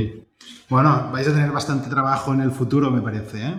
Bueno, 0.68 1.10
vais 1.12 1.28
a 1.28 1.32
tener 1.32 1.52
bastante 1.52 1.88
trabajo 1.88 2.32
en 2.32 2.40
el 2.40 2.50
futuro, 2.50 2.90
me 2.90 3.02
parece, 3.02 3.46
¿eh? 3.46 3.54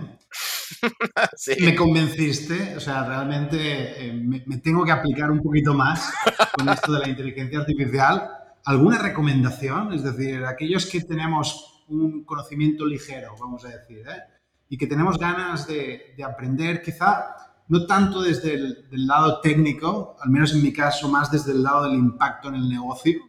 Me 1.60 1.74
convenciste, 1.76 2.76
o 2.76 2.80
sea, 2.80 3.04
realmente 3.04 4.08
eh, 4.08 4.12
me, 4.14 4.40
tengo 4.58 4.84
que 4.84 4.92
aplicar 4.92 5.30
un 5.30 5.42
poquito 5.42 5.74
más 5.74 6.12
con 6.56 6.68
esto 6.70 6.92
de 6.92 7.00
la 7.00 7.08
inteligencia 7.08 7.60
artificial. 7.60 8.30
¿Alguna 8.64 8.98
recomendación? 8.98 9.92
Es 9.92 10.02
decir, 10.02 10.44
aquellos 10.44 10.86
que 10.86 11.00
tenemos 11.02 11.84
un 11.88 12.24
conocimiento 12.24 12.86
ligero, 12.86 13.34
vamos 13.38 13.64
a 13.64 13.68
decir, 13.68 13.98
¿eh? 14.08 14.22
y 14.68 14.78
que 14.78 14.86
tenemos 14.86 15.18
ganas 15.18 15.66
de, 15.66 16.14
aprender, 16.24 16.80
quizá 16.80 17.51
no 17.68 17.86
tanto 17.86 18.22
desde 18.22 18.54
el 18.54 19.06
lado 19.06 19.40
técnico, 19.40 20.16
al 20.20 20.30
menos 20.30 20.52
en 20.52 20.62
mi 20.62 20.72
caso, 20.72 21.08
más 21.08 21.30
desde 21.30 21.52
el 21.52 21.62
lado 21.62 21.84
del 21.84 21.94
impacto 21.94 22.48
en 22.48 22.56
el 22.56 22.68
negocio. 22.68 23.20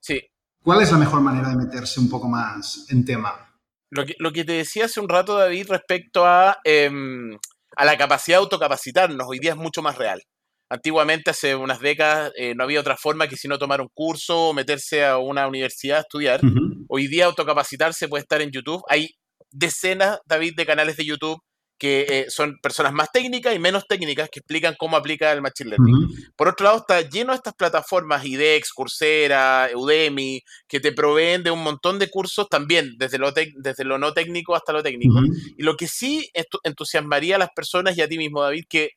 Sí. 0.00 0.20
¿Cuál 0.62 0.82
es 0.82 0.92
la 0.92 0.98
mejor 0.98 1.20
manera 1.20 1.50
de 1.50 1.56
meterse 1.56 2.00
un 2.00 2.08
poco 2.08 2.28
más 2.28 2.86
en 2.90 3.04
tema? 3.04 3.48
Lo 3.90 4.32
que, 4.32 4.44
te 4.44 4.52
decía 4.52 4.84
hace 4.84 5.00
un 5.00 5.08
rato, 5.08 5.36
David, 5.36 5.70
respecto 5.70 6.26
a, 6.26 6.58
em, 6.64 7.36
a 7.76 7.84
la 7.84 7.96
capacidad 7.96 8.36
de 8.36 8.42
autocapacitarnos, 8.42 9.26
hoy 9.26 9.38
día 9.38 9.52
es 9.52 9.56
mucho 9.56 9.80
más 9.80 9.96
real. 9.96 10.22
Antiguamente, 10.70 11.30
hace 11.30 11.54
unas 11.54 11.80
décadas, 11.80 12.32
eh, 12.36 12.54
no 12.54 12.64
había 12.64 12.80
otra 12.80 12.98
forma 12.98 13.28
que 13.28 13.36
sino 13.36 13.58
tomar 13.58 13.80
un 13.80 13.88
curso 13.94 14.48
o 14.48 14.52
meterse 14.52 15.06
a 15.06 15.16
una 15.16 15.46
universidad 15.48 15.98
a 15.98 16.00
estudiar. 16.00 16.40
Hoy 16.88 17.06
día 17.06 17.24
autocapacitarse 17.24 18.08
puede 18.08 18.22
estar 18.22 18.42
en 18.42 18.50
YouTube. 18.50 18.82
Hay 18.88 19.08
decenas, 19.50 20.18
David, 20.26 20.54
de 20.56 20.66
canales 20.66 20.98
de 20.98 21.06
YouTube 21.06 21.40
que 21.78 22.06
eh, 22.08 22.26
son 22.28 22.58
personas 22.60 22.92
más 22.92 23.12
técnicas 23.12 23.54
y 23.54 23.58
menos 23.58 23.86
técnicas 23.86 24.28
que 24.30 24.40
explican 24.40 24.74
cómo 24.76 24.96
aplica 24.96 25.30
el 25.32 25.40
Machine 25.40 25.70
Learning. 25.70 26.32
Por 26.34 26.48
otro 26.48 26.64
lado, 26.64 26.78
está 26.78 27.00
lleno 27.02 27.32
de 27.32 27.36
estas 27.36 27.54
plataformas, 27.54 28.24
IDEX, 28.24 28.72
Coursera, 28.72 29.68
Udemy, 29.74 30.42
que 30.66 30.80
te 30.80 30.92
proveen 30.92 31.44
de 31.44 31.52
un 31.52 31.62
montón 31.62 31.98
de 31.98 32.10
cursos 32.10 32.48
también, 32.48 32.96
desde 32.98 33.18
lo, 33.18 33.32
desde 33.32 33.84
lo 33.84 33.98
no 33.98 34.12
técnico 34.12 34.56
hasta 34.56 34.72
lo 34.72 34.82
técnico. 34.82 35.20
Y 35.56 35.62
lo 35.62 35.76
que 35.76 35.86
sí 35.86 36.30
entusiasmaría 36.64 37.36
a 37.36 37.38
las 37.38 37.50
personas 37.54 37.96
y 37.96 38.02
a 38.02 38.08
ti 38.08 38.18
mismo, 38.18 38.42
David, 38.42 38.64
que 38.68 38.90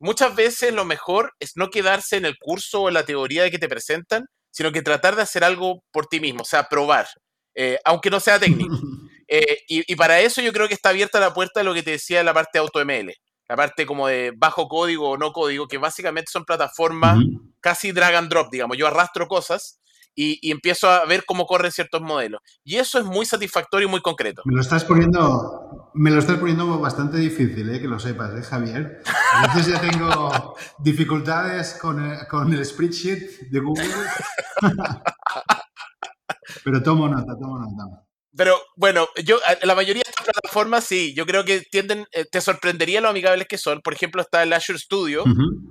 muchas 0.00 0.34
veces 0.34 0.74
lo 0.74 0.84
mejor 0.84 1.32
es 1.38 1.52
no 1.56 1.70
quedarse 1.70 2.16
en 2.16 2.24
el 2.24 2.36
curso 2.38 2.82
o 2.82 2.88
en 2.88 2.94
la 2.94 3.04
teoría 3.04 3.44
de 3.44 3.52
que 3.52 3.58
te 3.58 3.68
presentan, 3.68 4.26
sino 4.50 4.72
que 4.72 4.82
tratar 4.82 5.14
de 5.14 5.22
hacer 5.22 5.44
algo 5.44 5.84
por 5.92 6.06
ti 6.06 6.18
mismo, 6.18 6.42
o 6.42 6.44
sea, 6.44 6.64
probar, 6.68 7.06
eh, 7.54 7.78
aunque 7.84 8.10
no 8.10 8.18
sea 8.18 8.40
técnico. 8.40 8.74
Eh, 9.28 9.58
y, 9.68 9.96
para 9.96 10.20
eso 10.20 10.40
yo 10.40 10.52
creo 10.52 10.68
que 10.68 10.74
está 10.74 10.90
abierta 10.90 11.20
la 11.20 11.34
puerta 11.34 11.60
de 11.60 11.64
lo 11.64 11.74
que 11.74 11.82
te 11.82 11.92
decía 11.92 12.18
de 12.18 12.24
la 12.24 12.34
parte 12.34 12.52
de 12.54 12.58
AutoML, 12.60 13.12
la 13.48 13.56
parte 13.56 13.86
como 13.86 14.06
de 14.06 14.32
bajo 14.36 14.68
código 14.68 15.10
o 15.10 15.18
no 15.18 15.32
código, 15.32 15.66
que 15.66 15.78
básicamente 15.78 16.30
son 16.30 16.44
plataformas 16.44 17.18
casi 17.60 17.92
drag 17.92 18.14
and 18.14 18.28
drop, 18.28 18.50
digamos. 18.50 18.76
Yo 18.76 18.86
arrastro 18.86 19.26
cosas 19.26 19.80
y, 20.16 20.50
empiezo 20.50 20.88
a 20.88 21.04
ver 21.04 21.24
cómo 21.26 21.46
corren 21.46 21.70
ciertos 21.70 22.00
modelos. 22.00 22.40
Y 22.64 22.76
eso 22.76 22.98
es 22.98 23.04
muy 23.04 23.26
satisfactorio 23.26 23.86
y 23.86 23.90
muy 23.90 24.00
concreto. 24.00 24.42
Me 24.46 24.54
lo 24.54 24.62
estás 24.62 24.84
poniendo, 24.84 25.90
me 25.94 26.10
lo 26.10 26.18
estás 26.18 26.38
poniendo 26.38 26.80
bastante 26.80 27.18
difícil, 27.18 27.68
¿eh? 27.70 27.80
que 27.80 27.86
lo 27.86 27.98
sepas, 27.98 28.34
¿eh, 28.34 28.42
Javier. 28.42 29.02
A 29.34 29.54
veces 29.54 29.74
ya 29.74 29.80
tengo 29.80 30.56
dificultades 30.78 31.78
con 31.80 32.02
el, 32.02 32.26
con 32.28 32.52
el 32.52 32.64
spreadsheet 32.64 33.50
de 33.50 33.60
Google. 33.60 33.94
Pero 36.64 36.82
tomo 36.82 37.08
nota, 37.08 37.36
tomo 37.38 37.58
nota. 37.58 38.05
Pero 38.36 38.60
bueno, 38.76 39.08
yo 39.24 39.38
la 39.62 39.74
mayoría 39.74 40.02
de 40.04 40.10
estas 40.10 40.26
plataformas 40.26 40.84
sí, 40.84 41.14
yo 41.14 41.24
creo 41.26 41.44
que 41.44 41.62
tienden, 41.70 42.06
eh, 42.12 42.24
te 42.30 42.40
sorprendería 42.40 43.00
lo 43.00 43.08
amigables 43.08 43.48
que 43.48 43.58
son. 43.58 43.80
Por 43.80 43.94
ejemplo, 43.94 44.20
está 44.20 44.42
el 44.42 44.52
Azure 44.52 44.78
Studio, 44.78 45.24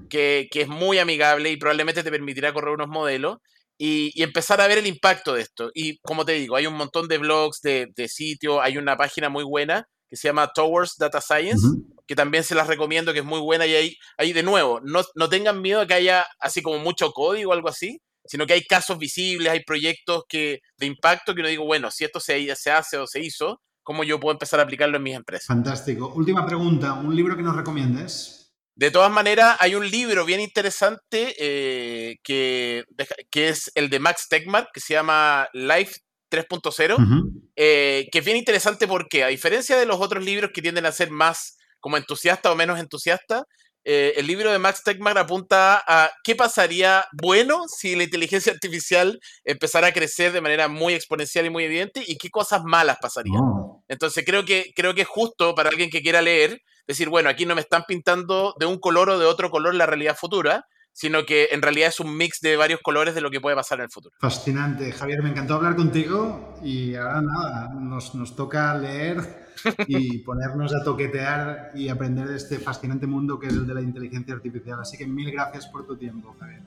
que, 0.10 0.48
que, 0.50 0.62
es 0.62 0.68
muy 0.68 0.98
amigable 0.98 1.52
y 1.52 1.58
probablemente 1.58 2.04
te 2.04 2.12
permitirá 2.12 2.54
correr 2.54 2.74
unos 2.74 2.88
modelos 2.88 3.38
y, 3.78 4.12
y, 4.20 4.24
empezar 4.24 4.62
a 4.62 4.68
ver 4.68 4.80
el 4.80 4.88
impacto 4.88 5.34
de 5.36 5.42
esto. 5.42 5.70
Y 5.74 6.00
como 6.00 6.26
te 6.26 6.32
digo, 6.34 6.56
hay 6.56 6.66
un 6.66 6.76
montón 6.76 7.08
de 7.08 7.20
blogs, 7.20 7.62
de, 7.62 7.88
de 7.96 8.08
sitios, 8.08 8.60
hay 8.62 8.78
una 8.78 8.98
página 8.98 9.30
muy 9.30 9.44
buena 9.44 9.88
que 10.10 10.16
se 10.16 10.28
llama 10.28 10.52
Towards 10.54 10.96
Data 10.98 11.22
Science, 11.22 11.68
que 12.08 12.16
también 12.16 12.44
se 12.44 12.56
las 12.56 12.68
recomiendo, 12.68 13.14
que 13.14 13.20
es 13.20 13.26
muy 13.26 13.40
buena 13.40 13.66
y 13.66 13.76
ahí, 13.76 13.98
ahí 14.18 14.34
de 14.34 14.44
nuevo, 14.44 14.80
no, 14.84 15.02
no 15.16 15.30
tengan 15.30 15.62
miedo 15.62 15.82
de 15.82 15.88
que 15.88 15.94
haya 15.96 16.26
así 16.40 16.62
como 16.62 16.80
mucho 16.80 17.12
código 17.12 17.52
o 17.52 17.54
algo 17.54 17.70
así, 17.70 18.00
sino 18.26 18.46
que 18.46 18.54
hay 18.54 18.64
casos 18.64 18.98
visibles, 18.98 19.52
hay 19.52 19.64
proyectos 19.64 20.24
que, 20.28 20.60
de 20.78 20.86
impacto 20.86 21.34
que 21.34 21.42
uno 21.42 21.50
digo, 21.50 21.66
bueno, 21.66 21.92
si 21.92 22.04
esto 22.04 22.20
se, 22.20 22.56
se 22.56 22.72
hace 22.72 22.98
o 22.98 23.08
se 23.08 23.20
hizo, 23.22 23.62
¿cómo 23.84 24.04
yo 24.04 24.20
puedo 24.20 24.34
empezar 24.34 24.60
a 24.60 24.64
aplicarlo 24.64 24.98
en 24.98 25.04
mis 25.04 25.16
empresas? 25.16 25.48
Fantástico. 25.48 26.12
Última 26.16 26.46
pregunta, 26.46 26.94
¿un 26.94 27.16
libro 27.16 27.36
que 27.36 27.44
nos 27.44 27.56
recomiendes? 27.56 28.54
De 28.76 28.92
todas 28.92 29.12
maneras, 29.12 29.56
hay 29.60 29.76
un 29.76 29.90
libro 29.90 30.26
bien 30.26 30.42
interesante 30.42 31.34
eh, 31.40 32.18
que, 32.22 32.84
que 33.32 33.50
es 33.50 33.72
el 33.74 33.90
de 33.90 34.00
Max 34.00 34.28
Tegmark, 34.28 34.68
que 34.74 34.82
se 34.82 34.96
llama 34.96 35.48
Life 35.54 36.02
3.0, 36.30 37.32
eh, 37.56 38.10
que 38.12 38.20
es 38.20 38.26
bien 38.26 38.36
interesante 38.36 38.88
porque, 38.88 39.24
a 39.24 39.28
diferencia 39.28 39.78
de 39.78 39.86
los 39.86 40.02
otros 40.02 40.26
libros 40.26 40.52
que 40.54 40.62
tienden 40.62 40.86
a 40.86 40.92
ser 40.92 41.10
más 41.10 41.58
como 41.80 41.96
entusiasta 41.96 42.52
o 42.52 42.56
menos 42.56 42.80
entusiasta, 42.80 43.46
eh, 43.88 44.14
el 44.18 44.26
libro 44.26 44.52
de 44.52 44.58
Max 44.58 44.82
Tegmark 44.84 45.16
apunta 45.16 45.84
a 45.88 46.12
qué 46.24 46.36
pasaría 46.36 47.06
bueno 47.14 47.66
si 47.68 47.96
la 47.96 48.04
inteligencia 48.04 48.52
artificial 48.52 49.20
empezara 49.44 49.88
a 49.88 49.94
crecer 49.94 50.32
de 50.32 50.42
manera 50.42 50.68
muy 50.68 50.96
exponencial 50.96 51.46
y 51.46 51.52
muy 51.52 51.66
evidente 51.66 52.04
y 52.06 52.18
qué 52.18 52.32
cosas 52.32 52.64
malas 52.64 52.98
pasarían. 53.00 53.44
Entonces 53.88 54.26
creo 54.26 54.44
que, 54.44 54.74
creo 54.76 54.96
que 54.96 55.04
es 55.04 55.08
justo 55.08 55.54
para 55.54 55.70
alguien 55.70 55.92
que 55.92 56.02
quiera 56.02 56.24
leer 56.24 56.64
decir, 56.88 57.10
bueno, 57.10 57.30
aquí 57.30 57.46
no 57.46 57.54
me 57.54 57.62
están 57.62 57.84
pintando 57.88 58.56
de 58.60 58.66
un 58.66 58.80
color 58.80 59.12
o 59.12 59.20
de 59.20 59.26
otro 59.28 59.52
color 59.52 59.76
la 59.76 59.86
realidad 59.86 60.18
futura, 60.18 60.66
sino 60.96 61.26
que 61.26 61.50
en 61.52 61.62
realidad 61.62 61.90
es 61.90 62.00
un 62.00 62.16
mix 62.16 62.40
de 62.40 62.56
varios 62.56 62.80
colores 62.80 63.14
de 63.14 63.20
lo 63.20 63.30
que 63.30 63.42
puede 63.42 63.54
pasar 63.54 63.80
en 63.80 63.84
el 63.84 63.92
futuro. 63.92 64.16
Fascinante. 64.18 64.94
Javier, 64.94 65.22
me 65.22 65.30
encantó 65.30 65.56
hablar 65.56 65.76
contigo 65.76 66.58
y 66.64 66.96
ahora 66.96 67.22
nada, 67.22 67.74
nos, 67.74 68.16
nos 68.16 68.34
toca 68.34 68.74
leer 68.78 69.46
y 69.88 70.20
ponernos 70.20 70.74
a 70.74 70.86
toquetear 70.86 71.72
y 71.76 71.90
aprender 71.90 72.30
de 72.30 72.38
este 72.38 72.60
fascinante 72.60 73.08
mundo 73.08 73.38
que 73.38 73.48
es 73.48 73.54
el 73.54 73.68
de 73.68 73.74
la 73.74 73.82
inteligencia 73.82 74.34
artificial. 74.34 74.80
Así 74.80 74.98
que 74.98 75.06
mil 75.06 75.30
gracias 75.34 75.68
por 75.68 75.86
tu 75.86 75.98
tiempo, 75.98 76.34
Javier. 76.40 76.62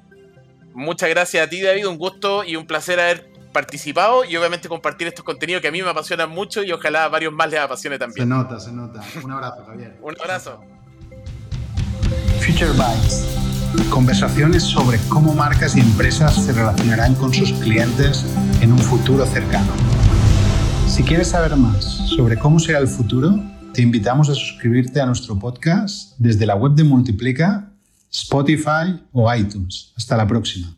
Muchas 0.74 1.08
gracias 1.08 1.46
a 1.46 1.48
ti, 1.48 1.62
David. 1.62 1.88
Un 1.88 1.96
gusto 1.96 2.44
y 2.44 2.56
un 2.56 2.66
placer 2.66 3.00
haber 3.00 3.32
participado 3.54 4.26
y 4.26 4.36
obviamente 4.36 4.68
compartir 4.68 5.08
estos 5.08 5.24
contenidos 5.24 5.62
que 5.62 5.68
a 5.68 5.72
mí 5.72 5.80
me 5.82 5.88
apasionan 5.88 6.28
mucho 6.28 6.62
y 6.62 6.70
ojalá 6.70 7.04
a 7.04 7.08
varios 7.08 7.32
más 7.32 7.50
les 7.50 7.60
apasione 7.60 7.98
también. 7.98 8.28
Se 8.28 8.34
nota, 8.34 8.60
se 8.60 8.72
nota. 8.72 9.00
Un 9.24 9.32
abrazo, 9.32 9.64
Javier. 9.64 9.96
un 10.02 10.14
abrazo. 10.20 10.60
Future 12.42 12.72
Bytes. 12.72 13.37
Conversaciones 13.90 14.62
sobre 14.62 14.98
cómo 15.08 15.34
marcas 15.34 15.76
y 15.76 15.80
empresas 15.80 16.34
se 16.34 16.52
relacionarán 16.52 17.14
con 17.14 17.32
sus 17.32 17.52
clientes 17.52 18.24
en 18.60 18.72
un 18.72 18.78
futuro 18.78 19.26
cercano. 19.26 19.72
Si 20.86 21.02
quieres 21.02 21.28
saber 21.28 21.56
más 21.56 21.84
sobre 21.84 22.38
cómo 22.38 22.58
será 22.58 22.78
el 22.78 22.88
futuro, 22.88 23.38
te 23.74 23.82
invitamos 23.82 24.28
a 24.30 24.34
suscribirte 24.34 25.00
a 25.00 25.06
nuestro 25.06 25.38
podcast 25.38 26.14
desde 26.18 26.46
la 26.46 26.56
web 26.56 26.72
de 26.72 26.84
Multiplica, 26.84 27.72
Spotify 28.10 29.02
o 29.12 29.32
iTunes. 29.34 29.92
Hasta 29.96 30.16
la 30.16 30.26
próxima. 30.26 30.77